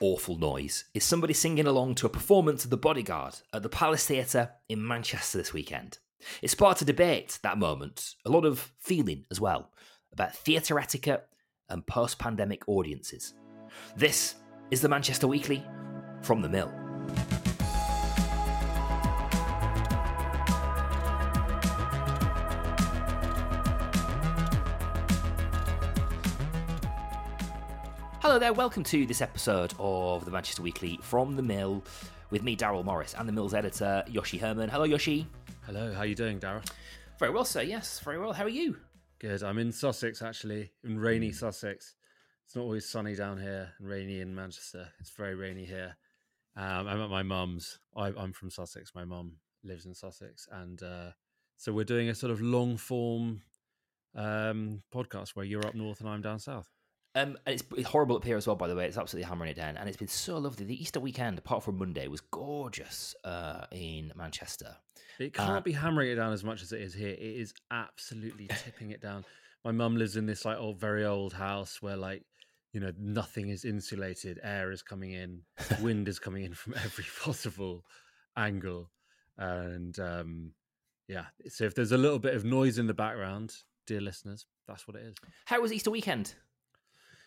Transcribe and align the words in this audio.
awful 0.00 0.38
noise 0.38 0.84
is 0.94 1.04
somebody 1.04 1.34
singing 1.34 1.66
along 1.66 1.94
to 1.96 2.06
a 2.06 2.10
performance 2.10 2.64
of 2.64 2.70
The 2.70 2.76
Bodyguard 2.76 3.36
at 3.52 3.62
the 3.62 3.68
Palace 3.68 4.06
Theatre 4.06 4.50
in 4.68 4.86
Manchester 4.86 5.38
this 5.38 5.52
weekend. 5.52 5.98
It 6.42 6.50
sparked 6.50 6.82
a 6.82 6.84
debate 6.84 7.38
that 7.42 7.58
moment, 7.58 8.14
a 8.24 8.30
lot 8.30 8.44
of 8.44 8.72
feeling 8.78 9.26
as 9.30 9.40
well, 9.40 9.70
about 10.12 10.34
theatre 10.34 10.78
etiquette 10.78 11.26
and 11.68 11.86
post 11.86 12.18
pandemic 12.18 12.62
audiences. 12.68 13.34
This 13.96 14.36
is 14.70 14.80
the 14.80 14.88
Manchester 14.88 15.26
Weekly 15.26 15.64
from 16.22 16.42
the 16.42 16.48
Mill. 16.48 16.83
Hello 28.34 28.40
there, 28.40 28.52
welcome 28.52 28.82
to 28.82 29.06
this 29.06 29.20
episode 29.20 29.74
of 29.78 30.24
the 30.24 30.30
Manchester 30.32 30.60
Weekly 30.60 30.98
from 31.02 31.36
the 31.36 31.42
Mill 31.42 31.84
with 32.30 32.42
me, 32.42 32.56
Daryl 32.56 32.84
Morris, 32.84 33.14
and 33.16 33.28
the 33.28 33.32
Mill's 33.32 33.54
editor, 33.54 34.02
Yoshi 34.08 34.38
Herrmann. 34.38 34.68
Hello, 34.68 34.82
Yoshi. 34.82 35.24
Hello, 35.66 35.92
how 35.94 36.00
are 36.00 36.06
you 36.06 36.16
doing, 36.16 36.40
Daryl? 36.40 36.68
Very 37.20 37.30
well, 37.30 37.44
sir. 37.44 37.62
Yes, 37.62 38.00
very 38.00 38.18
well. 38.18 38.32
How 38.32 38.42
are 38.42 38.48
you? 38.48 38.76
Good. 39.20 39.44
I'm 39.44 39.58
in 39.58 39.70
Sussex, 39.70 40.20
actually, 40.20 40.72
in 40.82 40.98
rainy 40.98 41.30
Sussex. 41.30 41.94
It's 42.44 42.56
not 42.56 42.62
always 42.62 42.88
sunny 42.88 43.14
down 43.14 43.38
here 43.38 43.70
and 43.78 43.88
rainy 43.88 44.20
in 44.20 44.34
Manchester. 44.34 44.88
It's 44.98 45.10
very 45.10 45.36
rainy 45.36 45.64
here. 45.64 45.94
Um, 46.56 46.88
I'm 46.88 47.02
at 47.02 47.10
my 47.10 47.22
mum's. 47.22 47.78
I, 47.96 48.08
I'm 48.16 48.32
from 48.32 48.50
Sussex. 48.50 48.96
My 48.96 49.04
mum 49.04 49.36
lives 49.62 49.86
in 49.86 49.94
Sussex. 49.94 50.48
And 50.50 50.82
uh, 50.82 51.10
so 51.56 51.72
we're 51.72 51.84
doing 51.84 52.08
a 52.08 52.16
sort 52.16 52.32
of 52.32 52.40
long 52.40 52.78
form 52.78 53.42
um, 54.16 54.82
podcast 54.92 55.36
where 55.36 55.46
you're 55.46 55.64
up 55.64 55.76
north 55.76 56.00
and 56.00 56.08
I'm 56.08 56.20
down 56.20 56.40
south. 56.40 56.73
Um, 57.16 57.36
and 57.46 57.54
it's, 57.54 57.64
it's 57.76 57.88
horrible 57.88 58.16
up 58.16 58.24
here 58.24 58.36
as 58.36 58.46
well, 58.46 58.56
by 58.56 58.66
the 58.66 58.74
way. 58.74 58.86
It's 58.86 58.98
absolutely 58.98 59.28
hammering 59.28 59.50
it 59.50 59.56
down, 59.56 59.76
and 59.76 59.88
it's 59.88 59.96
been 59.96 60.08
so 60.08 60.38
lovely. 60.38 60.66
The 60.66 60.80
Easter 60.80 60.98
weekend, 60.98 61.38
apart 61.38 61.62
from 61.62 61.78
Monday, 61.78 62.08
was 62.08 62.20
gorgeous 62.20 63.14
uh, 63.24 63.66
in 63.70 64.12
Manchester. 64.16 64.76
It 65.20 65.32
can't 65.32 65.50
uh, 65.50 65.60
be 65.60 65.72
hammering 65.72 66.10
it 66.10 66.16
down 66.16 66.32
as 66.32 66.42
much 66.42 66.62
as 66.62 66.72
it 66.72 66.80
is 66.80 66.92
here. 66.92 67.10
It 67.10 67.20
is 67.20 67.54
absolutely 67.70 68.48
tipping 68.64 68.90
it 68.90 69.00
down. 69.00 69.24
My 69.64 69.70
mum 69.70 69.96
lives 69.96 70.16
in 70.16 70.26
this 70.26 70.44
like 70.44 70.58
old, 70.58 70.80
very 70.80 71.04
old 71.04 71.32
house 71.32 71.80
where 71.80 71.96
like 71.96 72.24
you 72.72 72.80
know 72.80 72.90
nothing 72.98 73.48
is 73.48 73.64
insulated. 73.64 74.40
Air 74.42 74.72
is 74.72 74.82
coming 74.82 75.12
in, 75.12 75.42
wind 75.80 76.08
is 76.08 76.18
coming 76.18 76.44
in 76.44 76.54
from 76.54 76.74
every 76.84 77.06
possible 77.22 77.84
angle, 78.36 78.90
and 79.38 79.96
um, 80.00 80.50
yeah. 81.06 81.26
So 81.48 81.64
if 81.64 81.76
there's 81.76 81.92
a 81.92 81.98
little 81.98 82.18
bit 82.18 82.34
of 82.34 82.44
noise 82.44 82.78
in 82.78 82.88
the 82.88 82.94
background, 82.94 83.54
dear 83.86 84.00
listeners, 84.00 84.46
that's 84.66 84.88
what 84.88 84.96
it 84.96 85.04
is. 85.04 85.14
How 85.44 85.60
was 85.60 85.72
Easter 85.72 85.92
weekend? 85.92 86.34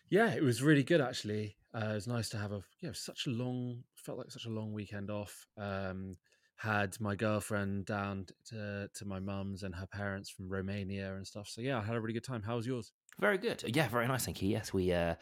Yeah, 0.10 0.34
it 0.34 0.44
was 0.44 0.62
really 0.62 0.84
good 0.84 1.02
actually. 1.02 1.58
Uh, 1.74 1.90
it 1.92 1.96
was 1.96 2.08
nice 2.08 2.30
to 2.30 2.38
have 2.38 2.52
a 2.52 2.62
yeah, 2.82 2.92
such 2.94 3.28
a 3.28 3.30
long 3.30 3.84
felt 3.96 4.18
like 4.18 4.32
such 4.32 4.46
a 4.46 4.50
long 4.50 4.74
weekend 4.74 5.10
off. 5.10 5.48
Um, 5.58 6.16
had 6.56 7.00
my 7.00 7.16
girlfriend 7.16 7.86
down 7.86 8.26
to 8.46 8.90
to 8.94 9.06
my 9.06 9.20
mum's 9.20 9.64
and 9.64 9.76
her 9.76 9.86
parents 9.86 10.30
from 10.30 10.50
Romania 10.50 11.16
and 11.16 11.26
stuff. 11.26 11.48
So 11.48 11.62
yeah, 11.62 11.78
I 11.78 11.82
had 11.82 11.96
a 11.96 12.02
really 12.02 12.14
good 12.14 12.24
time. 12.24 12.42
How 12.42 12.56
was 12.56 12.66
yours? 12.66 12.92
Very 13.20 13.38
good. 13.38 13.64
Yeah, 13.76 13.88
very 13.90 14.08
nice. 14.08 14.26
Thank 14.26 14.42
you. 14.42 14.50
Yes, 14.50 14.74
we 14.74 14.92
uh, 14.92 15.16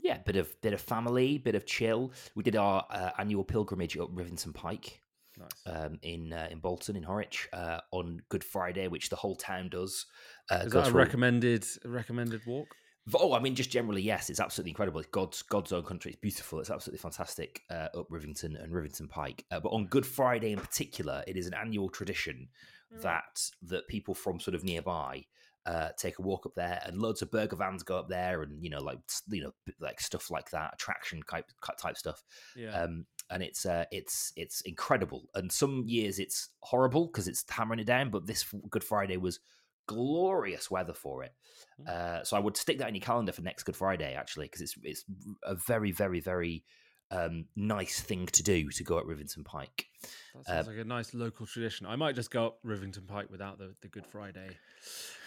yeah, 0.00 0.18
bit 0.18 0.36
of 0.36 0.60
bit 0.60 0.72
of 0.72 0.80
family, 0.80 1.38
bit 1.38 1.54
of 1.54 1.66
chill. 1.66 2.12
We 2.34 2.42
did 2.42 2.56
our 2.56 2.86
uh, 2.90 3.10
annual 3.18 3.44
pilgrimage 3.44 3.96
up 3.96 4.14
Rivington 4.14 4.54
Pike. 4.54 5.00
Nice. 5.38 5.48
Um, 5.66 5.98
in 6.02 6.32
uh, 6.32 6.48
in 6.50 6.60
Bolton 6.60 6.96
in 6.96 7.04
Horwich 7.04 7.46
uh, 7.52 7.80
on 7.90 8.22
Good 8.28 8.44
Friday, 8.44 8.88
which 8.88 9.10
the 9.10 9.16
whole 9.16 9.36
town 9.36 9.68
does. 9.68 10.06
Uh, 10.50 10.62
Is 10.64 10.72
that 10.72 10.88
a 10.88 10.92
recommended 10.92 11.66
recommended 11.84 12.40
walk? 12.46 12.68
Oh, 13.14 13.34
I 13.34 13.38
mean, 13.38 13.54
just 13.54 13.70
generally, 13.70 14.02
yes, 14.02 14.30
it's 14.30 14.40
absolutely 14.40 14.70
incredible. 14.70 15.00
It's 15.00 15.08
God's 15.08 15.42
God's 15.42 15.72
own 15.72 15.84
country. 15.84 16.12
It's 16.12 16.20
beautiful. 16.20 16.58
It's 16.60 16.70
absolutely 16.70 16.98
fantastic 16.98 17.62
uh, 17.70 17.88
up 17.94 18.08
Rivington 18.10 18.60
and 18.60 18.72
Rivington 18.72 19.08
Pike. 19.08 19.44
Uh, 19.50 19.60
but 19.60 19.68
on 19.70 19.86
Good 19.86 20.04
Friday 20.04 20.52
in 20.52 20.58
particular, 20.58 21.22
it 21.26 21.36
is 21.36 21.46
an 21.46 21.54
annual 21.54 21.88
tradition 21.88 22.48
mm. 22.92 23.02
that 23.02 23.50
that 23.62 23.86
people 23.88 24.14
from 24.14 24.40
sort 24.40 24.56
of 24.56 24.64
nearby 24.64 25.24
uh, 25.66 25.88
take 25.96 26.18
a 26.18 26.22
walk 26.22 26.46
up 26.46 26.54
there, 26.54 26.80
and 26.84 27.00
loads 27.00 27.22
of 27.22 27.30
burger 27.30 27.56
vans 27.56 27.82
go 27.82 27.98
up 27.98 28.08
there, 28.08 28.42
and 28.42 28.62
you 28.62 28.70
know, 28.70 28.80
like 28.80 28.98
you 29.28 29.42
know, 29.42 29.52
like 29.80 30.00
stuff 30.00 30.30
like 30.30 30.50
that, 30.50 30.74
attraction 30.74 31.22
type 31.28 31.50
type 31.80 31.96
stuff. 31.96 32.22
Yeah. 32.54 32.82
Um, 32.82 33.06
and 33.30 33.42
it's 33.42 33.66
uh, 33.66 33.84
it's 33.90 34.32
it's 34.36 34.60
incredible. 34.62 35.28
And 35.34 35.50
some 35.50 35.82
years 35.86 36.18
it's 36.18 36.50
horrible 36.60 37.06
because 37.06 37.26
it's 37.26 37.44
hammering 37.48 37.80
it 37.80 37.86
down. 37.86 38.10
But 38.10 38.26
this 38.26 38.44
Good 38.70 38.84
Friday 38.84 39.16
was 39.16 39.40
glorious 39.86 40.70
weather 40.70 40.94
for 40.94 41.24
it. 41.24 41.32
Hmm. 41.78 41.84
Uh, 41.88 42.24
so 42.24 42.36
I 42.36 42.40
would 42.40 42.56
stick 42.56 42.78
that 42.78 42.88
in 42.88 42.94
your 42.94 43.02
calendar 43.02 43.32
for 43.32 43.42
next 43.42 43.64
Good 43.64 43.76
Friday, 43.76 44.14
actually, 44.14 44.46
because 44.46 44.60
it's 44.60 44.74
it's 44.82 45.04
a 45.44 45.56
very, 45.66 45.92
very, 45.92 46.20
very 46.20 46.64
um, 47.10 47.46
nice 47.54 48.00
thing 48.00 48.26
to 48.26 48.42
do 48.42 48.68
to 48.70 48.84
go 48.84 48.98
up 48.98 49.06
Rivington 49.06 49.44
Pike. 49.44 49.86
That 50.34 50.46
sounds 50.46 50.68
uh, 50.68 50.70
like 50.72 50.80
a 50.80 50.84
nice 50.84 51.14
local 51.14 51.46
tradition. 51.46 51.86
I 51.86 51.96
might 51.96 52.14
just 52.14 52.30
go 52.30 52.46
up 52.46 52.58
Rivington 52.64 53.06
Pike 53.06 53.30
without 53.30 53.58
the, 53.58 53.74
the 53.82 53.88
Good 53.88 54.06
Friday 54.06 54.56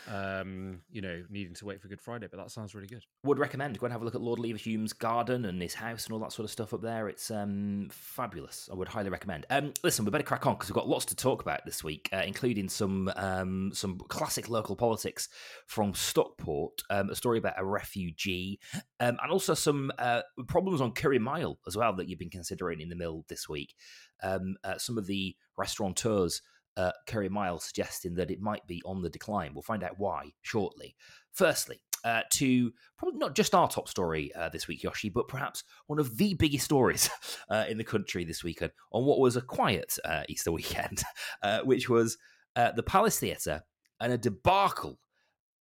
um, 0.07 0.81
you 0.91 1.01
know, 1.01 1.23
needing 1.29 1.53
to 1.55 1.65
wait 1.65 1.81
for 1.81 1.87
Good 1.87 2.01
Friday. 2.01 2.27
But 2.29 2.37
that 2.37 2.51
sounds 2.51 2.73
really 2.75 2.87
good. 2.87 3.03
Would 3.23 3.39
recommend 3.39 3.79
go 3.79 3.85
and 3.85 3.93
have 3.93 4.01
a 4.01 4.05
look 4.05 4.15
at 4.15 4.21
Lord 4.21 4.39
Leverhulme's 4.39 4.93
garden 4.93 5.45
and 5.45 5.61
his 5.61 5.73
house 5.73 6.05
and 6.05 6.13
all 6.13 6.19
that 6.19 6.31
sort 6.31 6.45
of 6.45 6.51
stuff 6.51 6.73
up 6.73 6.81
there. 6.81 7.07
It's 7.09 7.31
um, 7.31 7.89
fabulous. 7.91 8.69
I 8.71 8.75
would 8.75 8.87
highly 8.87 9.09
recommend. 9.09 9.45
Um, 9.49 9.73
listen, 9.83 10.05
we 10.05 10.11
better 10.11 10.23
crack 10.23 10.45
on 10.45 10.53
because 10.53 10.69
we've 10.69 10.75
got 10.75 10.87
lots 10.87 11.05
to 11.05 11.15
talk 11.15 11.41
about 11.41 11.65
this 11.65 11.83
week, 11.83 12.09
uh, 12.13 12.23
including 12.25 12.69
some 12.69 13.11
um, 13.15 13.71
some 13.73 13.97
classic 14.07 14.49
local 14.49 14.75
politics 14.75 15.29
from 15.67 15.93
Stockport, 15.93 16.81
um, 16.89 17.09
a 17.09 17.15
story 17.15 17.37
about 17.37 17.55
a 17.57 17.65
refugee, 17.65 18.59
um, 18.99 19.17
and 19.21 19.31
also 19.31 19.53
some 19.53 19.91
uh, 19.99 20.21
problems 20.47 20.81
on 20.81 20.91
Curry 20.91 21.19
Mile 21.19 21.59
as 21.67 21.75
well 21.75 21.95
that 21.95 22.07
you've 22.07 22.19
been 22.19 22.29
considering 22.29 22.81
in 22.81 22.89
the 22.89 22.95
mill 22.95 23.25
this 23.27 23.47
week. 23.47 23.75
Um, 24.21 24.55
uh, 24.63 24.77
some 24.77 24.97
of 24.97 25.07
the 25.07 25.35
restaurateurs 25.57 26.41
uh, 26.79 26.91
Curry 27.07 27.27
Mile 27.27 27.59
suggesting 27.59 28.15
that 28.15 28.31
it 28.31 28.39
might 28.39 28.65
be 28.65 28.81
on 28.85 29.01
the 29.01 29.09
decline. 29.09 29.53
We'll 29.53 29.63
find 29.63 29.83
out 29.83 29.99
why 29.99 30.31
shortly. 30.41 30.95
Firstly, 31.33 31.81
uh, 32.05 32.21
to 32.31 32.71
probably 32.97 33.19
not 33.19 33.35
just 33.35 33.53
our 33.53 33.67
top 33.67 33.89
story 33.89 34.31
uh, 34.33 34.47
this 34.47 34.69
week, 34.69 34.81
Yoshi, 34.81 35.09
but 35.09 35.27
perhaps 35.27 35.65
one 35.87 35.99
of 35.99 36.15
the 36.15 36.35
biggest 36.35 36.63
stories 36.63 37.09
uh, 37.49 37.65
in 37.67 37.77
the 37.77 37.83
country 37.83 38.23
this 38.23 38.45
weekend 38.45 38.71
on 38.93 39.03
what 39.03 39.19
was 39.19 39.35
a 39.35 39.41
quiet 39.41 39.97
uh, 40.05 40.23
Easter 40.29 40.51
weekend, 40.53 41.03
uh, 41.43 41.59
which 41.63 41.89
was 41.89 42.17
uh, 42.55 42.71
the 42.71 42.83
Palace 42.83 43.19
Theatre 43.19 43.61
and 43.99 44.13
a 44.13 44.17
debacle 44.17 44.99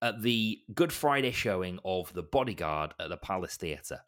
at 0.04 0.22
the 0.22 0.60
Good 0.76 0.94
Friday 0.94 1.32
showing 1.32 1.80
of 1.84 2.14
The 2.14 2.22
Bodyguard 2.22 2.94
at 3.00 3.10
the 3.10 3.18
Palace 3.18 3.56
Theatre. 3.56 4.02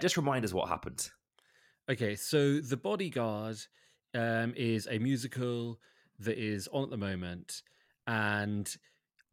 just 0.00 0.16
remind 0.16 0.44
us 0.44 0.54
what 0.54 0.68
happened. 0.68 1.10
Okay, 1.90 2.14
so 2.14 2.60
The 2.60 2.76
Bodyguard 2.76 3.56
um, 4.14 4.54
is 4.56 4.86
a 4.88 5.00
musical 5.00 5.80
that 6.20 6.38
is 6.38 6.68
on 6.72 6.84
at 6.84 6.90
the 6.90 6.96
moment, 6.96 7.62
and 8.06 8.74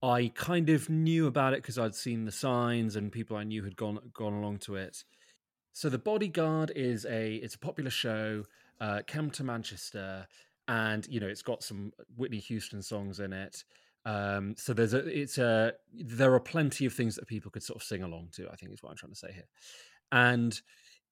I 0.03 0.31
kind 0.33 0.69
of 0.69 0.89
knew 0.89 1.27
about 1.27 1.53
it 1.53 1.61
because 1.61 1.77
I'd 1.77 1.95
seen 1.95 2.25
the 2.25 2.31
signs 2.31 2.95
and 2.95 3.11
people 3.11 3.37
I 3.37 3.43
knew 3.43 3.63
had 3.63 3.75
gone 3.75 3.99
gone 4.13 4.33
along 4.33 4.59
to 4.59 4.75
it. 4.75 5.03
So 5.73 5.89
the 5.89 5.99
Bodyguard 5.99 6.71
is 6.75 7.05
a 7.05 7.35
it's 7.35 7.55
a 7.55 7.59
popular 7.59 7.91
show. 7.91 8.43
Uh, 8.79 9.01
come 9.05 9.29
to 9.31 9.43
Manchester, 9.43 10.27
and 10.67 11.07
you 11.07 11.19
know 11.19 11.27
it's 11.27 11.43
got 11.43 11.63
some 11.63 11.91
Whitney 12.15 12.39
Houston 12.39 12.81
songs 12.81 13.19
in 13.19 13.31
it. 13.31 13.63
Um, 14.05 14.55
so 14.57 14.73
there's 14.73 14.95
a 14.95 15.05
it's 15.07 15.37
a 15.37 15.73
there 15.93 16.33
are 16.33 16.39
plenty 16.39 16.85
of 16.85 16.93
things 16.93 17.15
that 17.15 17.27
people 17.27 17.51
could 17.51 17.63
sort 17.63 17.77
of 17.77 17.83
sing 17.83 18.01
along 18.01 18.29
to. 18.33 18.49
I 18.49 18.55
think 18.55 18.73
is 18.73 18.81
what 18.81 18.89
I'm 18.89 18.97
trying 18.97 19.13
to 19.13 19.17
say 19.17 19.31
here, 19.33 19.47
and 20.11 20.59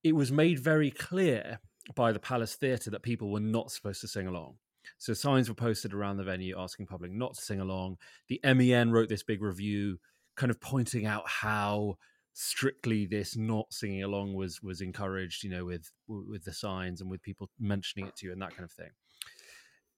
it 0.04 0.14
was 0.14 0.32
made 0.32 0.60
very 0.60 0.90
clear 0.90 1.60
by 1.96 2.12
the 2.12 2.20
Palace 2.20 2.56
Theatre 2.56 2.90
that 2.90 3.04
people 3.04 3.32
were 3.32 3.40
not 3.40 3.72
supposed 3.72 4.02
to 4.02 4.08
sing 4.08 4.28
along. 4.28 4.56
So 4.98 5.14
signs 5.14 5.50
were 5.50 5.56
posted 5.56 5.94
around 5.94 6.18
the 6.18 6.24
venue 6.24 6.56
asking 6.58 6.88
public 6.88 7.12
not 7.12 7.36
to 7.36 7.42
sing 7.42 7.60
along. 7.60 7.98
The 8.28 8.40
MEN 8.44 8.92
wrote 8.92 9.10
this 9.10 9.24
big 9.24 9.42
review, 9.42 10.00
kind 10.36 10.50
of 10.50 10.60
pointing 10.60 11.06
out 11.06 11.28
how 11.28 11.98
strictly 12.34 13.06
this 13.06 13.36
not 13.36 13.74
singing 13.74 14.04
along 14.04 14.34
was 14.34 14.62
was 14.62 14.82
encouraged. 14.82 15.44
You 15.44 15.52
know, 15.52 15.66
with 15.66 15.92
with 16.08 16.44
the 16.44 16.54
signs 16.54 17.02
and 17.02 17.10
with 17.10 17.22
people 17.22 17.50
mentioning 17.60 18.08
it 18.08 18.16
to 18.18 18.26
you 18.26 18.32
and 18.32 18.42
that 18.42 18.52
kind 18.52 18.64
of 18.64 18.72
thing. 18.72 18.92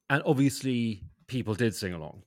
And 0.09 0.21
obviously, 0.25 1.03
people 1.27 1.53
did 1.53 1.73
sing 1.73 1.93
along, 1.93 2.23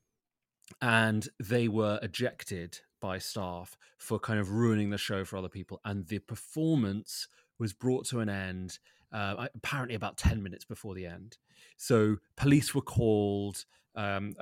and 0.81 1.29
they 1.39 1.69
were 1.69 1.99
ejected 2.03 2.79
by 3.01 3.19
staff 3.19 3.77
for 3.99 4.19
kind 4.19 4.41
of 4.41 4.51
ruining 4.51 4.89
the 4.89 4.97
show 4.97 5.25
for 5.25 5.37
other 5.37 5.51
people. 5.51 5.79
And 5.85 6.07
the 6.07 6.21
performance 6.21 7.29
was 7.59 7.75
brought 7.75 8.07
to 8.07 8.21
an 8.21 8.31
end 8.31 8.79
uh, 9.15 9.47
apparently 9.55 9.95
about 9.95 10.19
10 10.19 10.43
minutes 10.43 10.65
before 10.65 10.95
the 10.95 11.07
end. 11.07 11.39
So 11.77 12.17
police 12.37 12.75
were 12.75 12.83
called 12.83 13.65
um, 13.95 14.35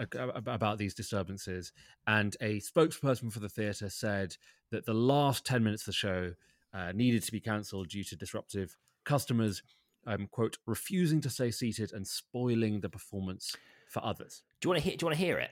about 0.46 0.78
these 0.78 0.94
disturbances, 0.94 1.72
and 2.06 2.34
a 2.40 2.58
spokesperson 2.60 3.30
for 3.30 3.40
the 3.40 3.50
theatre 3.50 3.90
said 3.90 4.34
that 4.70 4.86
the 4.86 4.94
last 4.94 5.44
10 5.44 5.62
minutes 5.62 5.82
of 5.82 5.86
the 5.86 5.92
show 5.92 6.32
uh, 6.72 6.92
needed 6.92 7.22
to 7.24 7.32
be 7.32 7.40
cancelled 7.40 7.90
due 7.90 8.02
to 8.04 8.16
disruptive 8.16 8.76
customers, 9.04 9.62
um, 10.06 10.26
quote, 10.30 10.56
refusing 10.66 11.20
to 11.20 11.28
stay 11.28 11.50
seated 11.50 11.92
and 11.92 12.06
spoiling 12.06 12.80
the 12.80 12.88
performance 12.88 13.54
for 13.90 14.02
others. 14.02 14.42
Do 14.60 14.66
you 14.66 14.70
want 14.70 14.82
to 14.82 14.88
hear? 14.88 14.96
Do 14.96 15.04
you 15.04 15.06
want 15.08 15.18
to 15.18 15.24
hear 15.24 15.38
it? 15.38 15.50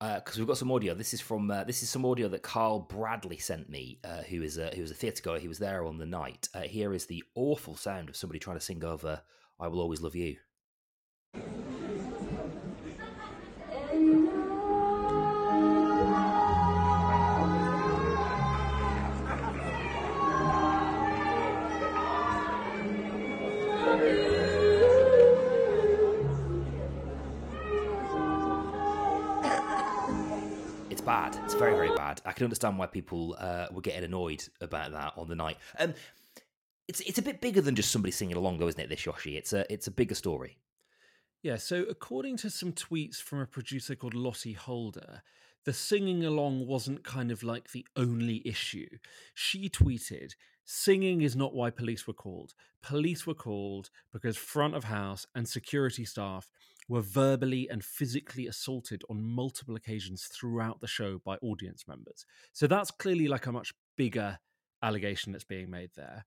Because 0.00 0.38
uh, 0.38 0.40
we've 0.40 0.46
got 0.46 0.56
some 0.56 0.72
audio. 0.72 0.94
This 0.94 1.12
is 1.12 1.20
from 1.20 1.50
uh, 1.50 1.64
this 1.64 1.82
is 1.82 1.90
some 1.90 2.06
audio 2.06 2.26
that 2.28 2.42
Carl 2.42 2.80
Bradley 2.80 3.36
sent 3.36 3.68
me, 3.68 3.98
uh, 4.02 4.22
who 4.22 4.42
is 4.42 4.56
a 4.56 4.70
who 4.74 4.80
was 4.80 4.90
a 4.90 4.94
theatre 4.94 5.22
goer. 5.22 5.38
He 5.38 5.48
was 5.48 5.58
there 5.58 5.84
on 5.84 5.98
the 5.98 6.06
night. 6.06 6.48
Uh, 6.54 6.62
here 6.62 6.94
is 6.94 7.04
the 7.04 7.22
awful 7.34 7.76
sound 7.76 8.08
of 8.08 8.16
somebody 8.16 8.38
trying 8.38 8.56
to 8.56 8.64
sing 8.64 8.82
over 8.82 9.20
"I 9.58 9.68
Will 9.68 9.80
Always 9.80 10.00
Love 10.00 10.16
You." 10.16 10.36
Bad. 32.14 32.28
I 32.28 32.32
can 32.32 32.44
understand 32.44 32.78
why 32.78 32.86
people 32.86 33.36
uh, 33.38 33.66
were 33.72 33.80
getting 33.80 34.04
annoyed 34.04 34.44
about 34.60 34.92
that 34.92 35.14
on 35.16 35.28
the 35.28 35.34
night. 35.34 35.58
Um, 35.78 35.94
it's 36.88 37.00
it's 37.00 37.18
a 37.18 37.22
bit 37.22 37.40
bigger 37.40 37.60
than 37.60 37.74
just 37.74 37.90
somebody 37.90 38.12
singing 38.12 38.36
along, 38.36 38.58
though, 38.58 38.68
isn't 38.68 38.80
it? 38.80 38.88
This 38.88 39.06
Yoshi, 39.06 39.36
it's 39.36 39.52
a 39.52 39.70
it's 39.72 39.86
a 39.86 39.90
bigger 39.90 40.14
story. 40.14 40.58
Yeah. 41.42 41.56
So 41.56 41.84
according 41.88 42.36
to 42.38 42.50
some 42.50 42.72
tweets 42.72 43.16
from 43.16 43.40
a 43.40 43.46
producer 43.46 43.94
called 43.94 44.14
Lottie 44.14 44.52
Holder, 44.52 45.22
the 45.64 45.72
singing 45.72 46.24
along 46.24 46.66
wasn't 46.66 47.04
kind 47.04 47.30
of 47.30 47.42
like 47.42 47.70
the 47.70 47.86
only 47.96 48.42
issue. 48.44 48.88
She 49.34 49.68
tweeted, 49.68 50.34
Singing 50.64 51.22
is 51.22 51.34
not 51.34 51.54
why 51.54 51.70
police 51.70 52.06
were 52.06 52.12
called. 52.12 52.54
Police 52.82 53.26
were 53.26 53.34
called 53.34 53.90
because 54.12 54.36
front 54.36 54.74
of 54.74 54.84
house 54.84 55.26
and 55.34 55.48
security 55.48 56.04
staff 56.04 56.48
were 56.90 57.00
verbally 57.00 57.68
and 57.70 57.84
physically 57.84 58.48
assaulted 58.48 59.04
on 59.08 59.22
multiple 59.22 59.76
occasions 59.76 60.24
throughout 60.24 60.80
the 60.80 60.88
show 60.88 61.20
by 61.24 61.36
audience 61.36 61.84
members. 61.86 62.26
So 62.52 62.66
that's 62.66 62.90
clearly 62.90 63.28
like 63.28 63.46
a 63.46 63.52
much 63.52 63.72
bigger 63.96 64.40
allegation 64.82 65.30
that's 65.30 65.44
being 65.44 65.70
made 65.70 65.90
there. 65.94 66.24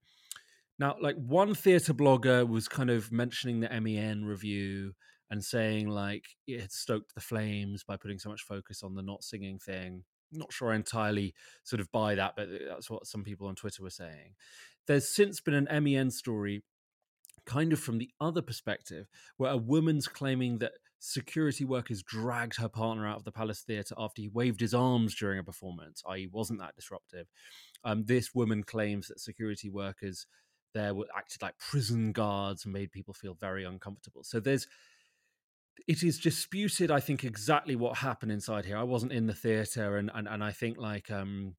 Now, 0.78 0.96
like 0.98 1.16
one 1.16 1.54
theatre 1.54 1.92
blogger 1.92 2.48
was 2.48 2.66
kind 2.66 2.88
of 2.88 3.12
mentioning 3.12 3.60
the 3.60 3.68
MEN 3.78 4.24
review 4.24 4.94
and 5.30 5.44
saying 5.44 5.88
like 5.88 6.24
it 6.46 6.62
had 6.62 6.72
stoked 6.72 7.14
the 7.14 7.20
flames 7.20 7.84
by 7.84 7.98
putting 7.98 8.18
so 8.18 8.30
much 8.30 8.40
focus 8.40 8.82
on 8.82 8.94
the 8.94 9.02
not 9.02 9.22
singing 9.22 9.58
thing. 9.58 10.02
Not 10.32 10.50
sure 10.50 10.72
I 10.72 10.76
entirely 10.76 11.34
sort 11.62 11.80
of 11.80 11.92
buy 11.92 12.14
that, 12.14 12.36
but 12.36 12.48
uh, 12.48 12.70
that's 12.70 12.88
what 12.88 13.06
some 13.06 13.22
people 13.22 13.48
on 13.48 13.54
Twitter 13.54 13.82
were 13.82 13.90
saying. 13.90 14.34
There's 14.86 15.14
since 15.14 15.42
been 15.42 15.68
an 15.68 15.84
MEN 15.84 16.10
story 16.10 16.62
kind 17.46 17.72
of 17.72 17.80
from 17.80 17.98
the 17.98 18.10
other 18.20 18.42
perspective, 18.42 19.06
where 19.36 19.52
a 19.52 19.56
woman's 19.56 20.08
claiming 20.08 20.58
that 20.58 20.72
security 20.98 21.64
workers 21.64 22.02
dragged 22.02 22.56
her 22.56 22.68
partner 22.68 23.06
out 23.06 23.16
of 23.16 23.24
the 23.24 23.32
Palace 23.32 23.60
Theatre 23.60 23.94
after 23.98 24.22
he 24.22 24.28
waved 24.28 24.60
his 24.60 24.72
arms 24.72 25.14
during 25.14 25.38
a 25.38 25.44
performance, 25.44 26.02
i.e., 26.08 26.28
wasn't 26.32 26.60
that 26.60 26.74
disruptive. 26.74 27.26
Um, 27.84 28.04
this 28.06 28.34
woman 28.34 28.62
claims 28.62 29.08
that 29.08 29.20
security 29.20 29.68
workers 29.68 30.26
there 30.72 30.94
were 30.94 31.06
acted 31.16 31.40
like 31.40 31.56
prison 31.58 32.12
guards 32.12 32.64
and 32.64 32.72
made 32.72 32.90
people 32.90 33.14
feel 33.14 33.34
very 33.34 33.64
uncomfortable. 33.64 34.24
So 34.24 34.40
there's 34.40 34.66
it 35.86 36.02
is 36.02 36.18
disputed, 36.18 36.90
I 36.90 37.00
think, 37.00 37.24
exactly 37.24 37.76
what 37.76 37.98
happened 37.98 38.32
inside 38.32 38.64
here. 38.64 38.78
I 38.78 38.84
wasn't 38.84 39.12
in 39.12 39.26
the 39.26 39.34
theatre, 39.34 39.96
and 39.96 40.10
and, 40.14 40.28
and 40.28 40.42
I 40.42 40.52
think 40.52 40.78
like 40.78 41.10
um, 41.10 41.56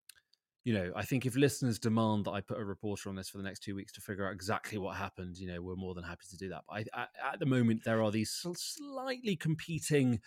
you 0.65 0.73
know, 0.73 0.91
I 0.95 1.03
think 1.03 1.27
if 1.27 1.35
listeners 1.35 1.77
demand 1.77 2.25
that 2.25 2.31
I 2.31 2.41
put 2.41 2.59
a 2.59 2.65
reporter 2.65 3.07
on 3.07 3.15
this 3.15 3.29
for 3.29 3.37
the 3.37 3.43
next 3.43 3.61
two 3.61 3.75
weeks 3.75 3.93
to 3.93 4.01
figure 4.01 4.27
out 4.27 4.33
exactly 4.33 4.79
what 4.79 4.95
happened, 4.95 5.37
you 5.37 5.47
know, 5.47 5.61
we're 5.61 5.75
more 5.75 5.93
than 5.93 6.03
happy 6.03 6.25
to 6.31 6.37
do 6.37 6.49
that. 6.49 6.63
But 6.67 6.87
I, 6.91 7.05
at 7.33 7.39
the 7.39 7.45
moment, 7.45 7.83
there 7.85 8.01
are 8.01 8.09
these 8.09 8.31
slightly 8.31 9.35
competing 9.35 10.19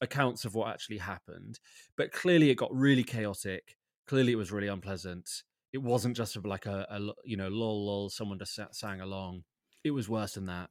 accounts 0.00 0.44
of 0.44 0.56
what 0.56 0.68
actually 0.68 0.98
happened. 0.98 1.60
But 1.96 2.10
clearly, 2.10 2.50
it 2.50 2.56
got 2.56 2.74
really 2.74 3.04
chaotic. 3.04 3.76
Clearly, 4.08 4.32
it 4.32 4.36
was 4.36 4.50
really 4.50 4.66
unpleasant. 4.66 5.44
It 5.72 5.78
wasn't 5.78 6.16
just 6.16 6.36
like 6.44 6.66
a, 6.66 6.84
a 6.90 7.00
you 7.24 7.36
know, 7.36 7.48
lol, 7.48 7.86
lol, 7.86 8.10
someone 8.10 8.38
just 8.38 8.58
sang 8.72 9.00
along. 9.00 9.44
It 9.84 9.92
was 9.92 10.08
worse 10.08 10.34
than 10.34 10.46
that. 10.46 10.70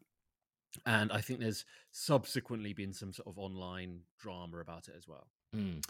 And 0.86 1.14
I 1.14 1.22
think 1.22 1.40
there's 1.40 1.64
subsequently 1.92 2.74
been 2.74 2.92
some 2.92 3.14
sort 3.14 3.30
of 3.30 3.40
online 3.40 4.02
drama 4.20 4.58
about 4.58 4.90
it 4.90 4.96
as 4.98 5.08
well. 5.08 5.28
Mm. 5.56 5.82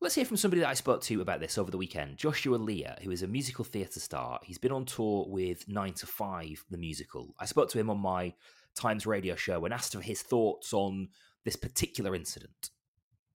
Let's 0.00 0.14
hear 0.14 0.24
from 0.24 0.36
somebody 0.36 0.60
that 0.60 0.68
I 0.68 0.74
spoke 0.74 1.02
to 1.02 1.20
about 1.20 1.40
this 1.40 1.58
over 1.58 1.72
the 1.72 1.76
weekend. 1.76 2.18
Joshua 2.18 2.54
Leah, 2.54 2.98
who 3.02 3.10
is 3.10 3.24
a 3.24 3.26
musical 3.26 3.64
theatre 3.64 3.98
star. 3.98 4.38
He's 4.44 4.56
been 4.56 4.70
on 4.70 4.84
tour 4.84 5.26
with 5.28 5.66
9 5.68 5.92
to 5.94 6.06
5, 6.06 6.66
the 6.70 6.76
musical. 6.76 7.34
I 7.40 7.46
spoke 7.46 7.68
to 7.70 7.80
him 7.80 7.90
on 7.90 7.98
my 7.98 8.34
Times 8.76 9.06
radio 9.06 9.34
show 9.34 9.64
and 9.64 9.74
asked 9.74 9.96
him 9.96 10.00
his 10.00 10.22
thoughts 10.22 10.72
on 10.72 11.08
this 11.44 11.56
particular 11.56 12.14
incident. 12.14 12.70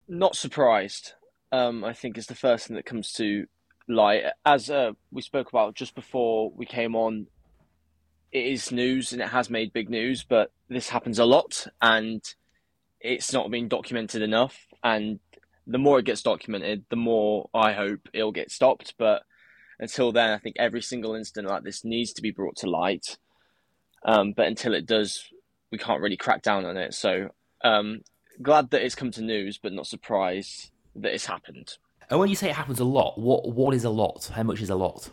Not 0.07 0.37
surprised, 0.37 1.15
um, 1.51 1.83
I 1.83 1.95
think, 1.95 2.19
is 2.19 2.27
the 2.27 2.35
first 2.35 2.67
thing 2.67 2.77
that 2.77 2.85
comes 2.85 3.15
to 3.15 3.47
light. 3.89 4.25
As 4.45 4.69
uh, 4.69 4.93
we 5.11 5.23
spoke 5.23 5.49
about 5.49 5.75
just 5.75 5.95
before 5.95 6.51
we 6.55 6.67
came 6.67 6.95
on, 6.95 7.27
it 8.33 8.45
is 8.45 8.71
news 8.71 9.15
and 9.15 9.23
it 9.23 9.29
has 9.29 9.49
made 9.49 9.73
big 9.73 9.89
news, 9.89 10.25
but 10.25 10.53
this 10.69 10.91
happens 10.91 11.19
a 11.19 11.25
lot 11.25 11.67
and 11.81 12.23
it's 13.01 13.33
not 13.33 13.51
been 13.51 13.69
documented 13.69 14.21
enough. 14.21 14.67
And 14.85 15.21
the 15.71 15.79
more 15.79 15.99
it 15.99 16.05
gets 16.05 16.23
documented, 16.23 16.85
the 16.91 16.97
more 16.97 17.49
I 17.55 17.73
hope 17.73 18.01
it'll 18.13 18.33
get 18.33 18.51
stopped. 18.51 18.95
But 18.99 19.23
until 19.79 20.11
then, 20.11 20.31
I 20.31 20.39
think 20.39 20.57
every 20.59 20.83
single 20.83 21.15
incident 21.15 21.49
like 21.49 21.63
this 21.63 21.85
needs 21.85 22.13
to 22.15 22.23
be 22.23 22.33
brought 22.33 22.57
to 22.57 22.71
light. 22.71 23.17
Um, 24.05 24.33
but 24.33 24.47
until 24.47 24.75
it 24.75 24.87
does, 24.87 25.25
we 25.71 25.79
can't 25.79 26.01
really 26.01 26.17
crack 26.17 26.43
down 26.43 26.65
on 26.65 26.77
it. 26.77 26.95
So 26.95 27.31
um, 27.63 28.01
glad 28.43 28.71
that 28.71 28.83
it's 28.83 28.97
come 28.97 29.13
to 29.13 29.23
news, 29.23 29.59
but 29.63 29.73
not 29.73 29.87
surprised 29.87 30.71
that 30.97 31.15
it's 31.15 31.27
happened. 31.27 31.77
And 32.09 32.19
when 32.19 32.29
you 32.29 32.35
say 32.35 32.51
it 32.51 32.57
happens 32.57 32.81
a 32.81 32.85
lot, 32.85 33.19
what 33.19 33.53
what 33.53 33.73
is 33.73 33.85
a 33.85 33.91
lot? 33.91 34.31
How 34.35 34.43
much 34.43 34.61
is 34.61 34.71
a 34.71 34.75
lot? 34.75 35.09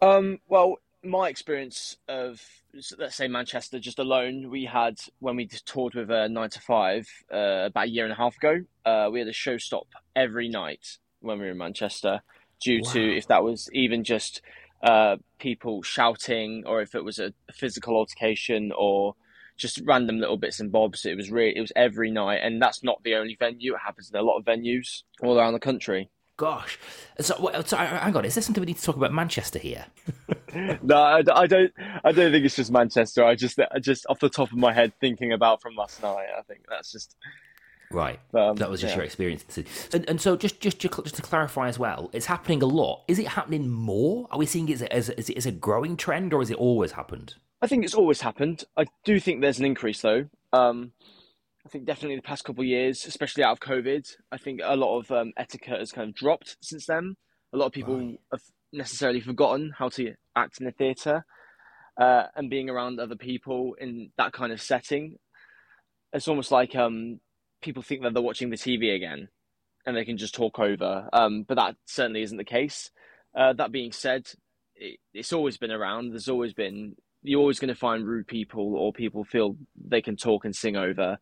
Um, 0.00 0.38
well, 0.48 0.76
my 1.04 1.28
experience 1.28 1.96
of 2.08 2.40
let's 2.98 3.16
say 3.16 3.28
Manchester 3.28 3.78
just 3.78 3.98
alone, 3.98 4.50
we 4.50 4.64
had 4.64 4.98
when 5.20 5.36
we 5.36 5.46
toured 5.46 5.94
with 5.94 6.10
uh, 6.10 6.28
Nine 6.28 6.50
to 6.50 6.60
Five 6.60 7.06
uh, 7.32 7.66
about 7.66 7.86
a 7.86 7.90
year 7.90 8.04
and 8.04 8.12
a 8.12 8.16
half 8.16 8.36
ago. 8.36 8.60
Uh, 8.84 9.08
we 9.12 9.18
had 9.18 9.28
a 9.28 9.32
show 9.32 9.58
stop 9.58 9.86
every 10.16 10.48
night 10.48 10.98
when 11.20 11.38
we 11.38 11.44
were 11.44 11.52
in 11.52 11.58
Manchester 11.58 12.20
due 12.60 12.80
wow. 12.84 12.92
to 12.92 13.16
if 13.16 13.26
that 13.28 13.42
was 13.42 13.68
even 13.72 14.04
just 14.04 14.42
uh, 14.82 15.16
people 15.38 15.82
shouting 15.82 16.64
or 16.66 16.82
if 16.82 16.94
it 16.94 17.04
was 17.04 17.18
a 17.18 17.32
physical 17.52 17.96
altercation 17.96 18.72
or 18.76 19.14
just 19.56 19.80
random 19.84 20.18
little 20.18 20.36
bits 20.36 20.60
and 20.60 20.72
bobs. 20.72 21.04
It 21.04 21.16
was 21.16 21.30
really 21.30 21.56
it 21.56 21.60
was 21.60 21.72
every 21.76 22.10
night, 22.10 22.40
and 22.42 22.60
that's 22.60 22.82
not 22.82 23.02
the 23.04 23.14
only 23.14 23.36
venue. 23.36 23.74
It 23.74 23.80
happens 23.84 24.10
in 24.10 24.16
a 24.16 24.22
lot 24.22 24.38
of 24.38 24.44
venues 24.44 25.02
all 25.22 25.38
around 25.38 25.52
the 25.52 25.60
country 25.60 26.10
gosh. 26.36 26.78
So, 27.20 27.50
so, 27.64 27.76
hang 27.76 28.16
on, 28.16 28.24
is 28.24 28.34
there 28.34 28.42
something 28.42 28.60
we 28.60 28.66
need 28.66 28.78
to 28.78 28.82
talk 28.82 28.96
about 28.96 29.12
Manchester 29.12 29.58
here? 29.58 29.86
no, 30.82 30.96
I, 30.96 31.22
I, 31.32 31.46
don't. 31.46 31.72
I 32.04 32.12
don't 32.12 32.32
think 32.32 32.44
it's 32.44 32.56
just 32.56 32.70
Manchester. 32.70 33.24
I 33.24 33.34
just, 33.34 33.58
I 33.58 33.78
just 33.78 34.06
off 34.08 34.20
the 34.20 34.28
top 34.28 34.52
of 34.52 34.58
my 34.58 34.72
head, 34.72 34.92
thinking 35.00 35.32
about 35.32 35.62
from 35.62 35.74
last 35.74 36.02
night. 36.02 36.26
I 36.36 36.42
think 36.42 36.66
that's 36.68 36.92
just 36.92 37.16
right. 37.90 38.18
Um, 38.34 38.56
that 38.56 38.70
was 38.70 38.80
just 38.80 38.92
yeah. 38.92 38.98
your 38.98 39.04
experience. 39.04 39.44
And, 39.92 40.08
and 40.08 40.20
so, 40.20 40.36
just, 40.36 40.60
just, 40.60 40.78
just 40.78 41.14
to 41.14 41.22
clarify 41.22 41.68
as 41.68 41.78
well, 41.78 42.10
it's 42.12 42.26
happening 42.26 42.62
a 42.62 42.66
lot. 42.66 43.02
Is 43.08 43.18
it 43.18 43.28
happening 43.28 43.70
more? 43.70 44.28
Are 44.30 44.38
we 44.38 44.46
seeing 44.46 44.68
it 44.68 44.82
as, 44.82 45.10
as, 45.10 45.30
as 45.30 45.46
a 45.46 45.52
growing 45.52 45.96
trend, 45.96 46.32
or 46.32 46.40
has 46.40 46.50
it 46.50 46.56
always 46.56 46.92
happened? 46.92 47.34
I 47.62 47.66
think 47.66 47.84
it's 47.84 47.94
always 47.94 48.20
happened. 48.20 48.64
I 48.76 48.84
do 49.04 49.18
think 49.18 49.40
there's 49.40 49.58
an 49.58 49.64
increase 49.64 50.02
though. 50.02 50.26
Um, 50.52 50.92
I 51.64 51.70
think 51.70 51.86
definitely 51.86 52.16
the 52.16 52.22
past 52.22 52.44
couple 52.44 52.62
of 52.62 52.68
years, 52.68 53.06
especially 53.06 53.42
out 53.42 53.52
of 53.52 53.60
COVID, 53.60 54.06
I 54.30 54.36
think 54.36 54.60
a 54.62 54.76
lot 54.76 54.98
of 54.98 55.10
um, 55.10 55.32
etiquette 55.36 55.80
has 55.80 55.90
kind 55.90 56.10
of 56.10 56.14
dropped 56.14 56.58
since 56.60 56.86
then. 56.86 57.16
A 57.54 57.56
lot 57.56 57.66
of 57.66 57.72
people 57.72 57.96
right. 57.96 58.20
have 58.32 58.42
necessarily 58.74 59.20
forgotten 59.20 59.72
how 59.76 59.88
to 59.90 60.14
act 60.36 60.60
in 60.60 60.66
a 60.66 60.72
theatre, 60.72 61.24
uh, 61.96 62.24
and 62.34 62.50
being 62.50 62.68
around 62.68 62.98
other 62.98 63.16
people 63.16 63.74
in 63.80 64.10
that 64.18 64.32
kind 64.32 64.52
of 64.52 64.60
setting. 64.60 65.16
It's 66.12 66.28
almost 66.28 66.50
like 66.50 66.76
um, 66.76 67.20
people 67.62 67.82
think 67.82 68.02
that 68.02 68.14
they're 68.14 68.22
watching 68.22 68.50
the 68.50 68.56
TV 68.56 68.94
again, 68.94 69.28
and 69.86 69.96
they 69.96 70.04
can 70.04 70.16
just 70.16 70.34
talk 70.34 70.58
over. 70.58 71.08
Um, 71.12 71.44
but 71.46 71.56
that 71.56 71.76
certainly 71.86 72.22
isn't 72.22 72.38
the 72.38 72.44
case. 72.44 72.90
Uh, 73.34 73.52
that 73.54 73.72
being 73.72 73.92
said, 73.92 74.28
it, 74.76 74.98
it's 75.12 75.32
always 75.32 75.56
been 75.56 75.72
around. 75.72 76.10
There's 76.10 76.28
always 76.28 76.54
been 76.54 76.96
you're 77.24 77.40
always 77.40 77.58
going 77.58 77.72
to 77.72 77.74
find 77.74 78.06
rude 78.06 78.26
people 78.26 78.76
or 78.76 78.92
people 78.92 79.24
feel 79.24 79.56
they 79.88 80.02
can 80.02 80.14
talk 80.14 80.44
and 80.44 80.54
sing 80.54 80.76
over 80.76 81.16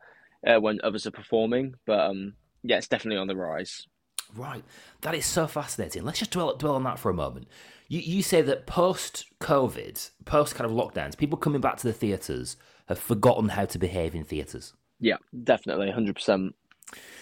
uh, 0.45 0.59
when 0.59 0.81
others 0.83 1.07
are 1.07 1.13
performing. 1.13 1.75
But 1.87 2.01
um, 2.01 2.35
yeah, 2.65 2.79
it's 2.79 2.89
definitely 2.89 3.19
on 3.19 3.29
the 3.29 3.37
rise. 3.37 3.87
Right, 4.35 4.65
that 5.03 5.15
is 5.15 5.27
so 5.27 5.47
fascinating. 5.47 6.05
Let's 6.05 6.19
just 6.19 6.31
dwell 6.31 6.57
dwell 6.57 6.75
on 6.75 6.85
that 6.85 6.99
for 6.99 7.11
a 7.11 7.15
moment. 7.15 7.49
You 7.89 8.01
you 8.01 8.23
say 8.23 8.43
that 8.43 8.67
post 8.67 9.27
COVID, 9.41 10.11
post 10.25 10.55
kind 10.55 10.71
of 10.71 10.77
lockdowns, 10.77 11.17
people 11.17 11.39
coming 11.39 11.61
back 11.61 11.77
to 11.79 11.87
the 11.87 11.93
theatres 11.93 12.57
have 12.87 12.99
forgotten 12.99 13.51
how 13.51 13.67
to 13.67 13.79
behave 13.79 14.15
in 14.15 14.25
theatres. 14.25 14.73
Yeah, 14.99 15.17
definitely, 15.45 15.91
hundred 15.91 16.15
percent. 16.15 16.55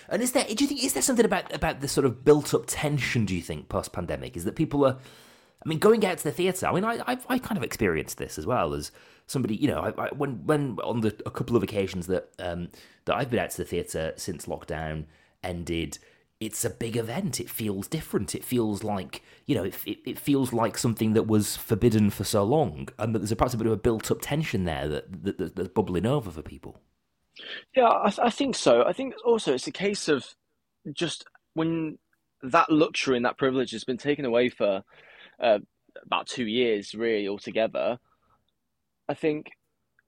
And 0.09 0.23
is 0.23 0.33
there? 0.33 0.45
Do 0.45 0.65
you 0.65 0.69
think 0.69 0.85
is 0.85 0.93
there 0.93 1.03
something 1.03 1.25
about 1.25 1.55
about 1.55 1.81
the 1.81 1.89
sort 1.89 2.05
of 2.05 2.25
built 2.25 2.53
up 2.55 2.65
tension? 2.67 3.25
Do 3.25 3.35
you 3.35 3.43
think 3.43 3.69
post 3.69 3.93
pandemic 3.93 4.37
is 4.37 4.45
that 4.45 4.57
people 4.57 4.85
are? 4.85 4.99
I 5.65 5.69
mean, 5.69 5.79
going 5.79 6.05
out 6.07 6.19
to 6.19 6.25
the 6.25 6.33
theatre. 6.33 6.67
I 6.67 6.73
mean, 6.73 6.85
I, 6.85 6.99
I 7.07 7.19
I 7.29 7.39
kind 7.39 7.57
of 7.57 7.63
experienced 7.63 8.19
this 8.19 8.39
as 8.39 8.47
well 8.47 8.75
as 8.75 8.93
somebody. 9.27 9.57
You 9.57 9.69
know, 9.69 9.81
I, 9.81 10.07
I, 10.07 10.09
when 10.09 10.45
when 10.47 10.79
on 10.83 11.01
the 11.01 11.15
a 11.27 11.31
couple 11.31 11.57
of 11.57 11.63
occasions 11.63 12.07
that 12.09 12.31
um 12.39 12.69
that 13.05 13.17
I've 13.17 13.31
been 13.31 13.41
out 13.41 13.51
to 13.51 13.59
the 13.59 13.65
theatre 13.65 14.13
since 14.17 14.47
lockdown 14.47 15.05
ended, 15.45 15.99
it's 16.41 16.65
a 16.65 16.71
big 16.71 16.97
event. 16.97 17.39
It 17.39 17.51
feels 17.51 17.87
different. 17.87 18.35
It 18.35 18.43
feels 18.43 18.83
like 18.83 19.23
you 19.47 19.55
know, 19.55 19.65
it, 19.65 19.75
it, 19.85 19.99
it 20.07 20.19
feels 20.19 20.53
like 20.53 20.79
something 20.79 21.13
that 21.13 21.27
was 21.27 21.57
forbidden 21.57 22.11
for 22.11 22.25
so 22.25 22.43
long, 22.45 22.89
and 22.99 23.15
that 23.15 23.21
there's 23.21 23.35
perhaps 23.35 23.55
a 23.55 23.59
bit 23.59 23.67
of 23.67 23.73
a 23.73 23.77
built-up 23.77 24.19
tension 24.21 24.65
there 24.65 24.89
that, 24.89 25.25
that, 25.25 25.39
that 25.39 25.57
that's 25.57 25.69
bubbling 25.69 26.07
over 26.07 26.31
for 26.31 26.43
people. 26.43 26.81
Yeah, 27.75 27.89
I, 27.89 28.13
I 28.23 28.31
think 28.31 28.55
so. 28.55 28.85
I 28.85 28.93
think 28.93 29.15
also 29.25 29.55
it's 29.55 29.67
a 29.67 29.73
case 29.73 30.09
of 30.09 30.35
just 30.93 31.25
when 31.55 31.99
that 32.43 32.71
luxury 32.71 33.17
and 33.17 33.25
that 33.25 33.39
privilege 33.39 33.73
has 33.73 33.85
been 33.85 33.99
taken 33.99 34.25
away 34.25 34.49
for 34.49 34.83
uh, 35.41 35.59
about 36.05 36.27
two 36.27 36.47
years, 36.47 36.95
really 36.95 37.29
altogether. 37.29 37.99
I 39.09 39.15
think 39.15 39.51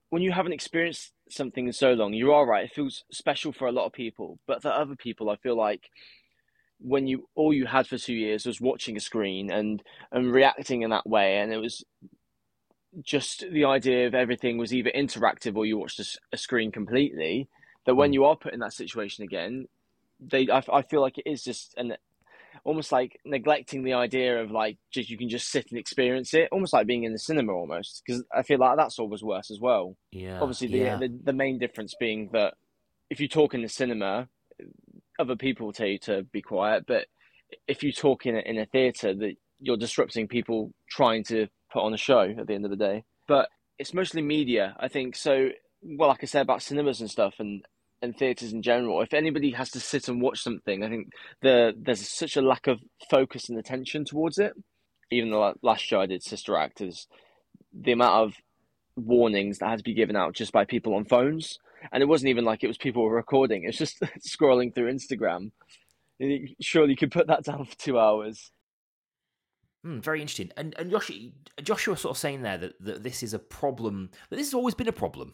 when 0.09 0.21
you 0.21 0.31
haven't 0.31 0.53
experienced 0.53 1.11
something 1.29 1.67
in 1.67 1.73
so 1.73 1.93
long, 1.93 2.13
you 2.13 2.31
are 2.31 2.45
right. 2.45 2.65
It 2.65 2.73
feels 2.73 3.03
special 3.11 3.51
for 3.51 3.67
a 3.67 3.71
lot 3.71 3.85
of 3.85 3.93
people, 3.93 4.39
but 4.47 4.61
for 4.61 4.69
other 4.69 4.95
people, 4.95 5.29
I 5.29 5.35
feel 5.35 5.57
like 5.57 5.89
when 6.83 7.07
you 7.07 7.27
all 7.35 7.53
you 7.53 7.65
had 7.65 7.87
for 7.87 7.97
two 7.97 8.13
years 8.13 8.45
was 8.45 8.61
watching 8.61 8.97
a 8.97 8.99
screen 8.99 9.51
and 9.51 9.81
and 10.11 10.31
reacting 10.31 10.81
in 10.81 10.89
that 10.89 11.07
way, 11.07 11.39
and 11.39 11.51
it 11.51 11.57
was 11.57 11.83
just 13.01 13.45
the 13.51 13.65
idea 13.65 14.05
of 14.05 14.13
everything 14.13 14.57
was 14.57 14.73
either 14.73 14.91
interactive 14.91 15.55
or 15.55 15.65
you 15.65 15.77
watched 15.77 15.99
a, 15.99 16.05
a 16.33 16.37
screen 16.37 16.71
completely. 16.71 17.47
That 17.85 17.95
when 17.95 18.11
mm. 18.11 18.13
you 18.13 18.25
are 18.25 18.35
put 18.35 18.53
in 18.53 18.59
that 18.59 18.73
situation 18.73 19.23
again, 19.23 19.67
they 20.19 20.47
I, 20.49 20.61
I 20.71 20.81
feel 20.83 21.01
like 21.01 21.17
it 21.17 21.29
is 21.29 21.43
just 21.43 21.73
an 21.77 21.95
almost 22.65 22.91
like 22.91 23.19
neglecting 23.25 23.83
the 23.83 23.93
idea 23.93 24.41
of 24.41 24.51
like 24.51 24.77
just 24.91 25.09
you 25.09 25.17
can 25.17 25.29
just 25.29 25.49
sit 25.49 25.67
and 25.69 25.79
experience 25.79 26.33
it, 26.33 26.49
almost 26.51 26.73
like 26.73 26.87
being 26.87 27.03
in 27.03 27.13
the 27.13 27.19
cinema 27.19 27.53
almost. 27.53 28.03
Because 28.05 28.23
I 28.33 28.43
feel 28.43 28.59
like 28.59 28.77
that's 28.77 28.99
always 28.99 29.23
worse 29.23 29.51
as 29.51 29.59
well. 29.59 29.95
Yeah. 30.11 30.39
Obviously, 30.41 30.67
the, 30.67 30.77
yeah. 30.77 30.97
the 30.97 31.17
the 31.23 31.33
main 31.33 31.59
difference 31.59 31.95
being 31.97 32.29
that 32.33 32.55
if 33.09 33.19
you 33.19 33.27
talk 33.27 33.53
in 33.53 33.61
the 33.61 33.69
cinema, 33.69 34.27
other 35.19 35.35
people 35.35 35.71
tell 35.71 35.87
you 35.87 35.99
to 35.99 36.23
be 36.31 36.41
quiet, 36.41 36.85
but 36.87 37.07
if 37.67 37.83
you 37.83 37.91
talk 37.91 38.25
in 38.25 38.35
a, 38.35 38.39
in 38.39 38.57
a 38.57 38.65
theater, 38.65 39.13
that 39.13 39.35
you're 39.59 39.77
disrupting 39.77 40.27
people 40.27 40.71
trying 40.89 41.23
to 41.25 41.47
put 41.71 41.83
on 41.83 41.93
a 41.93 41.97
show 41.97 42.33
at 42.37 42.47
the 42.47 42.53
end 42.53 42.65
of 42.65 42.71
the 42.71 42.77
day. 42.77 43.03
But 43.27 43.49
it's 43.77 43.93
mostly 43.93 44.21
media, 44.21 44.75
I 44.79 44.87
think. 44.87 45.15
So, 45.15 45.49
well, 45.81 46.09
like 46.09 46.23
I 46.23 46.25
said 46.25 46.41
about 46.41 46.61
cinemas 46.61 47.01
and 47.01 47.09
stuff, 47.09 47.35
and 47.39 47.63
and 48.03 48.15
theatres 48.17 48.51
in 48.51 48.61
general. 48.61 49.01
If 49.01 49.13
anybody 49.13 49.51
has 49.51 49.71
to 49.71 49.79
sit 49.79 50.09
and 50.09 50.21
watch 50.21 50.43
something, 50.43 50.83
I 50.83 50.89
think 50.89 51.07
the 51.41 51.73
there's 51.75 52.07
such 52.07 52.35
a 52.35 52.41
lack 52.41 52.67
of 52.67 52.79
focus 53.09 53.49
and 53.49 53.57
attention 53.57 54.03
towards 54.03 54.37
it. 54.37 54.53
Even 55.09 55.31
the 55.31 55.53
last 55.61 55.85
show 55.85 56.01
I 56.01 56.05
did, 56.05 56.21
Sister 56.21 56.57
Actors, 56.57 57.07
the 57.73 57.93
amount 57.93 58.27
of 58.27 58.33
warnings 58.95 59.59
that 59.59 59.69
had 59.69 59.79
to 59.79 59.83
be 59.83 59.93
given 59.93 60.15
out 60.15 60.33
just 60.33 60.51
by 60.51 60.65
people 60.65 60.95
on 60.95 61.05
phones, 61.05 61.59
and 61.91 62.01
it 62.01 62.07
wasn't 62.07 62.29
even 62.29 62.45
like 62.45 62.63
it 62.63 62.67
was 62.67 62.77
people 62.77 63.03
were 63.03 63.15
recording. 63.15 63.63
It's 63.63 63.77
just 63.77 63.99
scrolling 64.27 64.73
through 64.73 64.91
Instagram. 64.93 65.51
Surely 66.61 66.91
you 66.91 66.97
could 66.97 67.11
put 67.11 67.27
that 67.27 67.43
down 67.43 67.65
for 67.65 67.75
two 67.77 67.99
hours. 67.99 68.51
Mm, 69.85 70.03
very 70.03 70.21
interesting. 70.21 70.51
And 70.55 70.73
and 70.77 70.91
Joshua, 70.91 71.15
Joshua 71.61 71.97
sort 71.97 72.15
of 72.15 72.19
saying 72.19 72.41
there 72.41 72.57
that, 72.57 72.73
that 72.79 73.03
this 73.03 73.23
is 73.23 73.33
a 73.33 73.39
problem. 73.39 74.09
That 74.29 74.37
this 74.37 74.47
has 74.47 74.53
always 74.53 74.75
been 74.75 74.87
a 74.87 74.93
problem 74.93 75.33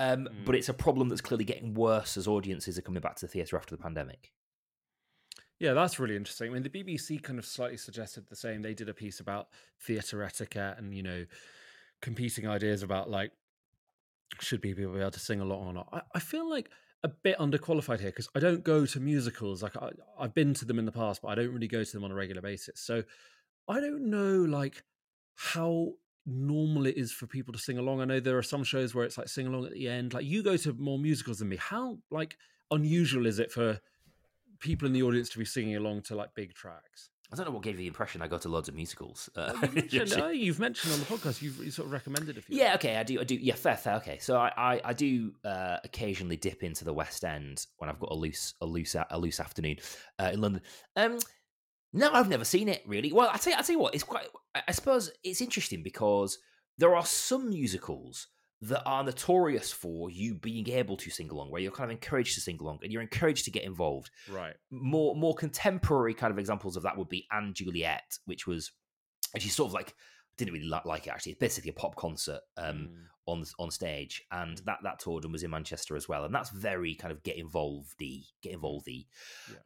um, 0.00 0.24
mm. 0.24 0.44
But 0.46 0.54
it's 0.54 0.70
a 0.70 0.74
problem 0.74 1.10
that's 1.10 1.20
clearly 1.20 1.44
getting 1.44 1.74
worse 1.74 2.16
as 2.16 2.26
audiences 2.26 2.78
are 2.78 2.82
coming 2.82 3.02
back 3.02 3.16
to 3.16 3.26
the 3.26 3.32
theatre 3.32 3.58
after 3.58 3.76
the 3.76 3.82
pandemic. 3.82 4.32
Yeah, 5.58 5.74
that's 5.74 6.00
really 6.00 6.16
interesting. 6.16 6.50
I 6.50 6.54
mean, 6.54 6.62
the 6.62 6.70
BBC 6.70 7.22
kind 7.22 7.38
of 7.38 7.44
slightly 7.44 7.76
suggested 7.76 8.24
the 8.26 8.34
same. 8.34 8.62
They 8.62 8.72
did 8.72 8.88
a 8.88 8.94
piece 8.94 9.20
about 9.20 9.48
theatre 9.78 10.22
etiquette 10.22 10.76
and, 10.78 10.94
you 10.94 11.02
know, 11.02 11.26
competing 12.00 12.48
ideas 12.48 12.82
about 12.82 13.10
like, 13.10 13.32
should 14.40 14.62
people 14.62 14.92
be 14.92 15.00
able 15.00 15.10
to 15.10 15.20
sing 15.20 15.40
along 15.40 15.66
or 15.66 15.72
not? 15.72 15.88
I, 15.92 16.00
I 16.14 16.20
feel 16.20 16.48
like 16.48 16.70
a 17.02 17.08
bit 17.08 17.38
underqualified 17.38 18.00
here 18.00 18.10
because 18.10 18.28
I 18.34 18.40
don't 18.40 18.62
go 18.62 18.86
to 18.86 19.00
musicals. 19.00 19.62
Like, 19.62 19.76
I, 19.76 19.90
I've 20.18 20.34
been 20.34 20.54
to 20.54 20.64
them 20.64 20.78
in 20.78 20.84
the 20.84 20.92
past, 20.92 21.22
but 21.22 21.28
I 21.28 21.34
don't 21.34 21.52
really 21.52 21.68
go 21.68 21.82
to 21.82 21.92
them 21.92 22.04
on 22.04 22.12
a 22.12 22.14
regular 22.14 22.42
basis. 22.42 22.80
So 22.80 23.02
I 23.68 23.80
don't 23.80 24.10
know, 24.10 24.44
like, 24.44 24.82
how 25.34 25.94
normal 26.26 26.86
it 26.86 26.96
is 26.96 27.12
for 27.12 27.26
people 27.26 27.52
to 27.52 27.58
sing 27.58 27.78
along. 27.78 28.00
I 28.00 28.04
know 28.04 28.20
there 28.20 28.38
are 28.38 28.42
some 28.42 28.64
shows 28.64 28.94
where 28.94 29.04
it's 29.04 29.18
like 29.18 29.28
sing 29.28 29.46
along 29.46 29.66
at 29.66 29.72
the 29.72 29.88
end. 29.88 30.14
Like 30.14 30.24
you 30.24 30.42
go 30.42 30.56
to 30.58 30.72
more 30.74 30.98
musicals 30.98 31.38
than 31.38 31.48
me. 31.48 31.56
How 31.56 31.98
like 32.10 32.36
unusual 32.70 33.26
is 33.26 33.38
it 33.38 33.50
for 33.50 33.80
people 34.60 34.86
in 34.86 34.92
the 34.92 35.02
audience 35.02 35.28
to 35.30 35.38
be 35.38 35.44
singing 35.44 35.76
along 35.76 36.02
to 36.02 36.14
like 36.14 36.34
big 36.34 36.54
tracks? 36.54 37.10
I 37.32 37.36
don't 37.36 37.46
know 37.46 37.52
what 37.52 37.62
gave 37.62 37.74
you 37.74 37.78
the 37.78 37.86
impression 37.86 38.22
I 38.22 38.26
go 38.26 38.38
to 38.38 38.48
loads 38.48 38.68
of 38.68 38.74
musicals. 38.74 39.30
Uh, 39.36 39.52
well, 39.54 39.70
you've, 39.72 39.92
mentioned, 39.92 40.22
oh, 40.22 40.30
you've, 40.30 40.58
mentioned, 40.58 40.92
on 40.94 40.98
the 40.98 41.06
podcast, 41.06 41.40
you've 41.40 41.64
you 41.64 41.70
sort 41.70 41.86
of 41.86 41.92
recommended 41.92 42.36
a 42.38 42.42
few. 42.42 42.56
Yeah, 42.56 42.74
okay, 42.74 42.96
I 42.96 43.04
do. 43.04 43.20
I 43.20 43.24
do. 43.24 43.36
Yeah, 43.36 43.54
fair, 43.54 43.76
fair. 43.76 43.94
Okay, 43.96 44.18
so 44.18 44.36
I, 44.36 44.52
I, 44.56 44.80
I 44.86 44.92
do 44.92 45.32
uh, 45.44 45.76
occasionally 45.84 46.36
dip 46.36 46.64
into 46.64 46.84
the 46.84 46.92
West 46.92 47.24
End 47.24 47.66
when 47.78 47.88
I've 47.88 48.00
got 48.00 48.10
a 48.10 48.14
loose, 48.14 48.54
a 48.60 48.66
loose, 48.66 48.96
a 48.96 49.18
loose 49.18 49.38
afternoon 49.38 49.76
uh, 50.18 50.30
in 50.32 50.40
London. 50.40 50.62
Um, 50.96 51.18
no, 51.92 52.10
I've 52.12 52.28
never 52.28 52.44
seen 52.44 52.68
it 52.68 52.82
really. 52.86 53.12
Well, 53.12 53.30
I 53.32 53.36
tell 53.36 53.52
you, 53.52 53.58
I 53.58 53.62
tell 53.62 53.74
you 53.74 53.80
what, 53.80 53.94
it's 53.94 54.04
quite. 54.04 54.26
I 54.66 54.72
suppose 54.72 55.12
it's 55.22 55.40
interesting 55.40 55.82
because 55.84 56.38
there 56.78 56.96
are 56.96 57.06
some 57.06 57.50
musicals 57.50 58.26
that 58.62 58.82
are 58.84 59.02
notorious 59.02 59.72
for 59.72 60.10
you 60.10 60.34
being 60.34 60.68
able 60.68 60.96
to 60.98 61.10
sing 61.10 61.30
along, 61.30 61.50
where 61.50 61.62
you're 61.62 61.72
kind 61.72 61.90
of 61.90 61.96
encouraged 61.96 62.34
to 62.34 62.40
sing 62.40 62.58
along 62.60 62.80
and 62.82 62.92
you're 62.92 63.02
encouraged 63.02 63.44
to 63.46 63.50
get 63.50 63.64
involved. 63.64 64.10
Right. 64.30 64.54
More 64.70 65.14
more 65.16 65.34
contemporary 65.34 66.14
kind 66.14 66.30
of 66.30 66.38
examples 66.38 66.76
of 66.76 66.82
that 66.82 66.96
would 66.98 67.08
be 67.08 67.26
& 67.40 67.52
Juliet, 67.54 68.18
which 68.26 68.46
was 68.46 68.70
actually 69.34 69.50
sort 69.50 69.68
of 69.68 69.74
like 69.74 69.94
didn't 70.36 70.54
really 70.54 70.70
like 70.84 71.06
it 71.06 71.10
actually. 71.10 71.32
It's 71.32 71.38
basically 71.38 71.70
a 71.70 71.74
pop 71.74 71.96
concert 71.96 72.40
um, 72.56 72.76
mm. 72.76 72.88
on 73.26 73.44
on 73.58 73.70
stage, 73.70 74.22
and 74.32 74.58
that 74.64 74.78
that 74.82 74.98
toured 74.98 75.24
and 75.24 75.32
was 75.32 75.42
in 75.42 75.50
Manchester 75.50 75.96
as 75.96 76.08
well, 76.08 76.24
and 76.24 76.34
that's 76.34 76.50
very 76.50 76.94
kind 76.94 77.12
of 77.12 77.22
get 77.22 77.36
involved 77.36 77.94
get 77.98 78.52
involved 78.52 78.88
yeah. 78.88 79.04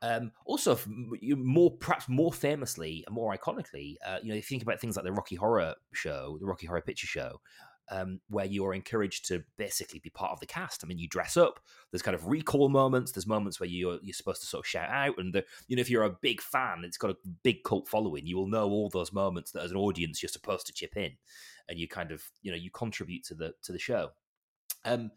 um, 0.02 0.32
also, 0.44 0.78
more 0.86 1.76
perhaps 1.76 2.08
more 2.08 2.32
famously 2.32 3.04
and 3.06 3.14
more 3.14 3.36
iconically, 3.36 3.96
uh, 4.06 4.18
you 4.22 4.30
know, 4.30 4.34
if 4.34 4.50
you 4.50 4.56
think 4.56 4.62
about 4.62 4.80
things 4.80 4.96
like 4.96 5.04
the 5.04 5.12
Rocky 5.12 5.36
Horror 5.36 5.74
Show, 5.92 6.38
the 6.40 6.46
Rocky 6.46 6.66
Horror 6.66 6.82
Picture 6.82 7.06
Show, 7.06 7.40
um, 7.90 8.20
where 8.28 8.46
you're 8.46 8.74
encouraged 8.74 9.26
to 9.28 9.42
basically 9.58 9.98
be 9.98 10.10
part 10.10 10.32
of 10.32 10.40
the 10.40 10.46
cast. 10.46 10.82
I 10.82 10.86
mean, 10.86 10.98
you 10.98 11.08
dress 11.08 11.36
up. 11.36 11.60
There's 11.90 12.02
kind 12.02 12.14
of 12.14 12.26
recall 12.26 12.68
moments. 12.68 13.12
There's 13.12 13.26
moments 13.26 13.60
where 13.60 13.68
you're 13.68 13.98
you're 14.02 14.14
supposed 14.14 14.40
to 14.40 14.46
sort 14.46 14.64
of 14.64 14.68
shout 14.68 14.88
out, 14.88 15.18
and 15.18 15.34
the, 15.34 15.44
you 15.68 15.76
know 15.76 15.80
if 15.80 15.90
you're 15.90 16.04
a 16.04 16.16
big 16.22 16.40
fan, 16.40 16.82
it's 16.84 16.96
got 16.96 17.10
a 17.10 17.16
big 17.42 17.62
cult 17.64 17.88
following. 17.88 18.26
You 18.26 18.36
will 18.36 18.48
know 18.48 18.68
all 18.70 18.88
those 18.88 19.12
moments 19.12 19.52
that 19.52 19.64
as 19.64 19.70
an 19.70 19.76
audience 19.76 20.22
you're 20.22 20.28
supposed 20.28 20.66
to 20.66 20.72
chip 20.72 20.96
in, 20.96 21.12
and 21.68 21.78
you 21.78 21.88
kind 21.88 22.10
of 22.10 22.22
you 22.42 22.50
know 22.50 22.58
you 22.58 22.70
contribute 22.70 23.24
to 23.24 23.34
the 23.34 23.54
to 23.62 23.72
the 23.72 23.78
show. 23.78 24.10
Um, 24.84 25.10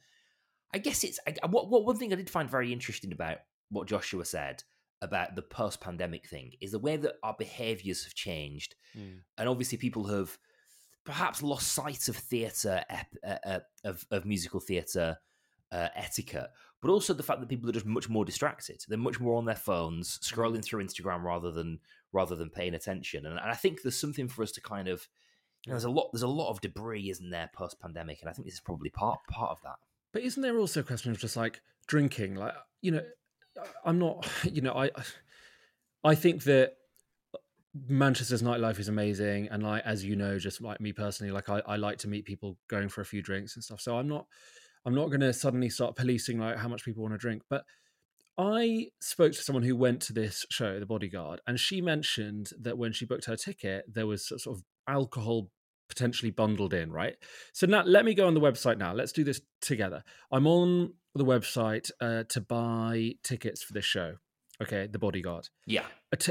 I 0.73 0.79
guess 0.79 1.03
it's 1.03 1.19
I, 1.25 1.45
what, 1.47 1.69
what 1.69 1.85
one 1.85 1.97
thing 1.97 2.11
I 2.11 2.17
did 2.17 2.29
find 2.29 2.49
very 2.49 2.73
interesting 2.73 3.11
about 3.11 3.39
what 3.69 3.87
Joshua 3.87 4.25
said 4.25 4.63
about 5.01 5.35
the 5.35 5.41
post 5.41 5.79
pandemic 5.79 6.27
thing 6.27 6.53
is 6.59 6.71
the 6.71 6.79
way 6.79 6.97
that 6.97 7.15
our 7.23 7.35
behaviors 7.37 8.03
have 8.03 8.13
changed, 8.13 8.75
mm. 8.97 9.19
and 9.37 9.49
obviously 9.49 9.77
people 9.77 10.07
have 10.07 10.37
perhaps 11.07 11.41
lost 11.41 11.71
sight 11.71 12.09
of 12.09 12.17
theatre, 12.17 12.83
uh, 13.25 13.35
uh, 13.45 13.59
of, 13.85 14.05
of 14.11 14.25
musical 14.25 14.59
theatre 14.59 15.17
uh, 15.71 15.87
etiquette, 15.95 16.49
but 16.81 16.91
also 16.91 17.13
the 17.13 17.23
fact 17.23 17.39
that 17.39 17.47
people 17.47 17.69
are 17.69 17.73
just 17.73 17.85
much 17.85 18.09
more 18.09 18.25
distracted. 18.25 18.83
They're 18.85 18.97
much 18.97 19.21
more 19.21 19.37
on 19.37 19.45
their 19.45 19.55
phones, 19.55 20.19
scrolling 20.19 20.63
through 20.63 20.83
Instagram 20.83 21.23
rather 21.23 21.49
than 21.49 21.79
rather 22.11 22.35
than 22.35 22.49
paying 22.49 22.73
attention. 22.73 23.25
And, 23.25 23.39
and 23.39 23.49
I 23.49 23.53
think 23.53 23.81
there's 23.81 23.99
something 23.99 24.27
for 24.27 24.43
us 24.43 24.51
to 24.51 24.61
kind 24.61 24.89
of 24.89 25.07
you 25.65 25.71
know, 25.71 25.75
there's 25.75 25.85
a 25.85 25.89
lot 25.89 26.09
there's 26.11 26.23
a 26.23 26.27
lot 26.27 26.49
of 26.49 26.59
debris, 26.59 27.09
isn't 27.09 27.29
there, 27.29 27.49
post 27.53 27.79
pandemic, 27.79 28.19
and 28.19 28.29
I 28.29 28.33
think 28.33 28.45
this 28.45 28.55
is 28.55 28.59
probably 28.59 28.89
part 28.89 29.19
part 29.29 29.51
of 29.51 29.61
that. 29.63 29.77
But 30.11 30.23
isn't 30.23 30.43
there 30.43 30.57
also 30.57 30.81
a 30.81 30.83
question 30.83 31.11
of 31.11 31.19
just 31.19 31.37
like 31.37 31.61
drinking? 31.87 32.35
Like 32.35 32.53
you 32.81 32.91
know, 32.91 33.01
I'm 33.85 33.97
not 33.97 34.27
you 34.43 34.61
know 34.61 34.73
I 34.73 34.91
I 36.03 36.15
think 36.15 36.43
that 36.43 36.73
Manchester's 37.87 38.41
nightlife 38.41 38.79
is 38.79 38.87
amazing, 38.87 39.49
and 39.49 39.63
like 39.63 39.83
as 39.85 40.03
you 40.03 40.15
know, 40.15 40.37
just 40.37 40.61
like 40.61 40.79
me 40.79 40.93
personally, 40.93 41.31
like 41.31 41.49
I, 41.49 41.61
I 41.65 41.75
like 41.75 41.97
to 41.99 42.07
meet 42.07 42.25
people 42.25 42.57
going 42.69 42.89
for 42.89 43.01
a 43.01 43.05
few 43.05 43.21
drinks 43.21 43.55
and 43.55 43.63
stuff. 43.63 43.81
So 43.81 43.97
I'm 43.97 44.07
not 44.07 44.25
I'm 44.85 44.95
not 44.95 45.07
going 45.07 45.21
to 45.21 45.33
suddenly 45.33 45.69
start 45.69 45.95
policing 45.95 46.39
like 46.39 46.57
how 46.57 46.67
much 46.67 46.85
people 46.85 47.03
want 47.03 47.13
to 47.13 47.17
drink. 47.17 47.43
But 47.49 47.65
I 48.37 48.87
spoke 49.01 49.33
to 49.33 49.41
someone 49.41 49.63
who 49.63 49.75
went 49.75 50.01
to 50.03 50.13
this 50.13 50.45
show, 50.49 50.79
The 50.79 50.85
Bodyguard, 50.85 51.41
and 51.47 51.59
she 51.59 51.81
mentioned 51.81 52.51
that 52.59 52.77
when 52.77 52.93
she 52.93 53.05
booked 53.05 53.25
her 53.25 53.35
ticket, 53.35 53.85
there 53.91 54.07
was 54.07 54.27
sort 54.27 54.45
of 54.45 54.63
alcohol 54.87 55.49
potentially 55.89 56.31
bundled 56.31 56.73
in, 56.73 56.91
right? 56.91 57.15
So 57.53 57.65
now 57.65 57.83
let 57.83 58.05
me 58.05 58.13
go 58.13 58.27
on 58.27 58.33
the 58.33 58.39
website 58.39 58.77
now. 58.77 58.93
Let's 58.93 59.11
do 59.11 59.23
this 59.23 59.41
together. 59.61 60.03
I'm 60.31 60.45
on 60.45 60.93
the 61.15 61.25
website 61.25 61.89
uh, 61.99 62.23
to 62.29 62.41
buy 62.41 63.13
tickets 63.23 63.63
for 63.63 63.73
this 63.73 63.85
show. 63.85 64.15
Okay, 64.61 64.87
the 64.87 64.99
bodyguard. 64.99 65.49
Yeah. 65.65 65.85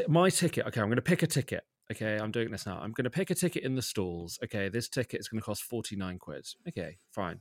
my 0.09 0.31
ticket. 0.31 0.67
Okay, 0.67 0.81
I'm 0.81 0.89
going 0.89 0.97
to 0.97 1.03
pick 1.03 1.23
a 1.23 1.27
ticket. 1.27 1.65
Okay, 1.93 2.17
I'm 2.17 2.33
doing 2.33 2.51
this 2.51 2.67
now. 2.67 2.81
I'm 2.83 2.91
going 2.91 3.05
to 3.05 3.11
pick 3.11 3.31
a 3.31 3.35
ticket 3.35 3.63
in 3.63 3.77
the 3.77 3.83
stalls. 3.83 4.39
Okay, 4.43 4.69
this 4.69 4.89
ticket 4.89 5.21
is 5.21 5.29
going 5.29 5.41
to 5.41 5.45
cost 5.45 5.63
49 5.63 6.19
quid. 6.19 6.47
Okay, 6.69 6.99
fine. 7.13 7.41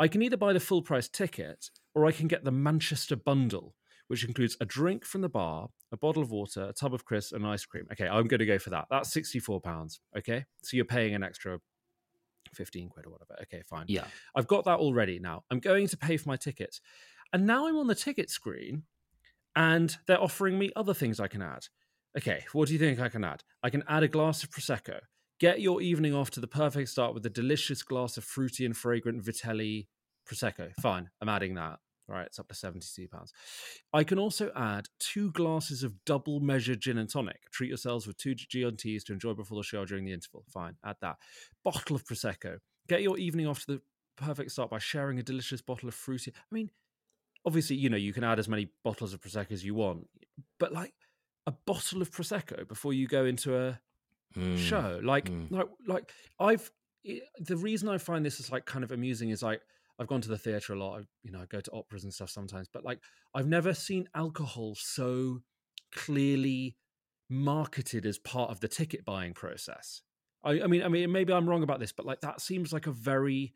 I 0.00 0.08
can 0.08 0.22
either 0.22 0.36
buy 0.36 0.52
the 0.52 0.60
full 0.60 0.82
price 0.82 1.08
ticket 1.08 1.70
or 1.94 2.06
I 2.06 2.12
can 2.12 2.26
get 2.26 2.42
the 2.42 2.50
Manchester 2.50 3.14
bundle, 3.14 3.76
which 4.08 4.24
includes 4.24 4.56
a 4.60 4.64
drink 4.64 5.04
from 5.04 5.20
the 5.20 5.28
bar, 5.28 5.68
a 5.92 5.96
bottle 5.96 6.22
of 6.22 6.32
water, 6.32 6.64
a 6.64 6.72
tub 6.72 6.92
of 6.92 7.04
crisps, 7.04 7.30
and 7.32 7.46
ice 7.46 7.64
cream. 7.64 7.86
Okay, 7.92 8.08
I'm 8.08 8.26
going 8.26 8.40
to 8.40 8.46
go 8.46 8.58
for 8.58 8.70
that. 8.70 8.86
That's 8.90 9.14
£64. 9.14 10.00
Okay, 10.18 10.44
so 10.64 10.76
you're 10.76 10.84
paying 10.84 11.14
an 11.14 11.22
extra 11.22 11.60
15 12.54 12.88
quid 12.88 13.06
or 13.06 13.10
whatever. 13.10 13.36
Okay, 13.42 13.62
fine. 13.62 13.84
Yeah. 13.86 14.04
I've 14.34 14.48
got 14.48 14.64
that 14.64 14.78
already 14.78 15.20
now. 15.20 15.44
I'm 15.52 15.60
going 15.60 15.86
to 15.86 15.96
pay 15.96 16.16
for 16.16 16.28
my 16.28 16.36
tickets. 16.36 16.80
And 17.32 17.46
now 17.46 17.68
I'm 17.68 17.76
on 17.76 17.86
the 17.86 17.94
ticket 17.94 18.28
screen 18.28 18.82
and 19.56 19.96
they're 20.06 20.22
offering 20.22 20.58
me 20.58 20.70
other 20.76 20.94
things 20.94 21.20
I 21.20 21.28
can 21.28 21.42
add. 21.42 21.66
Okay, 22.16 22.44
what 22.52 22.68
do 22.68 22.74
you 22.74 22.78
think 22.78 23.00
I 23.00 23.08
can 23.08 23.24
add? 23.24 23.42
I 23.62 23.70
can 23.70 23.82
add 23.88 24.02
a 24.02 24.08
glass 24.08 24.42
of 24.42 24.50
prosecco. 24.50 24.98
Get 25.40 25.60
your 25.60 25.80
evening 25.80 26.14
off 26.14 26.30
to 26.32 26.40
the 26.40 26.46
perfect 26.46 26.88
start 26.88 27.14
with 27.14 27.26
a 27.26 27.30
delicious 27.30 27.82
glass 27.82 28.16
of 28.16 28.24
fruity 28.24 28.64
and 28.64 28.76
fragrant 28.76 29.24
Vitelli 29.24 29.88
prosecco. 30.30 30.72
Fine, 30.80 31.10
I'm 31.20 31.28
adding 31.28 31.54
that. 31.54 31.78
All 32.08 32.16
right, 32.16 32.26
it's 32.26 32.38
up 32.38 32.48
to 32.48 32.54
seventy-two 32.54 33.08
pounds. 33.08 33.32
I 33.92 34.04
can 34.04 34.18
also 34.18 34.50
add 34.54 34.88
two 34.98 35.30
glasses 35.32 35.82
of 35.82 36.04
double 36.04 36.40
measure 36.40 36.74
gin 36.74 36.98
and 36.98 37.08
tonic. 37.08 37.50
Treat 37.52 37.68
yourselves 37.68 38.06
with 38.06 38.18
two 38.18 38.34
G&Ts 38.34 39.04
to 39.04 39.12
enjoy 39.12 39.34
before 39.34 39.56
the 39.56 39.62
show 39.62 39.84
during 39.84 40.04
the 40.04 40.12
interval. 40.12 40.44
Fine, 40.52 40.76
add 40.84 40.96
that. 41.00 41.16
Bottle 41.64 41.96
of 41.96 42.04
prosecco. 42.04 42.58
Get 42.88 43.02
your 43.02 43.18
evening 43.18 43.46
off 43.46 43.64
to 43.64 43.66
the 43.66 43.82
perfect 44.16 44.50
start 44.50 44.70
by 44.70 44.78
sharing 44.78 45.18
a 45.18 45.22
delicious 45.22 45.62
bottle 45.62 45.88
of 45.88 45.94
fruity. 45.94 46.32
I 46.36 46.54
mean, 46.54 46.70
obviously, 47.44 47.76
you 47.76 47.90
know, 47.90 47.96
you 47.96 48.12
can 48.12 48.24
add 48.24 48.38
as 48.38 48.48
many 48.48 48.68
bottles 48.84 49.12
of 49.12 49.20
prosecco 49.20 49.52
as 49.52 49.64
you 49.64 49.74
want, 49.74 50.08
but 50.58 50.72
like 50.72 50.94
a 51.46 51.52
bottle 51.52 52.02
of 52.02 52.10
prosecco 52.10 52.66
before 52.68 52.92
you 52.92 53.06
go 53.06 53.24
into 53.24 53.56
a 53.56 53.80
Mm. 54.36 54.58
show, 54.58 55.00
like, 55.02 55.26
mm. 55.26 55.50
like, 55.50 55.66
like 55.86 56.12
I've. 56.38 56.70
It, 57.04 57.24
the 57.40 57.56
reason 57.56 57.88
I 57.88 57.98
find 57.98 58.24
this 58.24 58.38
is 58.38 58.52
like 58.52 58.64
kind 58.64 58.84
of 58.84 58.92
amusing 58.92 59.30
is 59.30 59.42
like 59.42 59.60
I've 59.98 60.06
gone 60.06 60.20
to 60.20 60.28
the 60.28 60.38
theater 60.38 60.72
a 60.72 60.78
lot. 60.78 61.00
I, 61.00 61.02
you 61.24 61.32
know, 61.32 61.40
I 61.40 61.46
go 61.46 61.60
to 61.60 61.70
operas 61.72 62.04
and 62.04 62.14
stuff 62.14 62.30
sometimes, 62.30 62.68
but 62.72 62.84
like 62.84 63.00
I've 63.34 63.48
never 63.48 63.74
seen 63.74 64.08
alcohol 64.14 64.74
so 64.76 65.40
clearly 65.92 66.76
marketed 67.28 68.06
as 68.06 68.18
part 68.18 68.50
of 68.50 68.60
the 68.60 68.68
ticket 68.68 69.04
buying 69.04 69.34
process. 69.34 70.02
I, 70.44 70.62
I 70.62 70.66
mean, 70.66 70.82
I 70.82 70.88
mean, 70.88 71.10
maybe 71.10 71.32
I'm 71.32 71.48
wrong 71.48 71.62
about 71.62 71.80
this, 71.80 71.92
but 71.92 72.06
like 72.06 72.20
that 72.20 72.40
seems 72.40 72.72
like 72.72 72.86
a 72.86 72.92
very 72.92 73.52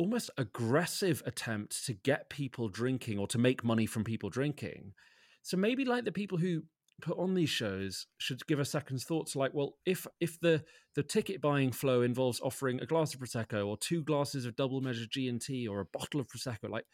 almost 0.00 0.30
aggressive 0.38 1.22
attempt 1.26 1.84
to 1.86 1.92
get 1.92 2.30
people 2.30 2.68
drinking 2.68 3.18
or 3.18 3.26
to 3.28 3.38
make 3.38 3.62
money 3.62 3.86
from 3.86 4.02
people 4.02 4.30
drinking. 4.30 4.94
So 5.42 5.56
maybe 5.56 5.84
like 5.84 6.04
the 6.04 6.12
people 6.12 6.38
who 6.38 6.62
put 7.02 7.18
on 7.18 7.34
these 7.34 7.50
shows 7.50 8.06
should 8.18 8.46
give 8.46 8.60
a 8.60 8.64
second's 8.64 9.04
thoughts 9.04 9.34
like 9.34 9.52
well 9.54 9.74
if 9.86 10.06
if 10.20 10.38
the 10.40 10.62
the 10.94 11.02
ticket 11.02 11.40
buying 11.40 11.72
flow 11.72 12.02
involves 12.02 12.40
offering 12.40 12.78
a 12.80 12.86
glass 12.86 13.14
of 13.14 13.20
prosecco 13.20 13.66
or 13.66 13.76
two 13.78 14.02
glasses 14.04 14.44
of 14.44 14.54
double 14.54 14.82
measure 14.82 15.06
g&t 15.10 15.66
or 15.66 15.80
a 15.80 15.86
bottle 15.98 16.20
of 16.20 16.28
prosecco 16.28 16.68
like 16.68 16.84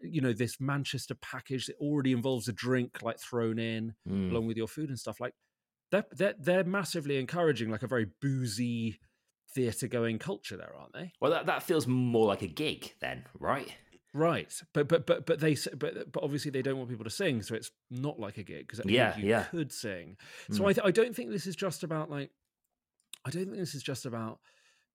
you 0.00 0.22
know 0.22 0.32
this 0.32 0.58
manchester 0.60 1.14
package 1.16 1.66
that 1.66 1.76
already 1.78 2.12
involves 2.12 2.48
a 2.48 2.54
drink 2.54 3.02
like 3.02 3.20
thrown 3.20 3.58
in 3.58 3.92
Mm. 4.08 4.30
along 4.30 4.46
with 4.46 4.56
your 4.56 4.68
food 4.68 4.88
and 4.88 4.98
stuff 4.98 5.20
like 5.20 5.34
they're, 5.90 6.06
they're 6.12 6.34
they're 6.38 6.64
massively 6.64 7.18
encouraging 7.18 7.70
like 7.70 7.82
a 7.82 7.86
very 7.94 8.06
boozy 8.22 8.98
theater 9.54 9.88
going 9.88 10.18
culture 10.18 10.56
there 10.56 10.74
aren't 10.78 10.92
they 10.92 11.12
Well, 11.20 11.30
that, 11.30 11.46
that 11.46 11.62
feels 11.62 11.86
more 11.86 12.26
like 12.26 12.42
a 12.42 12.46
gig 12.46 12.92
then, 13.00 13.24
right? 13.38 13.76
right 14.12 14.60
but 14.74 14.88
but 14.88 15.06
but 15.06 15.24
but 15.26 15.38
they 15.40 15.56
but 15.78 16.10
but 16.12 16.22
obviously 16.22 16.50
they 16.50 16.62
don't 16.62 16.76
want 16.78 16.88
people 16.90 17.04
to 17.04 17.10
sing 17.10 17.42
so 17.42 17.54
it's 17.54 17.70
not 17.90 18.18
like 18.18 18.38
a 18.38 18.42
gig 18.42 18.66
because 18.66 18.84
Yeah, 18.84 19.16
you 19.16 19.22
yeah. 19.24 19.44
could 19.44 19.72
sing 19.72 20.16
so 20.50 20.64
Mm. 20.64 20.68
I, 20.68 20.72
th- 20.72 20.86
I 20.86 20.90
don't 20.90 21.14
think 21.14 21.30
this 21.30 21.46
is 21.46 21.54
just 21.54 21.84
about 21.84 22.10
like 22.10 22.30
i 23.24 23.30
don't 23.30 23.44
think 23.44 23.56
this 23.58 23.74
is 23.74 23.82
just 23.82 24.06
about 24.06 24.40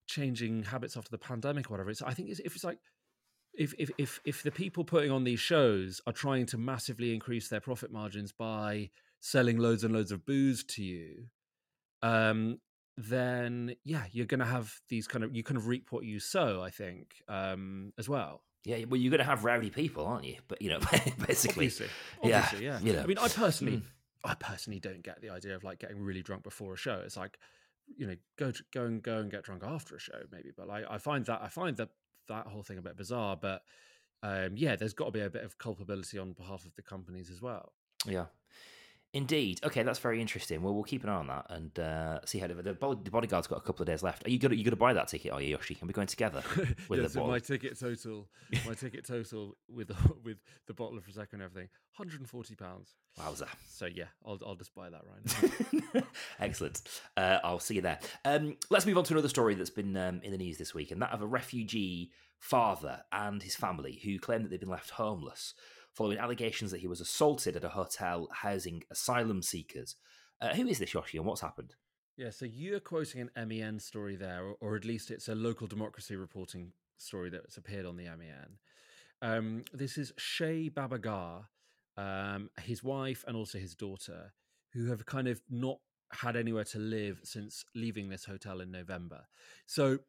changing 0.06 0.64
habits 0.64 0.96
after 0.96 1.10
the 1.10 1.18
pandemic 1.18 1.70
or 1.70 1.74
whatever 1.74 1.90
it's 1.90 2.02
i 2.02 2.12
think 2.12 2.28
it's, 2.28 2.40
if 2.40 2.54
it's 2.54 2.64
like 2.64 2.78
if, 3.54 3.72
if 3.78 3.90
if 3.96 4.20
if 4.26 4.42
the 4.42 4.50
people 4.50 4.84
putting 4.84 5.10
on 5.10 5.24
these 5.24 5.40
shows 5.40 6.00
are 6.06 6.12
trying 6.12 6.44
to 6.46 6.58
massively 6.58 7.14
increase 7.14 7.48
their 7.48 7.60
profit 7.60 7.90
margins 7.90 8.32
by 8.32 8.90
selling 9.20 9.56
loads 9.56 9.82
and 9.82 9.94
loads 9.94 10.12
of 10.12 10.26
booze 10.26 10.62
to 10.62 10.82
you 10.82 11.24
um 12.02 12.58
then 12.96 13.76
yeah 13.84 14.04
you're 14.12 14.26
going 14.26 14.40
to 14.40 14.46
have 14.46 14.80
these 14.88 15.06
kind 15.06 15.22
of 15.24 15.34
you 15.36 15.42
kind 15.42 15.56
of 15.58 15.66
reap 15.66 15.92
what 15.92 16.04
you 16.04 16.18
sow 16.18 16.62
i 16.62 16.70
think 16.70 17.16
um 17.28 17.92
as 17.98 18.08
well 18.08 18.42
Yeah, 18.64 18.84
well, 18.88 18.98
you're 19.00 19.10
going 19.10 19.18
to 19.18 19.24
have 19.32 19.44
rowdy 19.44 19.70
people, 19.70 20.06
aren't 20.06 20.24
you? 20.24 20.36
But 20.48 20.60
you 20.62 20.70
know, 20.70 20.80
basically, 21.26 21.66
obviously 22.22 22.64
yeah, 22.64 22.78
yeah, 22.78 22.78
you 22.80 22.92
know. 22.94 23.02
i 23.02 23.06
mean 23.06 23.18
i 23.18 23.28
personally 23.28 23.76
Mm. 23.78 23.82
i 24.24 24.34
personally 24.34 24.80
don't 24.80 25.02
get 25.02 25.20
the 25.20 25.30
idea 25.30 25.54
of 25.54 25.62
like 25.62 25.78
getting 25.78 25.98
really 26.00 26.22
drunk 26.22 26.42
before 26.42 26.72
a 26.74 26.76
show 26.76 27.00
it's 27.04 27.16
like 27.16 27.38
you 27.96 28.06
know 28.06 28.16
go 28.36 28.50
to, 28.50 28.62
go 28.72 28.84
and 28.86 29.02
go 29.02 29.18
and 29.18 29.30
get 29.30 29.42
drunk 29.44 29.62
after 29.62 29.94
a 29.94 30.00
show 30.00 30.20
maybe 30.32 30.50
but 30.56 30.66
like 30.66 30.84
i 30.90 30.98
find 30.98 31.24
that 31.26 31.40
i 31.42 31.48
find 31.48 31.76
that 31.76 31.90
that 32.28 32.46
whole 32.48 32.62
thing 32.62 32.78
a 32.78 32.82
bit 32.82 32.96
bizarre 32.96 33.36
but 33.36 33.62
um 34.24 34.56
yeah 34.56 34.74
there's 34.74 34.94
got 34.94 35.04
to 35.06 35.10
be 35.12 35.20
a 35.20 35.30
bit 35.30 35.44
of 35.44 35.58
culpability 35.58 36.18
on 36.18 36.32
behalf 36.32 36.64
of 36.64 36.74
the 36.74 36.82
companies 36.82 37.30
as 37.30 37.40
well 37.42 37.72
Yeah. 38.06 38.26
Indeed. 39.16 39.60
Okay, 39.64 39.82
that's 39.82 39.98
very 39.98 40.20
interesting. 40.20 40.60
Well, 40.60 40.74
we'll 40.74 40.84
keep 40.84 41.02
an 41.02 41.08
eye 41.08 41.14
on 41.14 41.26
that 41.28 41.46
and 41.48 41.78
uh, 41.78 42.20
see 42.26 42.38
how 42.38 42.48
the, 42.48 42.54
the 42.54 42.74
bodyguard's 42.74 43.46
got 43.46 43.56
a 43.56 43.62
couple 43.62 43.82
of 43.82 43.86
days 43.86 44.02
left. 44.02 44.26
Are 44.26 44.30
you 44.30 44.38
going 44.38 44.50
to 44.50 44.56
you 44.58 44.62
going 44.62 44.72
to 44.72 44.76
buy 44.76 44.92
that 44.92 45.08
ticket? 45.08 45.32
Are 45.32 45.40
you, 45.40 45.48
Yoshi? 45.48 45.74
Can 45.74 45.88
we 45.88 45.94
go 45.94 46.02
in 46.02 46.06
together 46.06 46.42
with 46.88 47.00
yeah, 47.00 47.06
the 47.06 47.08
so 47.08 47.26
my 47.26 47.38
ticket 47.38 47.80
total 47.80 48.28
my 48.66 48.74
ticket 48.74 49.06
total 49.06 49.56
with 49.70 49.90
with 50.24 50.36
the 50.66 50.74
bottle 50.74 50.98
of 50.98 51.06
prosecco 51.06 51.32
and 51.32 51.42
everything 51.42 51.70
140 51.96 52.54
pounds 52.56 52.94
Wowza! 53.18 53.48
so 53.66 53.86
yeah 53.86 54.04
i'll 54.26 54.38
i'll 54.46 54.54
just 54.54 54.74
buy 54.74 54.90
that 54.90 55.00
right 55.06 55.94
now 55.94 56.02
Excellent. 56.40 56.82
Uh, 57.16 57.38
I'll 57.42 57.58
see 57.58 57.76
you 57.76 57.80
there. 57.80 57.98
Um, 58.26 58.56
let's 58.68 58.84
move 58.84 58.98
on 58.98 59.04
to 59.04 59.14
another 59.14 59.28
story 59.28 59.54
that's 59.54 59.70
been 59.70 59.96
um, 59.96 60.20
in 60.22 60.30
the 60.30 60.38
news 60.38 60.58
this 60.58 60.74
week, 60.74 60.90
and 60.90 61.00
that 61.00 61.12
of 61.12 61.22
a 61.22 61.26
refugee 61.26 62.10
father 62.38 63.00
and 63.12 63.42
his 63.42 63.56
family 63.56 63.98
who 64.04 64.18
claim 64.18 64.42
that 64.42 64.50
they've 64.50 64.60
been 64.60 64.68
left 64.68 64.90
homeless 64.90 65.54
following 65.96 66.18
allegations 66.18 66.70
that 66.70 66.80
he 66.80 66.86
was 66.86 67.00
assaulted 67.00 67.56
at 67.56 67.64
a 67.64 67.70
hotel 67.70 68.28
housing 68.30 68.82
asylum 68.90 69.42
seekers. 69.42 69.96
Uh, 70.40 70.54
who 70.54 70.66
is 70.66 70.78
this 70.78 70.92
Yoshi, 70.92 71.16
and 71.16 71.26
what's 71.26 71.40
happened? 71.40 71.74
Yeah, 72.18 72.30
so 72.30 72.44
you're 72.44 72.80
quoting 72.80 73.28
an 73.34 73.48
MEN 73.48 73.78
story 73.78 74.14
there, 74.14 74.44
or, 74.60 74.76
at 74.76 74.84
least 74.84 75.10
it's 75.10 75.28
a 75.28 75.34
local 75.34 75.66
democracy 75.66 76.14
reporting 76.16 76.72
story 76.98 77.30
that's 77.30 77.56
appeared 77.56 77.86
on 77.86 77.96
the 77.96 78.04
MEN. 78.04 78.58
Um, 79.22 79.64
this 79.72 79.96
is 79.96 80.12
Shay 80.18 80.68
Babagar, 80.68 81.44
um, 81.96 82.50
his 82.62 82.82
wife, 82.82 83.24
and 83.26 83.34
also 83.36 83.58
his 83.58 83.74
daughter, 83.74 84.34
who 84.72 84.86
have 84.86 85.06
kind 85.06 85.28
of 85.28 85.40
not 85.50 85.78
had 86.12 86.36
anywhere 86.36 86.64
to 86.64 86.78
live 86.78 87.20
since 87.24 87.64
leaving 87.74 88.10
this 88.10 88.26
hotel 88.26 88.60
in 88.60 88.70
November. 88.70 89.26
So 89.66 90.00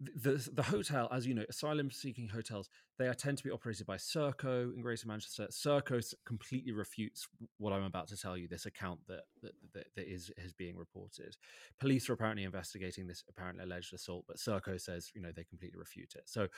the 0.00 0.48
the 0.52 0.62
hotel, 0.62 1.08
as 1.12 1.26
you 1.26 1.34
know, 1.34 1.44
asylum 1.48 1.90
seeking 1.90 2.28
hotels, 2.28 2.68
they 2.98 3.08
are 3.08 3.14
tend 3.14 3.38
to 3.38 3.44
be 3.44 3.50
operated 3.50 3.86
by 3.86 3.96
Serco 3.96 4.72
in 4.74 4.80
Greater 4.80 5.08
Manchester. 5.08 5.48
Serco 5.50 6.02
completely 6.24 6.72
refutes 6.72 7.26
what 7.58 7.72
I'm 7.72 7.84
about 7.84 8.08
to 8.08 8.16
tell 8.16 8.36
you. 8.36 8.48
This 8.48 8.66
account 8.66 9.00
that 9.08 9.24
that, 9.42 9.52
that, 9.74 9.86
that 9.96 10.12
is 10.12 10.30
is 10.36 10.52
being 10.52 10.76
reported. 10.76 11.36
Police 11.80 12.08
are 12.08 12.12
apparently 12.12 12.44
investigating 12.44 13.06
this 13.06 13.24
apparently 13.28 13.64
alleged 13.64 13.92
assault, 13.92 14.24
but 14.28 14.36
Serco 14.36 14.80
says 14.80 15.10
you 15.14 15.20
know 15.20 15.32
they 15.34 15.44
completely 15.44 15.78
refute 15.78 16.14
it. 16.14 16.22
So. 16.26 16.48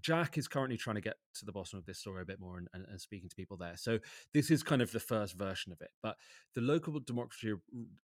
Jack 0.00 0.38
is 0.38 0.48
currently 0.48 0.78
trying 0.78 0.96
to 0.96 1.02
get 1.02 1.16
to 1.34 1.44
the 1.44 1.52
bottom 1.52 1.78
of 1.78 1.84
this 1.84 1.98
story 1.98 2.22
a 2.22 2.24
bit 2.24 2.40
more 2.40 2.56
and, 2.56 2.66
and, 2.72 2.86
and 2.88 2.98
speaking 2.98 3.28
to 3.28 3.36
people 3.36 3.58
there. 3.58 3.74
So 3.76 3.98
this 4.32 4.50
is 4.50 4.62
kind 4.62 4.80
of 4.80 4.90
the 4.90 4.98
first 4.98 5.36
version 5.36 5.70
of 5.70 5.82
it. 5.82 5.90
But 6.02 6.16
the 6.54 6.62
local 6.62 6.98
democracy 6.98 7.52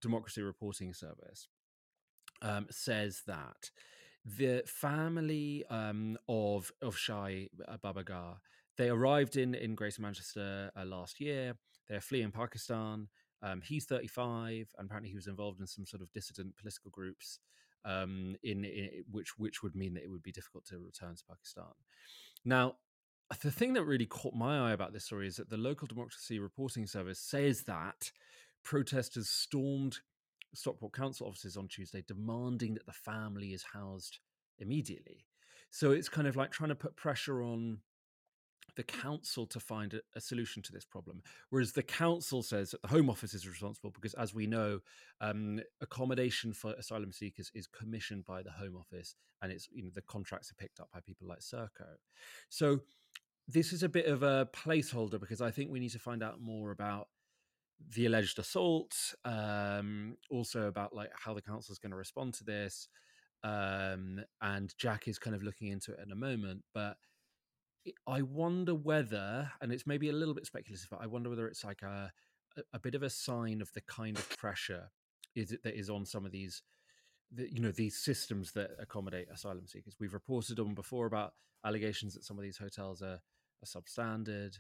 democracy 0.03 0.43
reporting 0.43 0.93
service 0.93 1.49
um, 2.43 2.67
says 2.71 3.23
that 3.27 3.71
the 4.37 4.63
family 4.67 5.65
um, 5.71 6.19
of 6.29 6.73
of 6.83 6.97
Shai 6.97 7.49
Babagar 7.83 8.37
they 8.79 8.89
arrived 8.89 9.37
in 9.37 9.55
in 9.55 9.75
Greater 9.75 10.01
Manchester 10.01 10.71
uh, 10.75 10.85
last 10.85 11.21
year. 11.21 11.55
They're 11.89 12.01
fleeing 12.01 12.31
Pakistan. 12.31 13.09
Um, 13.43 13.61
he's 13.61 13.85
35, 13.85 14.75
and 14.79 14.87
apparently 14.87 15.11
he 15.11 15.17
was 15.17 15.27
involved 15.27 15.61
in 15.61 15.67
some 15.67 15.87
sort 15.87 16.03
of 16.03 16.13
dissident 16.13 16.57
political 16.57 16.91
groups, 16.91 17.39
um, 17.85 18.37
in, 18.43 18.65
in 18.65 19.05
which 19.11 19.37
which 19.37 19.63
would 19.63 19.75
mean 19.75 19.95
that 19.95 20.05
it 20.05 20.11
would 20.11 20.23
be 20.23 20.33
difficult 20.33 20.65
to 20.67 20.79
return 20.79 21.17
to 21.17 21.25
Pakistan. 21.29 21.73
Now, 22.45 22.77
the 23.43 23.51
thing 23.51 23.75
that 23.75 23.85
really 23.85 24.07
caught 24.07 24.35
my 24.35 24.71
eye 24.71 24.73
about 24.73 24.93
this 24.93 25.05
story 25.05 25.27
is 25.27 25.37
that 25.37 25.51
the 25.51 25.57
local 25.57 25.87
democracy 25.87 26.39
reporting 26.39 26.87
service 26.87 27.19
says 27.19 27.65
that 27.65 28.13
protesters 28.65 29.29
stormed 29.29 29.99
Stockport 30.55 30.93
Council 30.93 31.27
offices 31.27 31.57
on 31.57 31.69
Tuesday, 31.69 32.03
demanding 32.07 32.75
that 32.75 32.87
the 32.87 32.93
family 32.93 33.53
is 33.53 33.65
housed 33.73 34.19
immediately. 34.59 35.27
So 35.71 35.93
it's 35.93 36.09
kind 36.09 36.27
of 36.27 36.37
like 36.37 36.51
trying 36.51 36.71
to 36.71 36.75
put 36.75 36.97
pressure 36.97 37.43
on 37.43 37.79
the 38.77 38.83
council 38.85 39.45
to 39.45 39.59
find 39.59 39.95
a, 39.95 40.01
a 40.15 40.21
solution 40.21 40.63
to 40.63 40.73
this 40.73 40.85
problem, 40.85 41.23
whereas 41.51 41.73
the 41.73 41.83
council 41.83 42.43
says 42.43 42.71
that 42.71 42.81
the 42.83 42.89
Home 42.89 43.11
Office 43.11 43.35
is 43.35 43.47
responsible 43.47 43.91
because, 43.91 44.15
as 44.15 44.33
we 44.33 44.47
know, 44.47 44.79
um, 45.21 45.61
accommodation 45.81 46.53
for 46.53 46.73
asylum 46.75 47.13
seekers 47.13 47.51
is 47.55 47.67
commissioned 47.67 48.25
by 48.25 48.43
the 48.43 48.53
Home 48.53 48.77
Office, 48.77 49.17
and 49.43 49.51
it's 49.51 49.69
you 49.73 49.83
know 49.83 49.91
the 49.95 50.03
contracts 50.03 50.51
are 50.51 50.55
picked 50.55 50.79
up 50.81 50.89
by 50.93 51.01
people 51.01 51.27
like 51.27 51.41
Serco. 51.41 51.97
So 52.49 52.81
this 53.49 53.73
is 53.73 53.83
a 53.83 53.89
bit 53.89 54.07
of 54.07 54.23
a 54.23 54.49
placeholder 54.55 55.19
because 55.19 55.41
I 55.41 55.51
think 55.51 55.71
we 55.71 55.81
need 55.81 55.93
to 55.93 55.99
find 55.99 56.23
out 56.23 56.41
more 56.41 56.71
about 56.71 57.09
the 57.95 58.07
alleged 58.07 58.39
assault, 58.39 59.15
um, 59.25 60.17
also 60.31 60.69
about 60.69 60.95
like 60.95 61.11
how 61.15 61.35
the 61.35 61.43
council 61.43 61.73
is 61.73 61.79
going 61.79 61.93
to 61.93 61.97
respond 61.97 62.35
to 62.35 62.45
this, 62.45 62.89
um, 63.45 64.21
and 64.41 64.75
Jack 64.79 65.09
is 65.09 65.19
kind 65.19 65.37
of 65.37 65.43
looking 65.43 65.69
into 65.69 65.93
it 65.93 66.01
in 66.05 66.13
a 66.13 66.17
moment, 66.17 66.63
but. 66.75 66.97
I 68.07 68.21
wonder 68.21 68.75
whether, 68.75 69.51
and 69.63 69.73
it's 69.73 69.87
maybe 69.87 70.11
a 70.11 70.13
little 70.13 70.35
bit 70.35 70.45
speculative, 70.45 70.89
but 70.91 71.01
I 71.01 71.07
wonder 71.07 71.31
whether 71.31 71.47
it's 71.47 71.65
like 71.65 71.81
a 71.81 72.13
a 72.73 72.79
bit 72.79 72.95
of 72.95 73.03
a 73.03 73.11
sign 73.11 73.61
of 73.61 73.73
the 73.73 73.81
kind 73.83 74.17
of 74.17 74.29
pressure 74.37 74.91
is 75.35 75.53
it 75.53 75.63
that 75.63 75.79
is 75.79 75.91
on 75.91 76.05
some 76.05 76.25
of 76.25 76.33
these, 76.33 76.63
the, 77.31 77.53
you 77.53 77.61
know, 77.61 77.71
these 77.71 77.97
systems 77.97 78.53
that 78.53 78.71
accommodate 78.79 79.29
asylum 79.33 79.67
seekers. 79.67 79.97
We've 80.01 80.15
reported 80.15 80.59
on 80.59 80.75
before 80.75 81.07
about 81.07 81.35
allegations 81.65 82.15
that 82.15 82.25
some 82.25 82.39
of 82.39 82.43
these 82.43 82.59
hotels 82.59 83.03
are, 83.03 83.21
are 83.63 83.67
substandard 83.67 84.57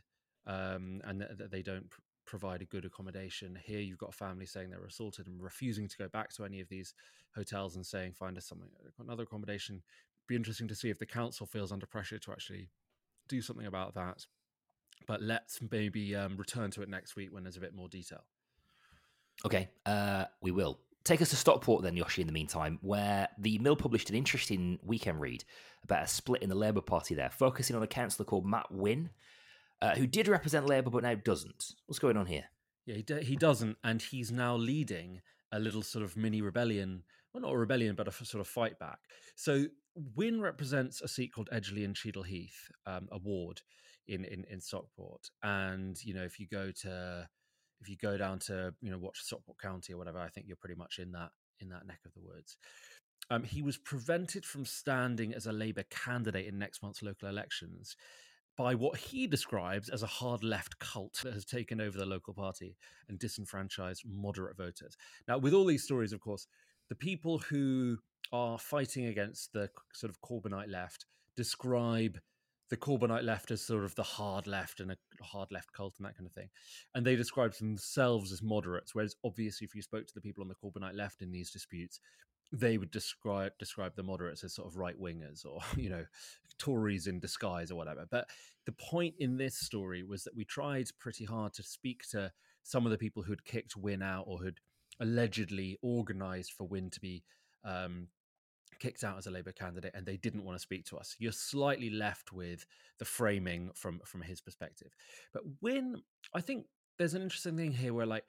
um, 0.46 1.00
and 1.04 1.20
that, 1.20 1.38
that 1.38 1.50
they 1.50 1.62
don't 1.62 1.87
pr- 2.28 2.38
provide 2.38 2.62
a 2.62 2.66
good 2.66 2.84
accommodation. 2.84 3.58
Here, 3.64 3.80
you've 3.80 3.98
got 3.98 4.10
a 4.10 4.12
family 4.12 4.46
saying 4.46 4.70
they're 4.70 4.84
assaulted 4.84 5.26
and 5.26 5.42
refusing 5.42 5.88
to 5.88 5.96
go 5.96 6.08
back 6.08 6.32
to 6.34 6.44
any 6.44 6.60
of 6.60 6.68
these 6.68 6.94
hotels 7.34 7.76
and 7.76 7.84
saying, 7.84 8.12
find 8.12 8.36
us 8.36 8.46
something, 8.46 8.68
another 9.00 9.24
accommodation. 9.24 9.82
Be 10.26 10.36
interesting 10.36 10.68
to 10.68 10.74
see 10.74 10.90
if 10.90 10.98
the 10.98 11.06
council 11.06 11.46
feels 11.46 11.72
under 11.72 11.86
pressure 11.86 12.18
to 12.18 12.32
actually 12.32 12.68
do 13.28 13.40
something 13.40 13.66
about 13.66 13.94
that. 13.94 14.26
But 15.06 15.22
let's 15.22 15.60
maybe 15.70 16.14
um, 16.14 16.36
return 16.36 16.70
to 16.72 16.82
it 16.82 16.88
next 16.88 17.16
week 17.16 17.32
when 17.32 17.44
there's 17.44 17.56
a 17.56 17.60
bit 17.60 17.74
more 17.74 17.88
detail. 17.88 18.24
Okay, 19.44 19.68
uh, 19.86 20.26
we 20.40 20.50
will. 20.50 20.78
Take 21.04 21.22
us 21.22 21.30
to 21.30 21.36
Stockport 21.36 21.82
then, 21.82 21.96
Yoshi, 21.96 22.20
in 22.20 22.26
the 22.26 22.32
meantime, 22.32 22.78
where 22.82 23.28
the 23.38 23.58
Mill 23.58 23.76
published 23.76 24.10
an 24.10 24.16
interesting 24.16 24.78
weekend 24.84 25.20
read 25.20 25.44
about 25.84 26.04
a 26.04 26.08
split 26.08 26.42
in 26.42 26.48
the 26.48 26.54
Labour 26.54 26.80
Party 26.80 27.14
there, 27.14 27.30
focusing 27.30 27.76
on 27.76 27.82
a 27.82 27.86
councillor 27.86 28.26
called 28.26 28.44
Matt 28.44 28.70
Wynne, 28.70 29.10
uh, 29.80 29.94
who 29.94 30.06
did 30.06 30.28
represent 30.28 30.66
Labour 30.66 30.90
but 30.90 31.02
now 31.02 31.14
doesn't. 31.14 31.72
What's 31.86 31.98
going 31.98 32.16
on 32.16 32.26
here? 32.26 32.44
Yeah, 32.86 32.96
he, 32.96 33.02
d- 33.02 33.24
he 33.24 33.36
doesn't, 33.36 33.76
and 33.84 34.00
he's 34.00 34.32
now 34.32 34.56
leading 34.56 35.20
a 35.52 35.58
little 35.58 35.82
sort 35.82 36.04
of 36.04 36.16
mini 36.16 36.40
rebellion. 36.42 37.02
Well, 37.32 37.42
not 37.42 37.52
a 37.52 37.58
rebellion, 37.58 37.94
but 37.94 38.06
a 38.06 38.10
f- 38.10 38.24
sort 38.24 38.40
of 38.40 38.48
fight 38.48 38.78
back. 38.78 38.98
So 39.36 39.66
Wynne 40.16 40.40
represents 40.40 41.00
a 41.00 41.08
seat 41.08 41.32
called 41.32 41.48
Edgeley 41.52 41.84
and 41.84 41.94
Cheadle 41.94 42.22
Heath, 42.22 42.70
um, 42.86 43.08
a 43.12 43.18
ward 43.18 43.60
in, 44.06 44.24
in 44.24 44.44
in 44.50 44.60
Stockport. 44.60 45.28
And 45.42 46.02
you 46.02 46.14
know, 46.14 46.24
if 46.24 46.40
you 46.40 46.46
go 46.50 46.72
to 46.82 47.28
if 47.80 47.88
you 47.88 47.96
go 47.96 48.16
down 48.16 48.38
to 48.40 48.74
you 48.80 48.90
know 48.90 48.98
watch 48.98 49.20
Stockport 49.20 49.58
County 49.60 49.92
or 49.92 49.98
whatever, 49.98 50.18
I 50.18 50.28
think 50.28 50.46
you're 50.46 50.56
pretty 50.56 50.76
much 50.76 50.98
in 50.98 51.12
that 51.12 51.30
in 51.60 51.68
that 51.68 51.86
neck 51.86 52.00
of 52.06 52.14
the 52.14 52.22
woods. 52.22 52.56
Um, 53.30 53.44
he 53.44 53.60
was 53.60 53.76
prevented 53.76 54.46
from 54.46 54.64
standing 54.64 55.34
as 55.34 55.46
a 55.46 55.52
Labour 55.52 55.84
candidate 55.90 56.46
in 56.46 56.58
next 56.58 56.82
month's 56.82 57.02
local 57.02 57.28
elections 57.28 57.94
by 58.58 58.74
what 58.74 58.98
he 58.98 59.28
describes 59.28 59.88
as 59.88 60.02
a 60.02 60.06
hard 60.06 60.42
left 60.42 60.80
cult 60.80 61.20
that 61.22 61.32
has 61.32 61.44
taken 61.44 61.80
over 61.80 61.96
the 61.96 62.04
local 62.04 62.34
party 62.34 62.76
and 63.08 63.16
disenfranchised 63.18 64.02
moderate 64.04 64.56
voters. 64.56 64.96
Now, 65.28 65.38
with 65.38 65.54
all 65.54 65.64
these 65.64 65.84
stories, 65.84 66.12
of 66.12 66.20
course, 66.20 66.48
the 66.88 66.96
people 66.96 67.38
who 67.38 67.98
are 68.32 68.58
fighting 68.58 69.06
against 69.06 69.52
the 69.52 69.70
sort 69.94 70.10
of 70.10 70.20
Corbynite 70.20 70.68
left 70.68 71.06
describe 71.36 72.18
the 72.68 72.76
Corbynite 72.76 73.24
left 73.24 73.52
as 73.52 73.62
sort 73.62 73.84
of 73.84 73.94
the 73.94 74.02
hard 74.02 74.48
left 74.48 74.80
and 74.80 74.90
a 74.90 74.96
hard 75.22 75.52
left 75.52 75.72
cult 75.72 75.94
and 75.98 76.06
that 76.06 76.16
kind 76.16 76.26
of 76.26 76.32
thing. 76.32 76.48
And 76.96 77.06
they 77.06 77.14
describe 77.14 77.54
themselves 77.54 78.32
as 78.32 78.42
moderates, 78.42 78.92
whereas 78.92 79.14
obviously 79.24 79.66
if 79.66 79.74
you 79.74 79.82
spoke 79.82 80.06
to 80.08 80.14
the 80.14 80.20
people 80.20 80.42
on 80.42 80.48
the 80.48 80.54
Corbynite 80.54 80.96
left 80.96 81.22
in 81.22 81.30
these 81.30 81.50
disputes, 81.50 82.00
they 82.52 82.78
would 82.78 82.90
describe 82.90 83.52
describe 83.58 83.94
the 83.94 84.02
moderates 84.02 84.42
as 84.44 84.54
sort 84.54 84.68
of 84.68 84.76
right 84.76 85.00
wingers 85.00 85.44
or, 85.44 85.61
you 85.76 85.90
know, 85.90 86.04
Tories 86.58 87.06
in 87.06 87.20
disguise 87.20 87.70
or 87.70 87.76
whatever. 87.76 88.06
But 88.11 88.28
the 88.66 88.72
point 88.72 89.14
in 89.18 89.37
this 89.37 89.56
story 89.56 90.02
was 90.02 90.24
that 90.24 90.37
we 90.37 90.44
tried 90.44 90.88
pretty 90.98 91.24
hard 91.24 91.52
to 91.54 91.62
speak 91.62 92.02
to 92.11 92.32
some 92.62 92.84
of 92.84 92.90
the 92.90 92.98
people 92.98 93.22
who'd 93.22 93.44
kicked 93.44 93.76
Wynne 93.76 94.02
out 94.02 94.24
or 94.26 94.38
who'd 94.38 94.61
allegedly 95.00 95.78
organized 95.82 96.52
for 96.52 96.66
Wynne 96.66 96.90
to 96.90 97.00
be 97.00 97.22
um, 97.64 98.08
kicked 98.78 99.04
out 99.04 99.18
as 99.18 99.26
a 99.26 99.30
Labour 99.30 99.52
candidate 99.52 99.92
and 99.94 100.04
they 100.04 100.16
didn't 100.16 100.44
want 100.44 100.56
to 100.56 100.62
speak 100.62 100.84
to 100.87 100.96
us. 100.96 101.16
You're 101.18 101.32
slightly 101.32 101.90
left 101.90 102.32
with 102.32 102.66
the 102.98 103.04
framing 103.04 103.70
from 103.74 104.00
from 104.04 104.22
his 104.22 104.40
perspective. 104.40 104.94
But 105.32 105.42
Wynne, 105.61 106.02
I 106.34 106.40
think 106.40 106.66
there's 106.98 107.14
an 107.14 107.22
interesting 107.22 107.56
thing 107.56 107.72
here 107.72 107.94
where 107.94 108.06
like 108.06 108.24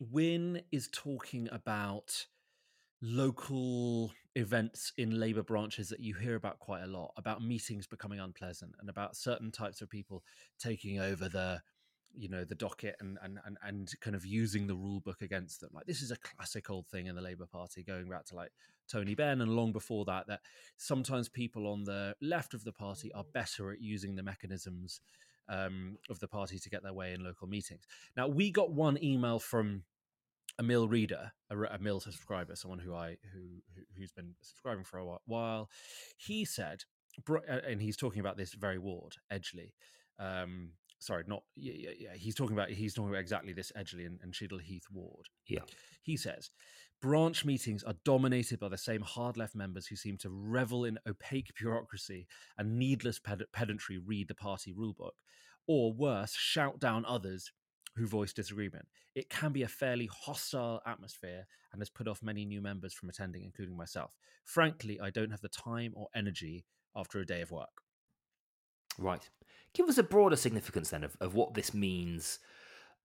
Wynne 0.00 0.62
is 0.70 0.88
talking 0.92 1.48
about 1.50 2.26
local 3.00 4.12
events 4.34 4.92
in 4.96 5.18
Labour 5.18 5.42
branches 5.42 5.88
that 5.88 6.00
you 6.00 6.14
hear 6.14 6.36
about 6.36 6.58
quite 6.58 6.82
a 6.82 6.86
lot, 6.86 7.12
about 7.16 7.42
meetings 7.42 7.86
becoming 7.86 8.20
unpleasant 8.20 8.72
and 8.80 8.88
about 8.88 9.16
certain 9.16 9.50
types 9.50 9.80
of 9.80 9.90
people 9.90 10.22
taking 10.58 11.00
over 11.00 11.28
the 11.28 11.60
you 12.14 12.28
know 12.28 12.42
the 12.42 12.54
docket 12.54 12.96
and, 13.00 13.18
and 13.22 13.38
and 13.44 13.58
and 13.62 13.92
kind 14.00 14.16
of 14.16 14.24
using 14.24 14.66
the 14.66 14.74
rule 14.74 15.00
book 15.00 15.20
against 15.20 15.60
them. 15.60 15.70
Like 15.72 15.86
this 15.86 16.02
is 16.02 16.10
a 16.10 16.16
classic 16.16 16.70
old 16.70 16.86
thing 16.86 17.06
in 17.06 17.14
the 17.14 17.22
labor 17.22 17.46
party 17.46 17.82
going 17.82 18.08
back 18.08 18.24
to 18.26 18.34
like 18.34 18.50
tony 18.90 19.14
benn 19.14 19.42
and 19.42 19.54
long 19.54 19.70
before 19.70 20.06
that 20.06 20.26
that 20.26 20.40
sometimes 20.78 21.28
people 21.28 21.66
on 21.66 21.84
the 21.84 22.14
left 22.22 22.54
of 22.54 22.64
the 22.64 22.72
party 22.72 23.12
are 23.12 23.24
better 23.34 23.70
at 23.70 23.82
using 23.82 24.16
the 24.16 24.22
mechanisms 24.22 25.00
um, 25.50 25.98
of 26.08 26.18
the 26.20 26.28
party 26.28 26.58
to 26.58 26.70
get 26.70 26.82
their 26.82 26.92
way 26.94 27.12
in 27.12 27.22
local 27.22 27.46
meetings. 27.46 27.86
Now 28.16 28.28
we 28.28 28.50
got 28.50 28.72
one 28.72 29.02
email 29.02 29.38
from 29.38 29.82
a 30.58 30.62
mill 30.62 30.88
reader 30.88 31.32
a, 31.50 31.58
a 31.74 31.78
mill 31.78 32.00
subscriber 32.00 32.56
someone 32.56 32.78
who 32.78 32.94
i 32.94 33.16
who, 33.32 33.40
who 33.74 33.82
who's 33.96 34.12
been 34.12 34.34
subscribing 34.42 34.84
for 34.84 34.98
a 34.98 35.18
while 35.26 35.68
he 36.16 36.44
said 36.44 36.80
and 37.66 37.80
he's 37.80 37.96
talking 37.96 38.20
about 38.20 38.36
this 38.36 38.54
very 38.54 38.78
ward 38.78 39.14
edgeley 39.32 39.72
um, 40.18 40.72
sorry, 40.98 41.24
not 41.26 41.42
yeah, 41.56 41.74
yeah, 41.76 41.90
yeah. 41.98 42.14
He's 42.16 42.34
talking 42.34 42.56
about 42.56 42.70
he's 42.70 42.94
talking 42.94 43.10
about 43.10 43.20
exactly 43.20 43.52
this 43.52 43.72
Edgeley 43.76 44.06
and, 44.06 44.18
and 44.22 44.32
Cheadle 44.32 44.58
Heath 44.58 44.86
ward. 44.92 45.26
Yeah, 45.46 45.60
he 46.02 46.16
says 46.16 46.50
branch 47.00 47.44
meetings 47.44 47.84
are 47.84 47.94
dominated 48.04 48.58
by 48.58 48.68
the 48.68 48.78
same 48.78 49.02
hard 49.02 49.36
left 49.36 49.54
members 49.54 49.86
who 49.86 49.94
seem 49.96 50.16
to 50.18 50.30
revel 50.30 50.84
in 50.84 50.98
opaque 51.08 51.52
bureaucracy 51.56 52.26
and 52.56 52.78
needless 52.78 53.18
ped- 53.18 53.52
pedantry. 53.52 53.98
Read 53.98 54.28
the 54.28 54.34
party 54.34 54.72
rulebook, 54.72 55.12
or 55.66 55.92
worse, 55.92 56.34
shout 56.34 56.80
down 56.80 57.04
others 57.06 57.52
who 57.98 58.06
voice 58.06 58.32
disagreement. 58.32 58.86
It 59.14 59.28
can 59.28 59.52
be 59.52 59.62
a 59.62 59.68
fairly 59.68 60.06
hostile 60.06 60.80
atmosphere 60.86 61.46
and 61.72 61.80
has 61.80 61.90
put 61.90 62.08
off 62.08 62.22
many 62.22 62.44
new 62.44 62.60
members 62.60 62.94
from 62.94 63.08
attending, 63.08 63.44
including 63.44 63.76
myself. 63.76 64.16
Frankly, 64.44 65.00
I 65.00 65.10
don't 65.10 65.30
have 65.30 65.40
the 65.40 65.48
time 65.48 65.92
or 65.94 66.08
energy 66.14 66.64
after 66.96 67.20
a 67.20 67.26
day 67.26 67.42
of 67.42 67.50
work. 67.50 67.82
Right. 68.98 69.28
Give 69.74 69.88
us 69.88 69.98
a 69.98 70.02
broader 70.02 70.36
significance 70.36 70.90
then 70.90 71.04
of, 71.04 71.16
of 71.20 71.34
what 71.34 71.54
this 71.54 71.74
means 71.74 72.38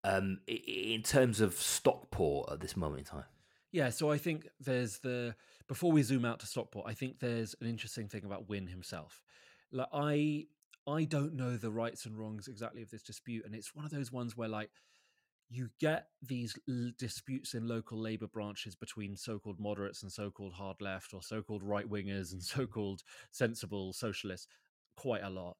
um, 0.03 0.39
in 0.47 1.01
terms 1.03 1.41
of 1.41 1.55
Stockport 1.55 2.51
at 2.51 2.59
this 2.61 2.75
moment 2.75 2.99
in 2.99 3.05
time. 3.05 3.25
Yeah, 3.71 3.89
so 3.89 4.11
I 4.11 4.17
think 4.17 4.47
there's 4.59 4.99
the 4.99 5.35
before 5.67 5.91
we 5.91 6.03
zoom 6.03 6.25
out 6.25 6.39
to 6.41 6.45
Stockport, 6.45 6.85
I 6.87 6.93
think 6.93 7.19
there's 7.19 7.55
an 7.59 7.67
interesting 7.67 8.07
thing 8.07 8.23
about 8.25 8.47
Wynne 8.47 8.67
himself. 8.67 9.23
Like 9.71 9.87
I 9.91 10.45
I 10.87 11.05
don't 11.05 11.35
know 11.35 11.57
the 11.57 11.71
rights 11.71 12.05
and 12.05 12.17
wrongs 12.17 12.47
exactly 12.47 12.81
of 12.81 12.89
this 12.89 13.03
dispute, 13.03 13.45
and 13.45 13.55
it's 13.55 13.75
one 13.75 13.85
of 13.85 13.91
those 13.91 14.11
ones 14.11 14.35
where 14.35 14.49
like 14.49 14.69
you 15.49 15.69
get 15.79 16.07
these 16.21 16.57
l- 16.67 16.91
disputes 16.97 17.53
in 17.53 17.67
local 17.67 17.97
labor 17.97 18.27
branches 18.27 18.75
between 18.75 19.15
so-called 19.15 19.59
moderates 19.59 20.01
and 20.01 20.11
so-called 20.11 20.53
hard 20.53 20.77
left 20.81 21.13
or 21.13 21.21
so-called 21.21 21.63
right 21.63 21.89
wingers 21.89 22.33
and 22.33 22.41
so-called 22.43 23.03
sensible 23.31 23.93
socialists 23.93 24.47
quite 24.97 25.23
a 25.23 25.29
lot. 25.29 25.57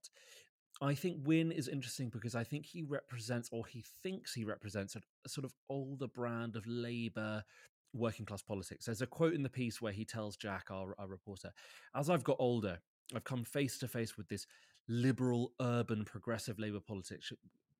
I 0.82 0.94
think 0.94 1.18
Wynne 1.24 1.52
is 1.52 1.68
interesting 1.68 2.08
because 2.08 2.34
I 2.34 2.42
think 2.42 2.66
he 2.66 2.82
represents, 2.82 3.48
or 3.52 3.64
he 3.66 3.84
thinks 4.02 4.34
he 4.34 4.44
represents, 4.44 4.96
a, 4.96 5.00
a 5.24 5.28
sort 5.28 5.44
of 5.44 5.54
older 5.70 6.08
brand 6.08 6.56
of 6.56 6.66
Labour 6.66 7.44
working 7.92 8.26
class 8.26 8.42
politics. 8.42 8.86
There's 8.86 9.00
a 9.00 9.06
quote 9.06 9.34
in 9.34 9.44
the 9.44 9.48
piece 9.48 9.80
where 9.80 9.92
he 9.92 10.04
tells 10.04 10.36
Jack, 10.36 10.66
our, 10.70 10.94
our 10.98 11.06
reporter, 11.06 11.52
as 11.94 12.10
I've 12.10 12.24
got 12.24 12.36
older, 12.40 12.80
I've 13.14 13.22
come 13.22 13.44
face 13.44 13.78
to 13.78 13.88
face 13.88 14.16
with 14.16 14.28
this 14.28 14.46
liberal, 14.88 15.52
urban, 15.60 16.04
progressive 16.04 16.58
Labour 16.58 16.80
politics, 16.80 17.32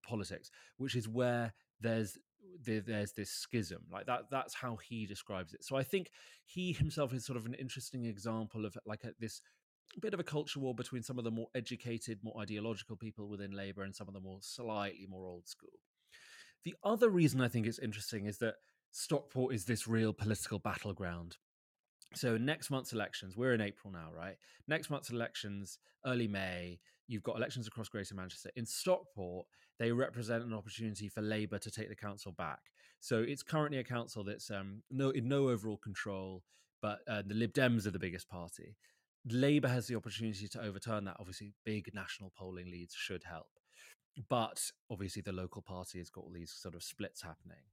politics, 0.06 0.50
which 0.76 0.94
is 0.96 1.08
where 1.08 1.52
there's 1.80 2.18
there's 2.62 3.12
this 3.12 3.30
schism 3.30 3.82
like 3.90 4.06
that 4.06 4.26
that's 4.30 4.54
how 4.54 4.76
he 4.76 5.06
describes 5.06 5.54
it 5.54 5.64
so 5.64 5.76
i 5.76 5.82
think 5.82 6.10
he 6.44 6.72
himself 6.72 7.12
is 7.12 7.24
sort 7.24 7.36
of 7.36 7.46
an 7.46 7.54
interesting 7.54 8.04
example 8.04 8.64
of 8.64 8.76
like 8.86 9.02
a, 9.02 9.10
this 9.18 9.40
bit 10.00 10.14
of 10.14 10.20
a 10.20 10.24
culture 10.24 10.60
war 10.60 10.74
between 10.74 11.02
some 11.02 11.18
of 11.18 11.24
the 11.24 11.30
more 11.30 11.48
educated, 11.54 12.18
more 12.22 12.40
ideological 12.40 12.96
people 12.96 13.28
within 13.28 13.52
Labour 13.52 13.82
and 13.82 13.94
some 13.94 14.08
of 14.08 14.14
the 14.14 14.20
more 14.20 14.38
slightly 14.40 15.06
more 15.08 15.26
old 15.26 15.48
school. 15.48 15.80
The 16.64 16.74
other 16.82 17.10
reason 17.10 17.40
I 17.40 17.48
think 17.48 17.66
it's 17.66 17.78
interesting 17.78 18.26
is 18.26 18.38
that 18.38 18.54
Stockport 18.90 19.54
is 19.54 19.64
this 19.64 19.86
real 19.86 20.12
political 20.12 20.58
battleground. 20.58 21.36
So 22.14 22.36
next 22.36 22.70
month's 22.70 22.92
elections, 22.92 23.36
we're 23.36 23.54
in 23.54 23.60
April 23.60 23.92
now, 23.92 24.08
right? 24.16 24.36
Next 24.68 24.88
month's 24.88 25.10
elections, 25.10 25.78
early 26.06 26.28
May, 26.28 26.78
you've 27.06 27.22
got 27.22 27.36
elections 27.36 27.66
across 27.66 27.88
Greater 27.88 28.14
Manchester. 28.14 28.50
In 28.56 28.66
Stockport, 28.66 29.46
they 29.78 29.92
represent 29.92 30.44
an 30.44 30.54
opportunity 30.54 31.08
for 31.08 31.20
Labour 31.20 31.58
to 31.58 31.70
take 31.70 31.88
the 31.88 31.96
council 31.96 32.32
back. 32.32 32.60
So 33.00 33.18
it's 33.20 33.42
currently 33.42 33.78
a 33.78 33.84
council 33.84 34.24
that's 34.24 34.50
um, 34.50 34.82
no 34.90 35.10
in 35.10 35.28
no 35.28 35.48
overall 35.48 35.76
control, 35.76 36.42
but 36.80 37.00
uh, 37.08 37.22
the 37.26 37.34
Lib 37.34 37.52
Dems 37.52 37.86
are 37.86 37.90
the 37.90 37.98
biggest 37.98 38.28
party. 38.28 38.76
Labour 39.28 39.68
has 39.68 39.86
the 39.86 39.96
opportunity 39.96 40.48
to 40.48 40.62
overturn 40.62 41.04
that. 41.04 41.16
Obviously, 41.18 41.52
big 41.64 41.90
national 41.94 42.32
polling 42.36 42.70
leads 42.70 42.94
should 42.94 43.24
help. 43.24 43.48
But 44.28 44.70
obviously, 44.90 45.22
the 45.22 45.32
local 45.32 45.62
party 45.62 45.98
has 45.98 46.10
got 46.10 46.24
all 46.24 46.32
these 46.32 46.52
sort 46.52 46.74
of 46.74 46.82
splits 46.82 47.22
happening. 47.22 47.64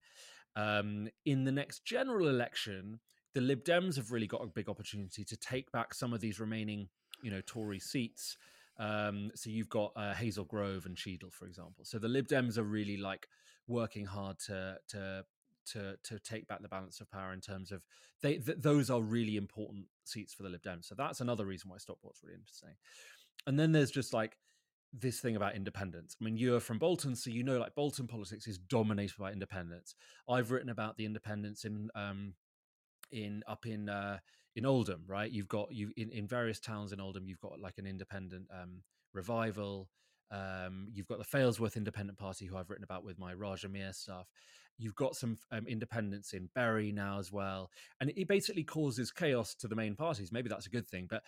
Um, 0.56 1.08
in 1.26 1.44
the 1.44 1.52
next 1.52 1.86
general 1.86 2.28
election, 2.28 3.00
the 3.34 3.42
Lib 3.42 3.64
Dems 3.64 3.96
have 3.96 4.12
really 4.12 4.28
got 4.28 4.44
a 4.44 4.48
big 4.48 4.68
opportunity 4.68 5.24
to 5.24 5.38
take 5.38 5.72
back 5.72 5.94
some 5.94 6.14
of 6.14 6.20
these 6.20 6.40
remaining, 6.40 6.90
you 7.22 7.32
know, 7.32 7.42
Tory 7.46 7.80
seats. 7.80 8.38
Um, 8.82 9.30
so 9.36 9.52
you've 9.52 9.70
got 9.70 9.94
uh, 9.96 10.14
Hazel 10.14 10.44
Grove 10.44 10.88
and 10.88 10.98
Cheadle, 10.98 11.30
for 11.30 11.46
example. 11.46 11.86
So 11.86 12.00
the 12.00 12.08
Lib 12.08 12.28
Dems 12.28 12.58
are 12.58 12.64
really 12.64 12.98
like 12.98 13.28
working 13.68 14.06
hard 14.06 14.40
to 14.48 14.78
to 14.90 15.24
to 15.68 15.96
to 16.04 16.20
take 16.20 16.48
back 16.48 16.64
the 16.64 16.68
balance 16.68 17.00
of 17.00 17.10
power 17.12 17.32
in 17.32 17.42
terms 17.42 17.72
of 17.72 17.84
they 18.24 18.38
th- 18.38 18.58
those 18.60 18.90
are 18.90 19.00
really 19.00 19.38
important 19.38 19.86
seats 20.04 20.34
for 20.34 20.42
the 20.42 20.50
Lib 20.50 20.64
Dems. 20.64 20.86
So 20.86 20.96
that's 20.96 21.22
another 21.22 21.46
reason 21.46 21.70
why 21.70 21.78
Stockport's 21.78 22.24
really 22.24 22.36
interesting. 22.36 22.72
And 23.46 23.60
then 23.60 23.72
there's 23.72 23.92
just 23.92 24.14
like 24.14 24.38
this 24.92 25.20
thing 25.20 25.36
about 25.36 25.56
independence. 25.56 26.18
I 26.20 26.24
mean, 26.24 26.36
you're 26.36 26.60
from 26.60 26.80
Bolton, 26.80 27.16
so 27.16 27.30
you 27.30 27.44
know, 27.44 27.60
like 27.60 27.76
Bolton 27.76 28.08
politics 28.08 28.48
is 28.48 28.58
dominated 28.58 29.18
by 29.20 29.32
independence. 29.32 29.94
I've 30.28 30.50
written 30.50 30.70
about 30.70 30.98
the 30.98 31.06
independence 31.06 31.66
in 31.66 31.90
um, 31.94 32.34
in 33.12 33.44
up 33.48 33.68
in 33.68 33.90
uh, 33.90 34.18
in 34.56 34.66
Oldham, 34.66 35.04
right? 35.08 35.32
You've 35.32 35.48
got 35.48 35.72
you 35.72 35.92
in, 35.98 36.12
in 36.12 36.28
various 36.28 36.60
towns 36.60 36.92
in 36.92 37.00
Oldham. 37.00 37.26
You've 37.26 37.40
got 37.40 37.60
like 37.60 37.78
an 37.78 37.86
independent 37.86 38.48
um, 38.52 38.84
revival. 39.14 39.90
Um, 40.30 40.88
you've 40.94 41.08
got 41.08 41.18
the 41.18 41.26
Failsworth 41.26 41.76
Independent 41.76 42.18
Party, 42.18 42.46
who 42.46 42.58
I've 42.58 42.70
written 42.70 42.84
about 42.84 43.04
with 43.04 43.20
my 43.20 43.34
Raja 43.34 43.68
Miah 43.68 43.94
stuff. 43.94 44.28
You've 44.78 44.96
got 44.96 45.16
some 45.16 45.38
um, 45.52 45.68
independents 45.68 46.34
in 46.34 46.50
Bury 46.56 46.92
now 46.92 47.20
as 47.20 47.32
well, 47.32 47.70
and 48.00 48.12
it 48.16 48.28
basically 48.28 48.64
causes 48.64 49.12
chaos 49.12 49.54
to 49.56 49.68
the 49.68 49.76
main 49.76 49.96
parties. 49.96 50.32
Maybe 50.32 50.50
that's 50.50 50.66
a 50.66 50.72
good 50.72 50.88
thing, 50.88 51.08
but 51.10 51.22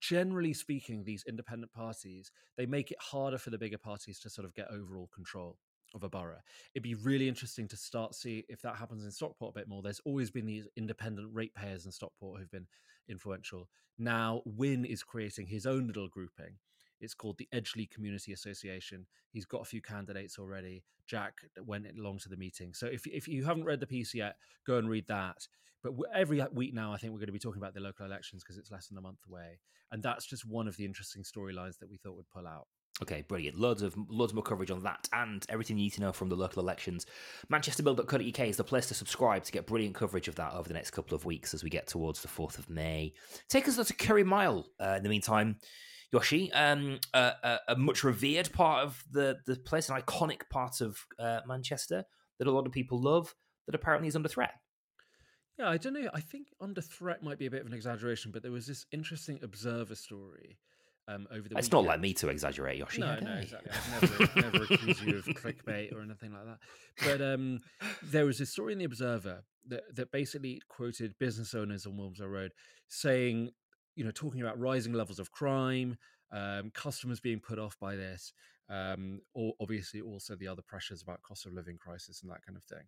generally 0.00 0.52
speaking, 0.52 1.04
these 1.04 1.24
independent 1.26 1.72
parties 1.72 2.30
they 2.58 2.66
make 2.66 2.90
it 2.90 2.98
harder 3.00 3.38
for 3.38 3.50
the 3.50 3.58
bigger 3.58 3.78
parties 3.78 4.18
to 4.20 4.28
sort 4.30 4.44
of 4.44 4.54
get 4.54 4.68
overall 4.70 5.08
control 5.14 5.56
of 5.94 6.02
a 6.02 6.08
borough. 6.08 6.40
It'd 6.74 6.82
be 6.82 6.94
really 6.94 7.28
interesting 7.28 7.68
to 7.68 7.76
start 7.76 8.14
see 8.14 8.44
if 8.48 8.62
that 8.62 8.76
happens 8.76 9.04
in 9.04 9.10
Stockport 9.10 9.54
a 9.54 9.58
bit 9.60 9.68
more. 9.68 9.82
There's 9.82 10.00
always 10.04 10.30
been 10.30 10.46
these 10.46 10.66
independent 10.76 11.28
ratepayers 11.32 11.86
in 11.86 11.92
Stockport 11.92 12.40
who've 12.40 12.50
been 12.50 12.66
influential. 13.08 13.68
Now 13.98 14.42
Wynne 14.44 14.84
is 14.84 15.02
creating 15.02 15.46
his 15.46 15.66
own 15.66 15.86
little 15.86 16.08
grouping. 16.08 16.58
It's 17.00 17.14
called 17.14 17.38
the 17.38 17.48
Edgeley 17.54 17.90
Community 17.90 18.32
Association. 18.32 19.06
He's 19.32 19.46
got 19.46 19.62
a 19.62 19.64
few 19.64 19.80
candidates 19.80 20.38
already. 20.38 20.84
Jack 21.06 21.34
went 21.64 21.86
along 21.98 22.18
to 22.18 22.28
the 22.28 22.36
meeting. 22.36 22.74
So 22.74 22.86
if 22.86 23.06
if 23.06 23.26
you 23.26 23.44
haven't 23.44 23.64
read 23.64 23.80
the 23.80 23.86
piece 23.86 24.14
yet, 24.14 24.36
go 24.66 24.76
and 24.76 24.88
read 24.88 25.06
that. 25.08 25.48
But 25.82 25.94
every 26.14 26.44
week 26.52 26.74
now, 26.74 26.92
I 26.92 26.98
think 26.98 27.12
we're 27.12 27.20
going 27.20 27.28
to 27.28 27.32
be 27.32 27.38
talking 27.38 27.60
about 27.60 27.72
the 27.72 27.80
local 27.80 28.04
elections 28.04 28.42
because 28.42 28.58
it's 28.58 28.70
less 28.70 28.88
than 28.88 28.98
a 28.98 29.00
month 29.00 29.20
away, 29.26 29.60
and 29.90 30.02
that's 30.02 30.26
just 30.26 30.44
one 30.44 30.68
of 30.68 30.76
the 30.76 30.84
interesting 30.84 31.22
storylines 31.22 31.78
that 31.78 31.88
we 31.88 31.96
thought 31.96 32.16
would 32.16 32.28
pull 32.28 32.46
out. 32.46 32.66
Okay, 33.02 33.24
brilliant. 33.26 33.58
Loads 33.58 33.82
of 33.82 33.94
loads 34.08 34.34
more 34.34 34.42
coverage 34.42 34.70
on 34.70 34.82
that 34.82 35.08
and 35.12 35.44
everything 35.48 35.78
you 35.78 35.84
need 35.84 35.94
to 35.94 36.00
know 36.02 36.12
from 36.12 36.28
the 36.28 36.36
local 36.36 36.62
elections. 36.62 37.06
ManchesterMill.co.uk 37.50 38.40
is 38.40 38.56
the 38.56 38.64
place 38.64 38.86
to 38.88 38.94
subscribe 38.94 39.42
to 39.44 39.52
get 39.52 39.66
brilliant 39.66 39.94
coverage 39.94 40.28
of 40.28 40.34
that 40.34 40.52
over 40.52 40.68
the 40.68 40.74
next 40.74 40.90
couple 40.90 41.14
of 41.14 41.24
weeks 41.24 41.54
as 41.54 41.64
we 41.64 41.70
get 41.70 41.86
towards 41.86 42.20
the 42.20 42.28
4th 42.28 42.58
of 42.58 42.68
May. 42.68 43.14
Take 43.48 43.66
us 43.68 43.76
to 43.76 43.94
Curry 43.94 44.24
Mile 44.24 44.66
uh, 44.78 44.94
in 44.96 45.02
the 45.02 45.08
meantime. 45.08 45.56
Yoshi, 46.12 46.52
um, 46.52 46.98
uh, 47.14 47.32
uh, 47.42 47.58
a 47.68 47.76
much 47.76 48.02
revered 48.02 48.52
part 48.52 48.84
of 48.84 49.02
the, 49.12 49.38
the 49.46 49.56
place, 49.56 49.88
an 49.88 50.00
iconic 50.00 50.48
part 50.50 50.80
of 50.80 50.98
uh, 51.18 51.40
Manchester 51.46 52.04
that 52.38 52.48
a 52.48 52.50
lot 52.50 52.66
of 52.66 52.72
people 52.72 53.00
love, 53.00 53.34
that 53.66 53.74
apparently 53.74 54.08
is 54.08 54.16
under 54.16 54.28
threat. 54.28 54.54
Yeah, 55.58 55.68
I 55.68 55.76
don't 55.76 55.92
know. 55.92 56.08
I 56.12 56.20
think 56.20 56.48
under 56.60 56.80
threat 56.80 57.22
might 57.22 57.38
be 57.38 57.46
a 57.46 57.50
bit 57.50 57.60
of 57.60 57.66
an 57.66 57.74
exaggeration, 57.74 58.32
but 58.32 58.42
there 58.42 58.50
was 58.50 58.66
this 58.66 58.86
interesting 58.92 59.38
Observer 59.42 59.94
story 59.94 60.58
um, 61.10 61.26
over 61.30 61.48
the. 61.48 61.58
It's 61.58 61.66
weekend. 61.66 61.72
not 61.72 61.84
like 61.84 62.00
me 62.00 62.14
to 62.14 62.28
exaggerate, 62.28 62.78
Yoshi. 62.78 63.00
No, 63.00 63.18
no, 63.20 63.34
exactly. 63.34 63.72
I've 63.72 64.40
never, 64.40 64.40
never 64.40 64.74
accused 64.74 65.02
you 65.02 65.18
of 65.18 65.24
clickbait 65.26 65.94
or 65.94 66.02
anything 66.02 66.32
like 66.32 66.44
that. 66.44 66.58
But 67.04 67.22
um, 67.22 67.60
there 68.02 68.26
was 68.26 68.40
a 68.40 68.46
story 68.46 68.72
in 68.72 68.78
the 68.78 68.84
Observer 68.84 69.44
that, 69.68 69.94
that 69.94 70.12
basically 70.12 70.60
quoted 70.68 71.14
business 71.18 71.54
owners 71.54 71.86
on 71.86 71.94
Wilmslow 71.94 72.30
Road 72.30 72.52
saying, 72.88 73.50
you 73.96 74.04
know, 74.04 74.10
talking 74.10 74.40
about 74.40 74.58
rising 74.58 74.92
levels 74.92 75.18
of 75.18 75.30
crime, 75.30 75.96
um, 76.32 76.70
customers 76.74 77.20
being 77.20 77.40
put 77.40 77.58
off 77.58 77.76
by 77.80 77.96
this, 77.96 78.32
um, 78.68 79.20
or 79.34 79.52
obviously 79.60 80.00
also 80.00 80.36
the 80.36 80.48
other 80.48 80.62
pressures 80.62 81.02
about 81.02 81.22
cost 81.22 81.46
of 81.46 81.52
living 81.52 81.76
crisis 81.76 82.22
and 82.22 82.30
that 82.30 82.44
kind 82.46 82.56
of 82.56 82.64
thing. 82.64 82.86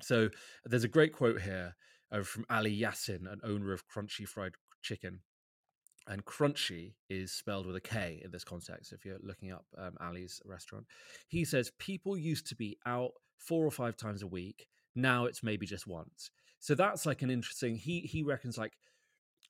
So 0.00 0.30
there's 0.64 0.84
a 0.84 0.88
great 0.88 1.12
quote 1.12 1.42
here 1.42 1.74
uh, 2.10 2.22
from 2.22 2.44
Ali 2.48 2.78
Yassin, 2.78 3.30
an 3.30 3.40
owner 3.44 3.72
of 3.72 3.84
Crunchy 3.86 4.26
Fried 4.26 4.52
Chicken. 4.82 5.20
And 6.06 6.24
Crunchy 6.24 6.94
is 7.08 7.32
spelled 7.32 7.66
with 7.66 7.76
a 7.76 7.80
K 7.80 8.20
in 8.24 8.30
this 8.30 8.44
context. 8.44 8.92
If 8.92 9.04
you're 9.04 9.18
looking 9.22 9.52
up 9.52 9.66
um, 9.78 9.96
Ali's 10.00 10.40
restaurant, 10.44 10.86
he 11.28 11.44
says 11.44 11.70
people 11.78 12.16
used 12.16 12.46
to 12.48 12.56
be 12.56 12.76
out 12.86 13.12
four 13.38 13.64
or 13.64 13.70
five 13.70 13.96
times 13.96 14.22
a 14.22 14.26
week. 14.26 14.66
Now 14.94 15.26
it's 15.26 15.42
maybe 15.42 15.66
just 15.66 15.86
once. 15.86 16.30
So 16.60 16.74
that's 16.74 17.06
like 17.06 17.22
an 17.22 17.30
interesting. 17.30 17.76
He 17.76 18.00
he 18.00 18.22
reckons 18.22 18.58
like 18.58 18.72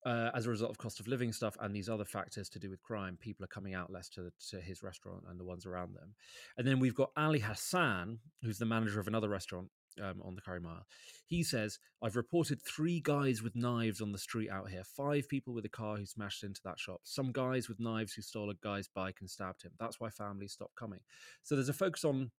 uh, 0.05 0.31
as 0.35 0.47
a 0.47 0.51
result 0.51 0.71
of 0.71 0.79
cost 0.79 1.01
of 1.01 1.07
living 1.07 1.33
stuff 1.33 1.57
and 1.61 1.75
these 1.75 1.89
other 1.89 2.05
factors 2.05 2.49
to 2.51 2.59
do 2.59 2.71
with 2.71 2.83
crime, 2.83 3.17
people 3.21 3.45
are 3.45 3.49
coming 3.49 3.75
out 3.75 3.93
less 3.93 4.09
to, 4.11 4.33
to 4.51 4.61
his 4.61 4.83
restaurant 4.83 5.23
and 5.29 5.39
the 5.39 5.45
ones 5.45 5.65
around 5.65 5.95
them. 5.95 6.15
And 6.57 6.67
then 6.67 6.81
we've 6.81 6.95
got 6.95 7.11
Ali 7.17 7.39
Hassan, 7.39 8.19
who's 8.43 8.59
the 8.59 8.67
manager 8.67 8.99
of 8.99 9.07
another 9.07 9.29
restaurant 9.29 9.69
um, 10.01 10.23
on 10.25 10.35
the 10.35 10.41
Curry 10.41 10.61
Mile. 10.61 10.87
He 11.27 11.43
says, 11.43 11.79
I've 12.03 12.17
reported 12.17 12.61
three 12.63 13.01
guys 13.01 13.43
with 13.43 13.57
knives 13.57 14.01
on 14.01 14.13
the 14.13 14.19
street 14.19 14.51
out 14.51 14.71
here, 14.71 14.85
five 14.85 15.29
people 15.29 15.55
with 15.55 15.65
a 15.65 15.71
car 15.71 15.97
who 15.97 16.07
smashed 16.07 16.45
into 16.45 16.61
that 16.65 16.79
shop, 16.79 17.01
some 17.05 17.33
guys 17.33 17.69
with 17.69 17.81
knives 17.81 18.13
who 18.13 18.23
stole 18.23 18.51
a 18.51 18.55
guy's 18.63 18.89
bike 18.89 19.19
and 19.21 19.31
stabbed 19.31 19.63
him. 19.63 19.73
That's 19.79 20.01
why 20.01 20.11
families 20.11 20.53
stopped 20.53 20.77
coming. 20.77 21.01
So 21.43 21.55
there's 21.55 21.69
a 21.69 21.75
focus 21.75 22.05
on 22.05 22.31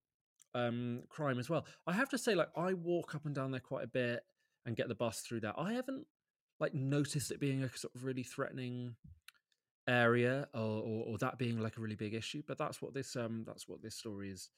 um, 0.54 1.02
crime 1.08 1.38
as 1.38 1.50
well. 1.50 1.66
I 1.86 1.92
have 1.92 2.10
to 2.10 2.18
say, 2.18 2.34
like, 2.34 2.50
I 2.56 2.74
walk 2.74 3.14
up 3.14 3.26
and 3.26 3.34
down 3.34 3.50
there 3.50 3.60
quite 3.60 3.84
a 3.84 3.88
bit 3.88 4.20
and 4.66 4.76
get 4.76 4.88
the 4.88 4.94
bus 4.94 5.20
through 5.20 5.40
there. 5.40 5.58
I 5.58 5.72
haven't 5.72 6.06
like 6.60 6.74
noticed 6.74 7.30
it 7.30 7.40
being 7.40 7.62
a 7.62 7.68
sort 7.76 7.94
of 7.94 8.04
really 8.04 8.22
threatening 8.22 8.94
area 9.86 10.48
or, 10.54 10.60
or, 10.60 11.04
or 11.06 11.18
that 11.18 11.38
being 11.38 11.60
like 11.60 11.76
a 11.76 11.80
really 11.80 11.96
big 11.96 12.14
issue. 12.14 12.42
But 12.46 12.58
that's 12.58 12.80
what 12.80 12.94
this 12.94 13.16
um 13.16 13.44
that's 13.46 13.68
what 13.68 13.82
this 13.82 13.96
story 13.96 14.30
is 14.30 14.50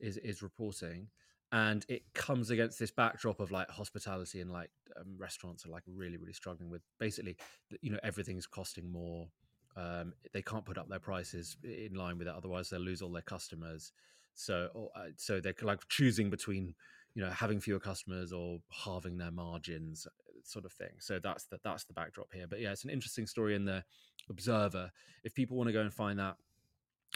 is 0.00 0.16
is 0.18 0.42
reporting 0.42 1.08
and 1.52 1.84
it 1.88 2.02
comes 2.14 2.50
against 2.50 2.78
this 2.78 2.90
backdrop 2.90 3.40
of 3.40 3.50
like 3.50 3.68
hospitality 3.70 4.40
and 4.40 4.50
like 4.50 4.70
um, 4.98 5.14
restaurants 5.16 5.64
are 5.64 5.70
like 5.70 5.84
really 5.86 6.16
really 6.16 6.32
struggling 6.32 6.70
with 6.70 6.82
basically 6.98 7.36
you 7.80 7.90
know 7.90 8.00
everything's 8.02 8.46
costing 8.46 8.90
more 8.90 9.28
um, 9.76 10.14
they 10.32 10.42
can't 10.42 10.64
put 10.64 10.78
up 10.78 10.88
their 10.88 10.98
prices 10.98 11.56
in 11.62 11.94
line 11.94 12.18
with 12.18 12.26
it 12.26 12.34
otherwise 12.34 12.70
they'll 12.70 12.80
lose 12.80 13.02
all 13.02 13.12
their 13.12 13.22
customers. 13.22 13.92
So 14.34 14.90
uh, 14.96 15.08
so 15.16 15.40
they're 15.40 15.54
like 15.62 15.86
choosing 15.88 16.30
between 16.30 16.74
you 17.14 17.22
know 17.22 17.30
having 17.30 17.60
fewer 17.60 17.80
customers 17.80 18.32
or 18.32 18.58
halving 18.70 19.18
their 19.18 19.30
margins 19.30 20.06
sort 20.44 20.64
of 20.64 20.72
thing. 20.72 20.92
So 20.98 21.18
that's 21.22 21.44
the 21.44 21.58
that's 21.62 21.84
the 21.84 21.92
backdrop 21.92 22.28
here. 22.32 22.46
But 22.48 22.60
yeah 22.60 22.72
it's 22.72 22.84
an 22.84 22.90
interesting 22.90 23.26
story 23.26 23.54
in 23.54 23.64
the 23.64 23.84
observer. 24.30 24.90
If 25.24 25.34
people 25.34 25.56
want 25.56 25.68
to 25.68 25.72
go 25.72 25.82
and 25.82 25.92
find 25.92 26.18
that 26.18 26.36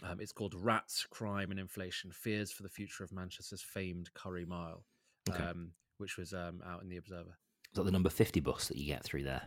um, 0.02 0.20
it's 0.20 0.32
called 0.32 0.54
Rats, 0.56 1.06
Crime 1.10 1.50
and 1.50 1.60
Inflation 1.60 2.10
Fears 2.12 2.50
for 2.52 2.62
the 2.62 2.68
Future 2.68 3.04
of 3.04 3.12
Manchester's 3.12 3.62
Famed 3.62 4.12
Curry 4.14 4.44
Mile, 4.46 4.84
Okay. 5.28 5.42
um, 5.44 5.72
which 5.98 6.16
was 6.16 6.32
um, 6.32 6.62
out 6.66 6.82
in 6.82 6.88
the 6.88 6.96
Observer. 6.96 7.36
Is 7.72 7.76
that 7.76 7.84
the 7.84 7.90
number 7.92 8.10
50 8.10 8.40
bus 8.40 8.68
that 8.68 8.76
you 8.78 8.86
get 8.86 9.04
through 9.04 9.24
there? 9.24 9.42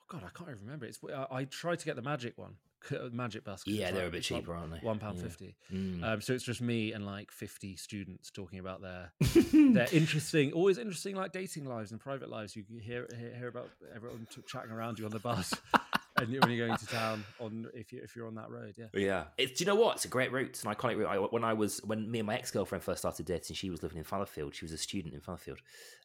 Oh, 0.00 0.04
God, 0.08 0.22
I 0.24 0.30
can't 0.36 0.50
even 0.50 0.62
remember. 0.62 0.86
It's 0.86 0.98
I, 1.14 1.26
I 1.30 1.44
tried 1.44 1.78
to 1.80 1.84
get 1.84 1.96
the 1.96 2.02
Magic 2.02 2.36
one, 2.36 2.54
uh, 2.90 3.08
Magic 3.12 3.44
bus. 3.44 3.62
Yeah, 3.66 3.90
they're 3.92 4.00
like- 4.04 4.08
a 4.08 4.10
bit 4.12 4.18
it's 4.18 4.30
like 4.30 4.40
cheaper, 4.42 4.54
aren't 4.54 4.72
they? 4.72 4.78
One 4.78 4.98
pound 4.98 5.18
Yeah. 5.18 5.22
fifty. 5.24 5.56
Mm. 5.72 6.02
Um, 6.02 6.20
so 6.20 6.32
it's 6.32 6.44
just 6.44 6.60
me 6.60 6.92
and 6.92 7.06
like 7.06 7.30
fifty 7.30 7.76
students 7.76 8.30
talking 8.30 8.58
about 8.58 8.80
their 8.82 9.12
their 9.52 9.86
interesting, 9.92 10.52
always 10.52 10.78
interesting, 10.78 11.14
like 11.14 11.32
dating 11.32 11.66
lives 11.66 11.92
and 11.92 12.00
private 12.00 12.28
lives. 12.30 12.56
You 12.56 12.64
hear 12.80 13.06
hear, 13.16 13.34
hear 13.38 13.48
about 13.48 13.68
everyone 13.94 14.26
t- 14.34 14.42
chatting 14.46 14.70
around 14.72 14.98
you 14.98 15.04
on 15.04 15.12
the 15.12 15.18
bus, 15.20 15.54
and 16.20 16.30
when 16.30 16.50
you're 16.50 16.66
going 16.66 16.78
to 16.78 16.86
town 16.86 17.24
on 17.40 17.66
if 17.74 17.92
you 17.92 18.00
if 18.02 18.14
you're 18.14 18.26
on 18.26 18.34
that 18.34 18.50
road, 18.50 18.74
yeah. 18.76 18.86
Yeah, 18.92 19.24
it's. 19.38 19.58
Do 19.58 19.64
you 19.64 19.66
know 19.66 19.74
what? 19.74 19.96
It's 19.96 20.04
a 20.04 20.08
great 20.08 20.30
route. 20.32 20.48
It's 20.48 20.64
an 20.64 20.72
iconic 20.72 20.98
route. 20.98 21.08
I, 21.08 21.16
when 21.16 21.44
I 21.44 21.52
was 21.54 21.80
when 21.84 22.10
me 22.10 22.18
and 22.20 22.26
my 22.26 22.34
ex 22.34 22.50
girlfriend 22.50 22.84
first 22.84 22.98
started 22.98 23.26
dating, 23.26 23.56
she 23.56 23.70
was 23.70 23.82
living 23.82 23.98
in 23.98 24.04
Fallowfield. 24.04 24.54
She 24.54 24.64
was 24.64 24.72
a 24.72 24.78
student 24.78 25.14
in 25.14 25.20
Fallowfield, 25.20 25.58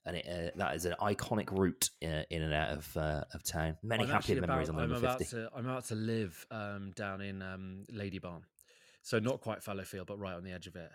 and 0.06 0.18
it, 0.18 0.28
uh, 0.28 0.58
that 0.58 0.76
is 0.76 0.86
an 0.86 0.96
iconic 1.02 1.52
route 1.52 1.90
uh, 2.04 2.24
in 2.30 2.42
and 2.42 2.54
out 2.54 2.70
of 2.70 2.98
uh, 2.98 3.24
of 3.34 3.44
town. 3.44 3.78
Many 3.84 4.04
I'm 4.04 4.10
happy 4.10 4.40
memories 4.40 4.70
about, 4.70 4.78
on 4.78 4.84
I'm 4.84 4.90
number 4.92 5.08
about 5.08 5.20
fifty. 5.20 5.36
to 5.36 5.50
I'm 5.56 5.66
about 5.66 5.86
to 5.86 5.96
live 5.96 6.46
um, 6.52 6.92
down 6.96 7.22
in 7.22 7.42
um, 7.42 7.86
Ladybarn, 7.94 8.42
so 9.02 9.20
not 9.20 9.42
quite 9.42 9.64
Fallowfield, 9.64 10.08
but 10.08 10.18
right 10.20 10.36
on 10.36 10.44
the 10.44 10.52
edge 10.52 10.68
of 10.68 10.76
it. 10.76 10.92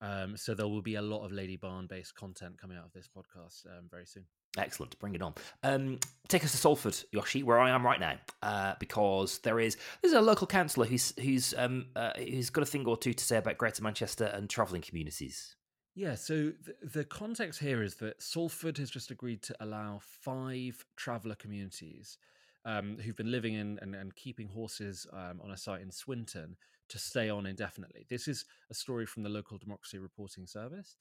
Um, 0.00 0.36
so 0.36 0.54
there 0.54 0.68
will 0.68 0.82
be 0.82 0.96
a 0.96 1.02
lot 1.02 1.24
of 1.24 1.32
Ladybarn 1.32 1.88
based 1.88 2.14
content 2.14 2.58
coming 2.58 2.76
out 2.76 2.84
of 2.84 2.92
this 2.92 3.08
podcast 3.08 3.66
um, 3.66 3.88
very 3.90 4.06
soon. 4.06 4.24
Excellent, 4.56 4.98
bring 5.00 5.14
it 5.14 5.22
on. 5.22 5.34
Um, 5.62 5.98
take 6.28 6.44
us 6.44 6.52
to 6.52 6.56
Salford, 6.56 6.96
Yoshi, 7.10 7.42
where 7.42 7.58
I 7.58 7.70
am 7.70 7.84
right 7.84 7.98
now, 7.98 8.14
uh, 8.42 8.74
because 8.78 9.38
there 9.38 9.58
is 9.58 9.76
there's 10.00 10.14
a 10.14 10.20
local 10.20 10.46
councillor 10.46 10.86
who's 10.86 11.12
who's 11.20 11.54
um, 11.58 11.86
uh, 11.96 12.12
who's 12.16 12.50
got 12.50 12.62
a 12.62 12.66
thing 12.66 12.86
or 12.86 12.96
two 12.96 13.12
to 13.12 13.24
say 13.24 13.36
about 13.36 13.58
Greater 13.58 13.82
Manchester 13.82 14.26
and 14.26 14.48
travelling 14.48 14.82
communities. 14.82 15.56
Yeah, 15.96 16.16
so 16.16 16.52
the, 16.64 16.74
the 16.82 17.04
context 17.04 17.60
here 17.60 17.82
is 17.82 17.96
that 17.96 18.20
Salford 18.20 18.78
has 18.78 18.90
just 18.90 19.10
agreed 19.10 19.42
to 19.42 19.54
allow 19.60 20.00
five 20.02 20.84
traveller 20.96 21.36
communities 21.36 22.18
um, 22.64 22.98
who've 22.98 23.16
been 23.16 23.30
living 23.30 23.54
in 23.54 23.78
and, 23.80 23.94
and 23.94 24.14
keeping 24.16 24.48
horses 24.48 25.06
um, 25.12 25.40
on 25.42 25.52
a 25.52 25.56
site 25.56 25.82
in 25.82 25.90
Swinton 25.92 26.56
to 26.88 26.98
stay 26.98 27.30
on 27.30 27.46
indefinitely. 27.46 28.06
This 28.08 28.26
is 28.28 28.44
a 28.70 28.74
story 28.74 29.06
from 29.06 29.22
the 29.22 29.28
local 29.28 29.56
democracy 29.56 29.98
reporting 29.98 30.46
service. 30.46 30.96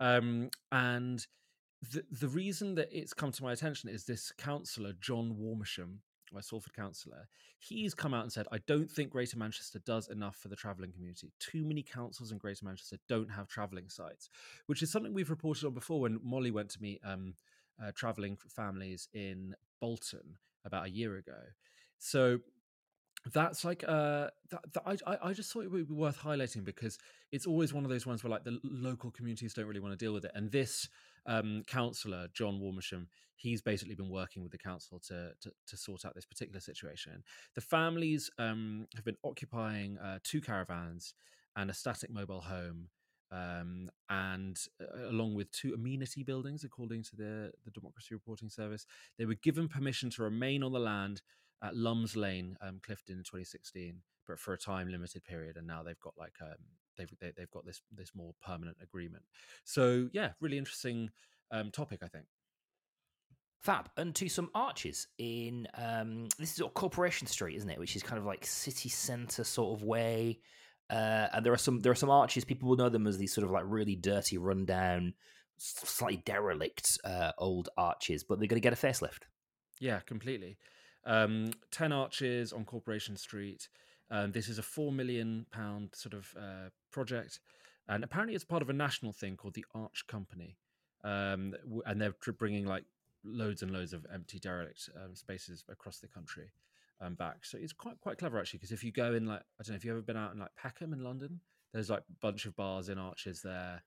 Um, 0.00 0.50
and 0.72 1.26
the, 1.92 2.04
the 2.10 2.28
reason 2.28 2.74
that 2.74 2.88
it's 2.90 3.14
come 3.14 3.32
to 3.32 3.42
my 3.42 3.52
attention 3.52 3.88
is 3.88 4.04
this 4.04 4.32
councillor, 4.32 4.92
John 5.00 5.36
Warmisham, 5.40 5.98
a 6.36 6.42
Salford 6.42 6.74
councillor, 6.74 7.28
he's 7.58 7.94
come 7.94 8.12
out 8.12 8.22
and 8.22 8.32
said, 8.32 8.46
I 8.52 8.58
don't 8.66 8.90
think 8.90 9.10
Greater 9.10 9.38
Manchester 9.38 9.78
does 9.78 10.08
enough 10.08 10.36
for 10.36 10.48
the 10.48 10.56
travelling 10.56 10.92
community. 10.92 11.32
Too 11.38 11.64
many 11.64 11.82
councils 11.82 12.32
in 12.32 12.38
Greater 12.38 12.64
Manchester 12.64 12.96
don't 13.08 13.30
have 13.30 13.48
travelling 13.48 13.88
sites, 13.88 14.28
which 14.66 14.82
is 14.82 14.90
something 14.90 15.14
we've 15.14 15.30
reported 15.30 15.64
on 15.66 15.74
before 15.74 16.00
when 16.00 16.20
Molly 16.22 16.50
went 16.50 16.70
to 16.70 16.82
meet 16.82 17.00
um, 17.04 17.34
uh, 17.82 17.92
travelling 17.94 18.36
families 18.48 19.08
in 19.14 19.54
Bolton 19.80 20.36
about 20.64 20.86
a 20.86 20.90
year 20.90 21.16
ago. 21.16 21.38
So 21.98 22.40
that's 23.32 23.64
like 23.64 23.84
uh 23.86 24.28
that, 24.50 24.72
that, 24.72 24.82
I, 25.06 25.18
I 25.22 25.32
just 25.32 25.52
thought 25.52 25.64
it 25.64 25.70
would 25.70 25.88
be 25.88 25.94
worth 25.94 26.20
highlighting 26.20 26.64
because 26.64 26.98
it's 27.32 27.46
always 27.46 27.74
one 27.74 27.84
of 27.84 27.90
those 27.90 28.06
ones 28.06 28.22
where 28.22 28.30
like 28.30 28.44
the 28.44 28.60
local 28.62 29.10
communities 29.10 29.52
don't 29.52 29.66
really 29.66 29.80
want 29.80 29.92
to 29.92 30.02
deal 30.02 30.12
with 30.12 30.24
it 30.24 30.30
and 30.34 30.50
this 30.52 30.88
um 31.26 31.62
councillor 31.66 32.28
john 32.34 32.60
warmisham 32.60 33.06
he's 33.36 33.62
basically 33.62 33.94
been 33.94 34.10
working 34.10 34.42
with 34.42 34.50
the 34.50 34.58
council 34.58 34.98
to, 34.98 35.30
to, 35.40 35.50
to 35.64 35.76
sort 35.76 36.04
out 36.04 36.12
this 36.12 36.26
particular 36.26 36.58
situation. 36.58 37.22
The 37.54 37.60
families 37.60 38.30
um 38.38 38.88
have 38.96 39.04
been 39.04 39.16
occupying 39.24 39.96
uh, 39.98 40.18
two 40.24 40.40
caravans 40.40 41.14
and 41.54 41.70
a 41.70 41.74
static 41.74 42.10
mobile 42.10 42.40
home 42.40 42.88
um, 43.30 43.90
and 44.08 44.58
uh, 44.80 45.08
along 45.08 45.34
with 45.34 45.50
two 45.52 45.74
amenity 45.74 46.22
buildings, 46.22 46.64
according 46.64 47.02
to 47.04 47.16
the, 47.16 47.52
the 47.64 47.70
Democracy 47.70 48.14
Reporting 48.14 48.48
Service, 48.48 48.86
they 49.18 49.26
were 49.26 49.34
given 49.34 49.68
permission 49.68 50.10
to 50.10 50.22
remain 50.22 50.62
on 50.62 50.72
the 50.72 50.78
land 50.78 51.20
at 51.62 51.76
Lumns 51.76 52.16
Lane, 52.16 52.56
um, 52.62 52.80
Clifton, 52.82 53.18
in 53.18 53.24
2016, 53.24 54.00
but 54.26 54.38
for 54.38 54.54
a 54.54 54.58
time 54.58 54.88
limited 54.88 55.24
period, 55.24 55.56
and 55.56 55.66
now 55.66 55.82
they've 55.82 56.00
got 56.00 56.14
like 56.16 56.34
um, 56.40 56.56
they've 56.98 57.10
they, 57.20 57.26
have 57.26 57.34
they 57.36 57.42
have 57.42 57.50
got 57.50 57.64
this 57.64 57.80
this 57.94 58.10
more 58.14 58.34
permanent 58.44 58.76
agreement. 58.82 59.24
So 59.64 60.08
yeah, 60.12 60.30
really 60.40 60.58
interesting 60.58 61.10
um, 61.50 61.70
topic, 61.70 62.00
I 62.02 62.08
think. 62.08 62.26
Fab. 63.60 63.88
And 63.96 64.14
to 64.16 64.28
some 64.28 64.50
arches 64.54 65.08
in 65.18 65.66
um, 65.74 66.28
this 66.38 66.50
is 66.50 66.56
sort 66.56 66.70
of 66.70 66.74
Corporation 66.74 67.26
Street, 67.26 67.56
isn't 67.56 67.70
it? 67.70 67.78
Which 67.78 67.96
is 67.96 68.02
kind 68.02 68.18
of 68.18 68.24
like 68.24 68.46
city 68.46 68.88
centre 68.88 69.44
sort 69.44 69.78
of 69.78 69.84
way. 69.84 70.40
Uh, 70.90 71.28
and 71.32 71.44
there 71.44 71.52
are 71.52 71.58
some 71.58 71.80
there 71.80 71.92
are 71.92 71.96
some 71.96 72.10
arches. 72.10 72.44
People 72.44 72.68
will 72.68 72.76
know 72.76 72.88
them 72.88 73.06
as 73.06 73.18
these 73.18 73.34
sort 73.34 73.44
of 73.44 73.50
like 73.50 73.64
really 73.66 73.96
dirty, 73.96 74.38
rundown, 74.38 75.14
slightly 75.58 76.22
derelict 76.24 76.86
uh, 77.04 77.32
old 77.38 77.68
arches, 77.76 78.24
but 78.24 78.38
they're 78.38 78.48
going 78.48 78.60
to 78.60 78.66
get 78.66 78.72
a 78.72 78.86
facelift. 78.86 79.24
Yeah, 79.80 80.00
completely. 80.00 80.58
Um, 81.04 81.52
10 81.70 81.92
arches 81.92 82.52
on 82.52 82.64
Corporation 82.64 83.16
Street. 83.16 83.68
Um, 84.10 84.32
this 84.32 84.48
is 84.48 84.58
a 84.58 84.62
four 84.62 84.92
million 84.92 85.46
pound 85.50 85.90
sort 85.94 86.14
of 86.14 86.34
uh, 86.38 86.70
project, 86.90 87.40
and 87.88 88.02
apparently 88.04 88.34
it's 88.34 88.44
part 88.44 88.62
of 88.62 88.70
a 88.70 88.72
national 88.72 89.12
thing 89.12 89.36
called 89.36 89.54
the 89.54 89.66
Arch 89.74 90.06
Company, 90.06 90.56
um, 91.04 91.54
and 91.86 92.00
they're 92.00 92.14
bringing 92.38 92.66
like 92.66 92.84
loads 93.24 93.62
and 93.62 93.70
loads 93.70 93.92
of 93.92 94.06
empty 94.12 94.38
derelict 94.38 94.88
um, 94.96 95.14
spaces 95.14 95.64
across 95.68 95.98
the 95.98 96.08
country 96.08 96.50
um, 97.00 97.14
back. 97.14 97.44
So 97.44 97.58
it's 97.60 97.72
quite 97.72 98.00
quite 98.00 98.18
clever 98.18 98.38
actually, 98.38 98.58
because 98.58 98.72
if 98.72 98.82
you 98.82 98.92
go 98.92 99.14
in 99.14 99.26
like 99.26 99.42
I 99.60 99.62
don't 99.62 99.70
know 99.70 99.76
if 99.76 99.84
you've 99.84 99.92
ever 99.92 100.02
been 100.02 100.16
out 100.16 100.32
in 100.32 100.38
like 100.38 100.54
Peckham 100.56 100.92
in 100.92 101.02
London, 101.04 101.40
there's 101.72 101.90
like 101.90 102.00
a 102.08 102.20
bunch 102.20 102.46
of 102.46 102.56
bars 102.56 102.88
in 102.88 102.98
arches 102.98 103.42
there. 103.42 103.82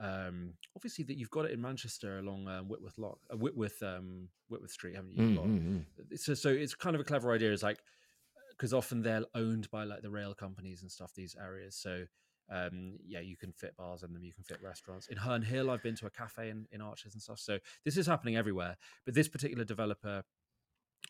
Um, 0.00 0.54
obviously, 0.74 1.04
that 1.04 1.16
you've 1.16 1.30
got 1.30 1.44
it 1.44 1.52
in 1.52 1.60
Manchester 1.60 2.18
along 2.18 2.48
um, 2.48 2.68
Whitworth 2.68 2.98
Lock, 2.98 3.18
uh, 3.32 3.36
Whitworth, 3.36 3.80
um, 3.82 4.28
Whitworth 4.48 4.72
Street, 4.72 4.96
haven't 4.96 5.12
you? 5.16 5.22
Mm-hmm. 5.22 6.16
So, 6.16 6.34
so 6.34 6.48
it's 6.48 6.74
kind 6.74 6.96
of 6.96 7.00
a 7.00 7.04
clever 7.04 7.32
idea. 7.32 7.52
Is 7.52 7.62
like 7.62 7.78
because 8.56 8.72
often 8.74 9.02
they're 9.02 9.24
owned 9.34 9.70
by 9.70 9.84
like 9.84 10.02
the 10.02 10.10
rail 10.10 10.34
companies 10.34 10.82
and 10.82 10.90
stuff. 10.90 11.12
These 11.14 11.36
areas, 11.40 11.76
so 11.76 12.04
um, 12.50 12.98
yeah, 13.06 13.20
you 13.20 13.36
can 13.36 13.52
fit 13.52 13.76
bars 13.76 14.02
in 14.02 14.12
them, 14.12 14.24
you 14.24 14.32
can 14.32 14.44
fit 14.44 14.58
restaurants. 14.62 15.08
In 15.08 15.16
Herne 15.16 15.42
Hill, 15.42 15.70
I've 15.70 15.82
been 15.82 15.96
to 15.96 16.06
a 16.06 16.10
cafe 16.10 16.50
in, 16.50 16.66
in 16.72 16.80
Arches 16.80 17.14
and 17.14 17.22
stuff. 17.22 17.38
So 17.38 17.58
this 17.84 17.96
is 17.96 18.06
happening 18.06 18.36
everywhere. 18.36 18.76
But 19.04 19.14
this 19.14 19.28
particular 19.28 19.64
developer 19.64 20.24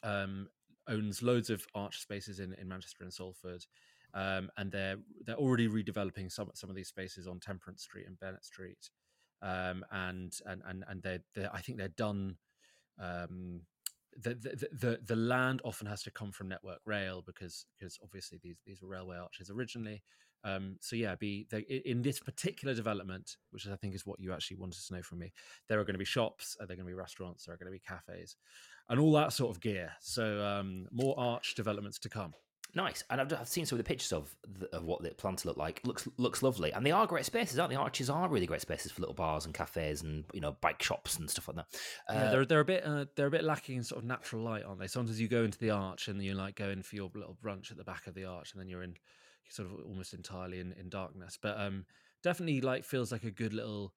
um, 0.02 0.48
owns 0.88 1.22
loads 1.22 1.50
of 1.50 1.66
arch 1.74 2.00
spaces 2.00 2.40
in, 2.40 2.54
in 2.54 2.68
Manchester 2.68 3.04
and 3.04 3.12
Salford. 3.12 3.64
Um, 4.12 4.50
and 4.56 4.70
they're 4.70 4.96
they're 5.26 5.34
already 5.34 5.66
redeveloping 5.68 6.30
some 6.30 6.50
some 6.54 6.70
of 6.70 6.76
these 6.76 6.86
spaces 6.86 7.26
on 7.26 7.40
Temperance 7.40 7.82
Street 7.82 8.06
and 8.06 8.18
Bennett 8.20 8.44
Street, 8.44 8.90
um, 9.42 9.84
and 9.90 10.32
and 10.46 10.62
and 10.64 10.84
and 10.88 11.02
they're, 11.02 11.24
they're, 11.34 11.50
I 11.52 11.60
think 11.60 11.78
they're 11.78 11.88
done. 11.88 12.36
Um, 12.96 13.62
the, 14.20 14.34
the, 14.34 14.68
the 14.72 14.98
the 15.04 15.16
land 15.16 15.60
often 15.64 15.86
has 15.86 16.02
to 16.02 16.10
come 16.10 16.32
from 16.32 16.48
Network 16.48 16.78
Rail 16.84 17.22
because 17.24 17.66
because 17.78 17.98
obviously 18.02 18.38
these 18.42 18.56
these 18.66 18.82
were 18.82 18.88
railway 18.88 19.16
arches 19.16 19.50
originally. 19.50 20.02
Um, 20.44 20.76
so 20.80 20.94
yeah, 20.94 21.14
be 21.14 21.46
they, 21.50 21.60
in 21.60 22.02
this 22.02 22.20
particular 22.20 22.74
development, 22.74 23.36
which 23.50 23.66
I 23.66 23.76
think 23.76 23.94
is 23.94 24.04
what 24.04 24.20
you 24.20 24.32
actually 24.32 24.58
wanted 24.58 24.86
to 24.86 24.94
know 24.94 25.02
from 25.02 25.20
me. 25.20 25.32
There 25.68 25.80
are 25.80 25.84
going 25.84 25.94
to 25.94 25.98
be 25.98 26.04
shops, 26.04 26.56
are 26.60 26.66
there 26.66 26.76
going 26.76 26.86
to 26.86 26.90
be 26.90 26.94
restaurants, 26.94 27.46
there 27.46 27.54
are 27.54 27.58
going 27.58 27.72
to 27.72 27.78
be 27.78 27.80
cafes, 27.80 28.36
and 28.90 29.00
all 29.00 29.12
that 29.12 29.32
sort 29.32 29.56
of 29.56 29.62
gear. 29.62 29.92
So 30.00 30.44
um, 30.44 30.86
more 30.92 31.18
arch 31.18 31.54
developments 31.54 31.98
to 32.00 32.10
come. 32.10 32.34
Nice, 32.76 33.04
and 33.08 33.20
I've, 33.20 33.32
I've 33.32 33.48
seen 33.48 33.66
some 33.66 33.78
of 33.78 33.84
the 33.84 33.88
pictures 33.88 34.12
of 34.12 34.34
the, 34.58 34.74
of 34.74 34.84
what 34.84 35.00
the 35.00 35.10
plan 35.10 35.36
to 35.36 35.48
look 35.48 35.56
like. 35.56 35.80
looks 35.84 36.08
looks 36.16 36.42
lovely, 36.42 36.72
and 36.72 36.84
they 36.84 36.90
are 36.90 37.06
great 37.06 37.24
spaces, 37.24 37.58
aren't 37.58 37.70
they? 37.70 37.76
Arches 37.76 38.10
are 38.10 38.28
really 38.28 38.46
great 38.46 38.62
spaces 38.62 38.90
for 38.90 39.00
little 39.00 39.14
bars 39.14 39.44
and 39.44 39.54
cafes 39.54 40.02
and 40.02 40.24
you 40.32 40.40
know 40.40 40.56
bike 40.60 40.82
shops 40.82 41.16
and 41.18 41.30
stuff 41.30 41.46
like 41.46 41.56
that. 41.56 41.66
Uh, 42.08 42.14
yeah, 42.14 42.30
they're 42.30 42.44
they're 42.44 42.60
a 42.60 42.64
bit 42.64 42.84
uh, 42.84 43.04
they're 43.14 43.28
a 43.28 43.30
bit 43.30 43.44
lacking 43.44 43.76
in 43.76 43.84
sort 43.84 44.02
of 44.02 44.08
natural 44.08 44.42
light, 44.42 44.64
aren't 44.64 44.80
they? 44.80 44.88
Sometimes 44.88 45.20
you 45.20 45.28
go 45.28 45.44
into 45.44 45.58
the 45.58 45.70
arch 45.70 46.08
and 46.08 46.20
you're 46.22 46.34
like 46.34 46.56
go 46.56 46.68
in 46.68 46.82
for 46.82 46.96
your 46.96 47.10
little 47.14 47.36
brunch 47.42 47.70
at 47.70 47.76
the 47.76 47.84
back 47.84 48.08
of 48.08 48.14
the 48.14 48.24
arch, 48.24 48.52
and 48.52 48.60
then 48.60 48.68
you're 48.68 48.82
in 48.82 48.96
sort 49.48 49.68
of 49.68 49.86
almost 49.86 50.12
entirely 50.12 50.58
in, 50.58 50.72
in 50.72 50.88
darkness. 50.88 51.38
But 51.40 51.60
um, 51.60 51.86
definitely 52.24 52.60
like 52.60 52.84
feels 52.84 53.12
like 53.12 53.24
a 53.24 53.30
good 53.30 53.52
little 53.52 53.92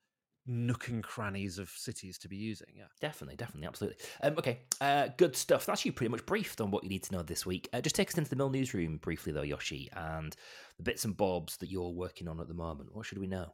nook 0.47 0.87
and 0.87 1.03
crannies 1.03 1.59
of 1.59 1.69
cities 1.69 2.17
to 2.19 2.27
be 2.27 2.37
using. 2.37 2.67
Yeah, 2.75 2.85
definitely, 3.01 3.35
definitely, 3.35 3.67
absolutely. 3.67 3.97
Um, 4.23 4.35
okay, 4.37 4.59
uh, 4.81 5.09
good 5.17 5.35
stuff. 5.35 5.65
That's 5.65 5.85
you 5.85 5.91
pretty 5.91 6.11
much 6.11 6.25
briefed 6.25 6.61
on 6.61 6.71
what 6.71 6.83
you 6.83 6.89
need 6.89 7.03
to 7.03 7.13
know 7.13 7.23
this 7.23 7.45
week. 7.45 7.69
Uh, 7.73 7.81
just 7.81 7.95
take 7.95 8.09
us 8.09 8.17
into 8.17 8.29
the 8.29 8.35
Mill 8.35 8.49
newsroom 8.49 8.97
briefly, 8.97 9.33
though, 9.33 9.41
Yoshi, 9.41 9.89
and 9.93 10.35
the 10.77 10.83
bits 10.83 11.05
and 11.05 11.15
bobs 11.15 11.57
that 11.57 11.69
you're 11.69 11.89
working 11.89 12.27
on 12.27 12.39
at 12.39 12.47
the 12.47 12.53
moment. 12.53 12.95
What 12.95 13.05
should 13.05 13.17
we 13.17 13.27
know? 13.27 13.53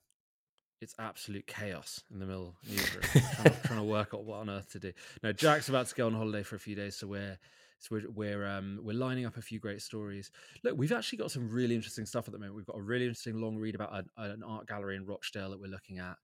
It's 0.82 0.96
absolute 1.00 1.48
chaos 1.48 2.02
in 2.12 2.20
the 2.20 2.26
Mill 2.26 2.56
newsroom. 2.70 3.04
trying, 3.36 3.54
to, 3.54 3.68
trying 3.68 3.80
to 3.80 3.86
work 3.86 4.14
out 4.14 4.26
what 4.26 4.40
on 4.40 4.50
earth 4.50 4.72
to 4.74 4.80
do. 4.80 4.92
Now, 5.24 5.32
Jack's 5.32 5.70
about 5.70 5.88
to 5.88 5.96
go 5.96 6.08
on 6.08 6.14
holiday 6.14 6.44
for 6.44 6.56
a 6.56 6.60
few 6.60 6.76
days, 6.76 6.98
so 6.98 7.08
we're 7.08 7.38
so 7.80 7.90
we're 7.92 8.12
we're, 8.12 8.48
um, 8.48 8.80
we're 8.82 8.96
lining 8.96 9.26
up 9.26 9.38
a 9.38 9.42
few 9.42 9.60
great 9.60 9.82
stories. 9.82 10.32
Look, 10.64 10.78
we've 10.78 10.92
actually 10.92 11.18
got 11.18 11.32
some 11.32 11.50
really 11.50 11.76
interesting 11.76 12.06
stuff 12.06 12.28
at 12.28 12.34
the 12.34 12.40
moment. 12.40 12.56
We've 12.56 12.66
got 12.66 12.78
a 12.78 12.82
really 12.82 13.06
interesting 13.06 13.42
long 13.42 13.58
read 13.58 13.76
about 13.76 13.94
an, 13.94 14.10
an 14.18 14.44
art 14.44 14.68
gallery 14.68 14.96
in 14.96 15.06
Rochdale 15.06 15.50
that 15.50 15.60
we're 15.60 15.68
looking 15.68 16.00
at. 16.00 16.16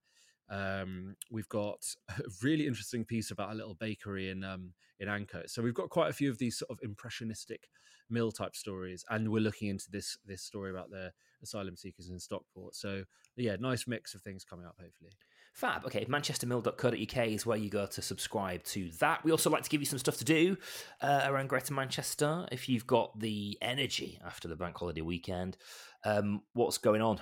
Um, 0.50 1.16
we've 1.30 1.48
got 1.48 1.84
a 2.08 2.22
really 2.42 2.66
interesting 2.66 3.04
piece 3.04 3.30
about 3.30 3.52
a 3.52 3.54
little 3.54 3.74
bakery 3.74 4.30
in 4.30 4.44
um, 4.44 4.72
in 4.98 5.08
Ancoats. 5.08 5.50
So 5.50 5.62
we've 5.62 5.74
got 5.74 5.90
quite 5.90 6.10
a 6.10 6.14
few 6.14 6.30
of 6.30 6.38
these 6.38 6.58
sort 6.58 6.70
of 6.70 6.78
impressionistic 6.82 7.68
mill 8.08 8.32
type 8.32 8.56
stories, 8.56 9.04
and 9.10 9.30
we're 9.30 9.40
looking 9.40 9.68
into 9.68 9.90
this 9.90 10.18
this 10.26 10.42
story 10.42 10.70
about 10.70 10.90
the 10.90 11.12
asylum 11.42 11.76
seekers 11.76 12.10
in 12.10 12.18
Stockport. 12.18 12.74
So 12.74 13.04
yeah, 13.36 13.56
nice 13.58 13.86
mix 13.86 14.14
of 14.14 14.22
things 14.22 14.44
coming 14.44 14.66
up. 14.66 14.76
Hopefully. 14.80 15.12
Fab. 15.52 15.84
Okay, 15.84 16.04
manchestermill.co.uk 16.04 17.26
is 17.26 17.44
where 17.44 17.58
you 17.58 17.70
go 17.70 17.84
to 17.84 18.02
subscribe 18.02 18.62
to 18.64 18.88
that. 19.00 19.24
We 19.24 19.32
also 19.32 19.50
like 19.50 19.64
to 19.64 19.70
give 19.70 19.80
you 19.80 19.86
some 19.86 19.98
stuff 19.98 20.16
to 20.18 20.24
do 20.24 20.56
uh, 21.00 21.22
around 21.24 21.48
Greater 21.48 21.74
Manchester 21.74 22.46
if 22.52 22.68
you've 22.68 22.86
got 22.86 23.18
the 23.18 23.58
energy 23.60 24.20
after 24.24 24.46
the 24.46 24.54
bank 24.54 24.76
holiday 24.78 25.00
weekend. 25.00 25.56
Um, 26.04 26.42
what's 26.52 26.78
going 26.78 27.02
on? 27.02 27.20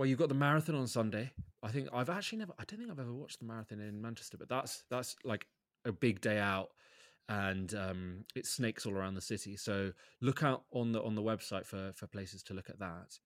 Well, 0.00 0.08
you've 0.08 0.18
got 0.18 0.30
the 0.30 0.34
marathon 0.34 0.76
on 0.76 0.86
Sunday. 0.86 1.30
I 1.62 1.68
think 1.68 1.90
I've 1.92 2.08
actually 2.08 2.38
never. 2.38 2.54
I 2.58 2.64
don't 2.64 2.78
think 2.78 2.90
I've 2.90 2.98
ever 2.98 3.12
watched 3.12 3.40
the 3.40 3.44
marathon 3.44 3.80
in 3.80 4.00
Manchester, 4.00 4.38
but 4.38 4.48
that's 4.48 4.82
that's 4.88 5.14
like 5.24 5.46
a 5.84 5.92
big 5.92 6.22
day 6.22 6.38
out, 6.38 6.70
and 7.28 7.74
um, 7.74 8.24
it 8.34 8.46
snakes 8.46 8.86
all 8.86 8.94
around 8.94 9.12
the 9.12 9.20
city. 9.20 9.58
So 9.58 9.92
look 10.22 10.42
out 10.42 10.62
on 10.72 10.92
the 10.92 11.02
on 11.02 11.16
the 11.16 11.22
website 11.22 11.66
for 11.66 11.92
for 11.94 12.06
places 12.06 12.42
to 12.44 12.54
look 12.54 12.70
at 12.70 12.78
that. 12.78 13.18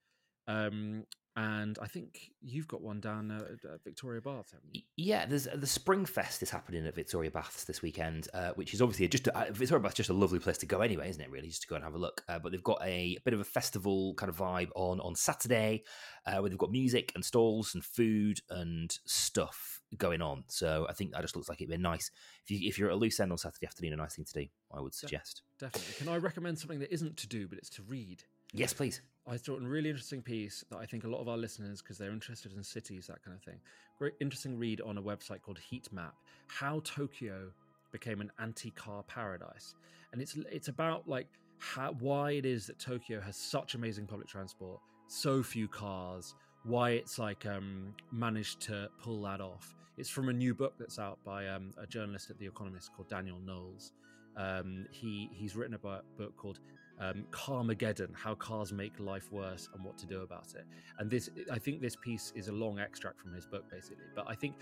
Um, 0.49 1.05
and 1.37 1.79
I 1.83 1.89
think 1.89 2.31
you've 2.41 2.69
got 2.69 2.81
one 2.81 3.01
down 3.01 3.31
at, 3.33 3.69
at 3.69 3.83
Victoria 3.83 4.21
Baths, 4.21 4.53
haven't 4.53 4.73
you? 4.73 4.83
Yeah, 4.97 5.27
there's 5.27 5.49
the 5.53 5.67
Spring 5.67 6.07
Fest 6.07 6.43
is 6.43 6.51
happening 6.51 6.87
at 6.87 6.95
Victoria 6.95 7.31
Baths 7.31 7.65
this 7.65 7.83
weekend, 7.83 8.29
uh, 8.33 8.53
which 8.55 8.73
is 8.73 8.81
obviously 8.81 9.09
just 9.09 9.27
a, 9.27 9.37
uh, 9.37 9.47
Victoria 9.51 9.83
Baths 9.83 9.97
just 9.97 10.11
a 10.11 10.15
lovely 10.15 10.39
place 10.39 10.59
to 10.59 10.67
go 10.67 10.81
anyway, 10.81 11.11
isn't 11.11 11.21
it? 11.21 11.31
Really, 11.31 11.49
just 11.49 11.63
to 11.63 11.69
go 11.69 11.75
and 11.75 11.83
have 11.83 11.95
a 11.95 11.99
look. 11.99 12.23
Uh, 12.29 12.39
but 12.39 12.53
they've 12.53 12.63
got 12.63 12.81
a, 12.83 13.17
a, 13.17 13.21
bit 13.25 13.35
of 13.35 13.41
a 13.41 13.45
festival 13.45 14.15
kind 14.15 14.31
of 14.31 14.37
vibe 14.37 14.69
on 14.77 15.01
on 15.01 15.17
Saturday, 15.17 15.83
uh, 16.27 16.39
where 16.39 16.49
they've 16.49 16.59
got 16.59 16.71
music 16.71 17.11
and 17.17 17.25
stalls 17.25 17.75
and 17.75 17.85
food 17.85 18.39
and 18.51 18.97
stuff 19.05 19.81
going 19.99 20.23
on. 20.23 20.45
So 20.47 20.87
I 20.89 20.93
think 20.93 21.13
that 21.13 21.23
just 21.23 21.35
looks 21.35 21.49
like 21.49 21.61
it'd 21.61 21.71
be 21.71 21.77
nice 21.77 22.13
if 22.45 22.51
you 22.53 22.69
if 22.69 22.79
you're 22.79 22.91
at 22.91 22.95
a 22.95 22.97
loose 22.97 23.19
end 23.19 23.33
on 23.33 23.39
Saturday 23.39 23.67
afternoon, 23.67 23.95
a 23.95 23.97
nice 23.97 24.15
thing 24.15 24.25
to 24.25 24.33
do. 24.33 24.47
I 24.73 24.81
would 24.81 24.95
suggest. 24.95 25.43
Definitely. 25.59 25.95
Can 25.95 26.09
I 26.09 26.19
recommend 26.19 26.61
something 26.61 26.79
that 26.79 26.93
isn't 26.93 27.17
to 27.17 27.27
do, 27.27 27.49
but 27.49 27.59
it's 27.59 27.71
to 27.71 27.83
read? 27.83 28.23
Yes, 28.53 28.73
please. 28.73 29.01
I 29.27 29.39
thought 29.39 29.63
a 29.63 29.67
really 29.67 29.89
interesting 29.89 30.21
piece 30.21 30.65
that 30.71 30.77
I 30.77 30.85
think 30.85 31.05
a 31.05 31.09
lot 31.09 31.21
of 31.21 31.29
our 31.29 31.39
listeners, 31.39 31.81
because 31.81 31.97
they're 31.97 32.11
interested 32.11 32.53
in 32.53 32.63
cities, 32.63 33.07
that 33.07 33.25
kind 33.25 33.35
of 33.37 33.43
thing, 33.43 33.59
great 33.99 34.13
interesting 34.21 34.59
read 34.59 34.81
on 34.83 34.99
a 34.99 35.03
website 35.03 35.41
called 35.41 35.59
Heatmap: 35.73 36.13
How 36.47 36.81
Tokyo 36.85 37.51
Became 37.91 38.21
an 38.21 38.31
Anti-Car 38.39 39.03
Paradise, 39.05 39.75
and 40.13 40.21
it's 40.21 40.37
it's 40.51 40.69
about 40.69 41.09
like 41.09 41.29
how 41.59 41.95
why 42.01 42.33
it 42.33 42.45
is 42.45 42.67
that 42.67 42.79
Tokyo 42.79 43.21
has 43.21 43.37
such 43.37 43.75
amazing 43.75 44.07
public 44.07 44.29
transport, 44.29 44.81
so 45.07 45.43
few 45.43 45.69
cars, 45.69 46.35
why 46.65 46.91
it's 46.91 47.19
like 47.19 47.47
um, 47.47 47.95
managed 48.13 48.61
to 48.63 48.91
pull 49.03 49.23
that 49.23 49.41
off. 49.41 49.75
It's 49.97 50.11
from 50.11 50.29
a 50.29 50.33
new 50.33 50.55
book 50.55 50.75
that's 50.79 50.99
out 50.99 51.19
by 51.25 51.49
um, 51.49 51.73
a 51.79 51.87
journalist 51.87 52.29
at 52.29 52.39
The 52.39 52.47
Economist 52.47 52.93
called 52.95 53.09
Daniel 53.09 53.39
Knowles. 53.39 53.93
Um, 54.37 54.87
he 54.91 55.31
he's 55.33 55.55
written 55.57 55.75
a 55.75 55.79
book 55.79 56.37
called 56.37 56.59
um, 57.01 57.25
Carmageddon, 57.31 58.15
how 58.15 58.35
cars 58.35 58.73
make 58.73 58.99
life 59.01 59.33
worse 59.33 59.69
and 59.75 59.85
what 59.85 59.99
to 59.99 60.07
do 60.07 60.23
about 60.23 60.55
it. 60.55 60.65
And 60.99 61.11
this, 61.11 61.29
I 61.51 61.59
think, 61.59 61.81
this 61.81 61.97
piece 61.97 62.33
is 62.37 62.49
a 62.49 62.53
long 62.53 62.79
extract 62.79 63.21
from 63.21 63.33
his 63.35 63.47
book, 63.47 63.65
basically. 63.71 64.05
But 64.15 64.27
I 64.29 64.35
think 64.35 64.55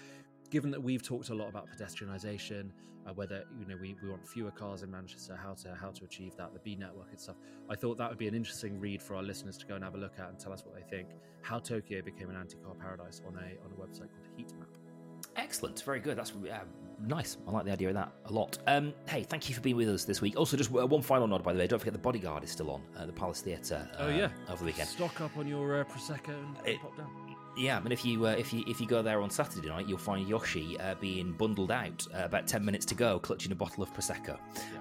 given 0.50 0.70
that 0.70 0.82
we've 0.82 1.02
talked 1.02 1.30
a 1.30 1.34
lot 1.34 1.48
about 1.48 1.68
pedestrianisation, 1.70 2.70
uh, 3.06 3.12
whether 3.14 3.44
you 3.58 3.66
know 3.66 3.76
we, 3.80 3.96
we 4.02 4.08
want 4.08 4.26
fewer 4.26 4.50
cars 4.50 4.82
in 4.82 4.90
Manchester, 4.90 5.36
how 5.36 5.54
to 5.54 5.74
how 5.74 5.90
to 5.90 6.04
achieve 6.04 6.36
that, 6.36 6.52
the 6.52 6.60
Bee 6.60 6.76
Network 6.76 7.08
and 7.10 7.20
stuff, 7.20 7.36
I 7.68 7.74
thought 7.74 7.98
that 7.98 8.08
would 8.08 8.18
be 8.18 8.28
an 8.28 8.34
interesting 8.34 8.78
read 8.78 9.02
for 9.02 9.16
our 9.16 9.22
listeners 9.22 9.56
to 9.58 9.66
go 9.66 9.74
and 9.74 9.82
have 9.82 9.94
a 9.94 9.98
look 9.98 10.18
at 10.18 10.28
and 10.28 10.38
tell 10.38 10.52
us 10.52 10.64
what 10.64 10.74
they 10.74 10.88
think. 10.88 11.08
How 11.40 11.58
Tokyo 11.58 12.00
became 12.02 12.30
an 12.30 12.36
anti-car 12.36 12.74
paradise 12.74 13.20
on 13.26 13.34
a 13.34 13.64
on 13.64 13.72
a 13.72 13.74
website 13.74 14.08
called 14.12 14.28
Heatmap. 14.38 14.68
Excellent, 15.36 15.82
very 15.82 16.00
good. 16.00 16.16
That's 16.16 16.30
uh, 16.30 16.60
nice. 17.06 17.36
I 17.46 17.50
like 17.50 17.64
the 17.64 17.72
idea 17.72 17.88
of 17.88 17.94
that 17.94 18.12
a 18.26 18.32
lot. 18.32 18.58
Um, 18.66 18.92
hey, 19.08 19.22
thank 19.22 19.48
you 19.48 19.54
for 19.54 19.60
being 19.60 19.76
with 19.76 19.88
us 19.88 20.04
this 20.04 20.20
week. 20.20 20.36
Also, 20.36 20.56
just 20.56 20.74
uh, 20.74 20.86
one 20.86 21.02
final 21.02 21.26
nod, 21.26 21.42
by 21.42 21.52
the 21.52 21.58
way. 21.58 21.66
Don't 21.66 21.78
forget 21.78 21.92
the 21.92 21.98
Bodyguard 21.98 22.44
is 22.44 22.50
still 22.50 22.70
on 22.70 22.82
uh, 22.96 23.06
the 23.06 23.12
Palace 23.12 23.40
Theatre. 23.40 23.88
oh 23.98 24.08
yeah, 24.08 24.28
over 24.48 24.58
the 24.58 24.64
weekend. 24.66 24.88
Stock 24.88 25.20
up 25.20 25.36
on 25.36 25.46
your 25.46 25.80
uh, 25.80 25.84
prosecco 25.84 26.28
and 26.28 26.56
it, 26.66 26.80
pop 26.80 26.96
down. 26.96 27.10
Yeah, 27.54 27.76
I 27.76 27.80
mean, 27.80 27.92
if 27.92 28.02
you 28.02 28.26
uh, 28.26 28.30
if 28.30 28.50
you 28.50 28.64
if 28.66 28.80
you 28.80 28.86
go 28.86 29.02
there 29.02 29.20
on 29.20 29.28
Saturday 29.28 29.68
night, 29.68 29.86
you'll 29.86 29.98
find 29.98 30.26
Yoshi 30.26 30.80
uh, 30.80 30.94
being 30.94 31.32
bundled 31.32 31.70
out 31.70 32.06
uh, 32.14 32.24
about 32.24 32.46
ten 32.46 32.64
minutes 32.64 32.86
to 32.86 32.94
go, 32.94 33.18
clutching 33.18 33.52
a 33.52 33.54
bottle 33.54 33.82
of 33.82 33.92
prosecco. 33.92 34.38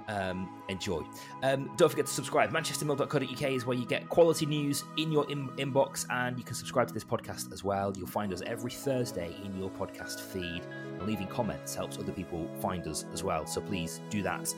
Yeah. 0.08 0.30
Um, 0.30 0.50
enjoy. 0.70 1.02
Um, 1.44 1.70
don't 1.76 1.90
forget 1.90 2.06
to 2.06 2.14
subscribe. 2.14 2.52
ManchesterMill.co.uk 2.54 3.42
is 3.52 3.66
where 3.66 3.76
you 3.76 3.86
get 3.86 4.08
quality 4.08 4.46
news 4.46 4.86
in 4.96 5.12
your 5.12 5.30
in- 5.30 5.50
inbox, 5.58 6.06
and 6.10 6.38
you 6.38 6.46
can 6.46 6.56
subscribe 6.56 6.88
to 6.88 6.94
this 6.94 7.04
podcast 7.04 7.52
as 7.52 7.62
well. 7.62 7.92
You'll 7.98 8.08
find 8.08 8.32
us 8.32 8.42
every 8.46 8.72
Thursday 8.72 9.36
in 9.44 9.58
your 9.60 9.70
podcast 9.72 10.22
feed. 10.22 10.62
Leaving 11.06 11.28
comments 11.28 11.76
helps 11.76 11.98
other 11.98 12.12
people 12.12 12.48
find 12.62 12.88
us 12.88 13.06
as 13.14 13.24
well. 13.24 13.46
So 13.46 13.62
please 13.62 14.02
do 14.10 14.22
that. 14.24 14.54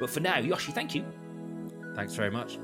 But 0.00 0.10
for 0.10 0.20
now, 0.20 0.38
Yoshi, 0.38 0.72
thank 0.72 0.94
you. 0.94 1.04
Thanks 1.94 2.14
very 2.14 2.30
much. 2.30 2.58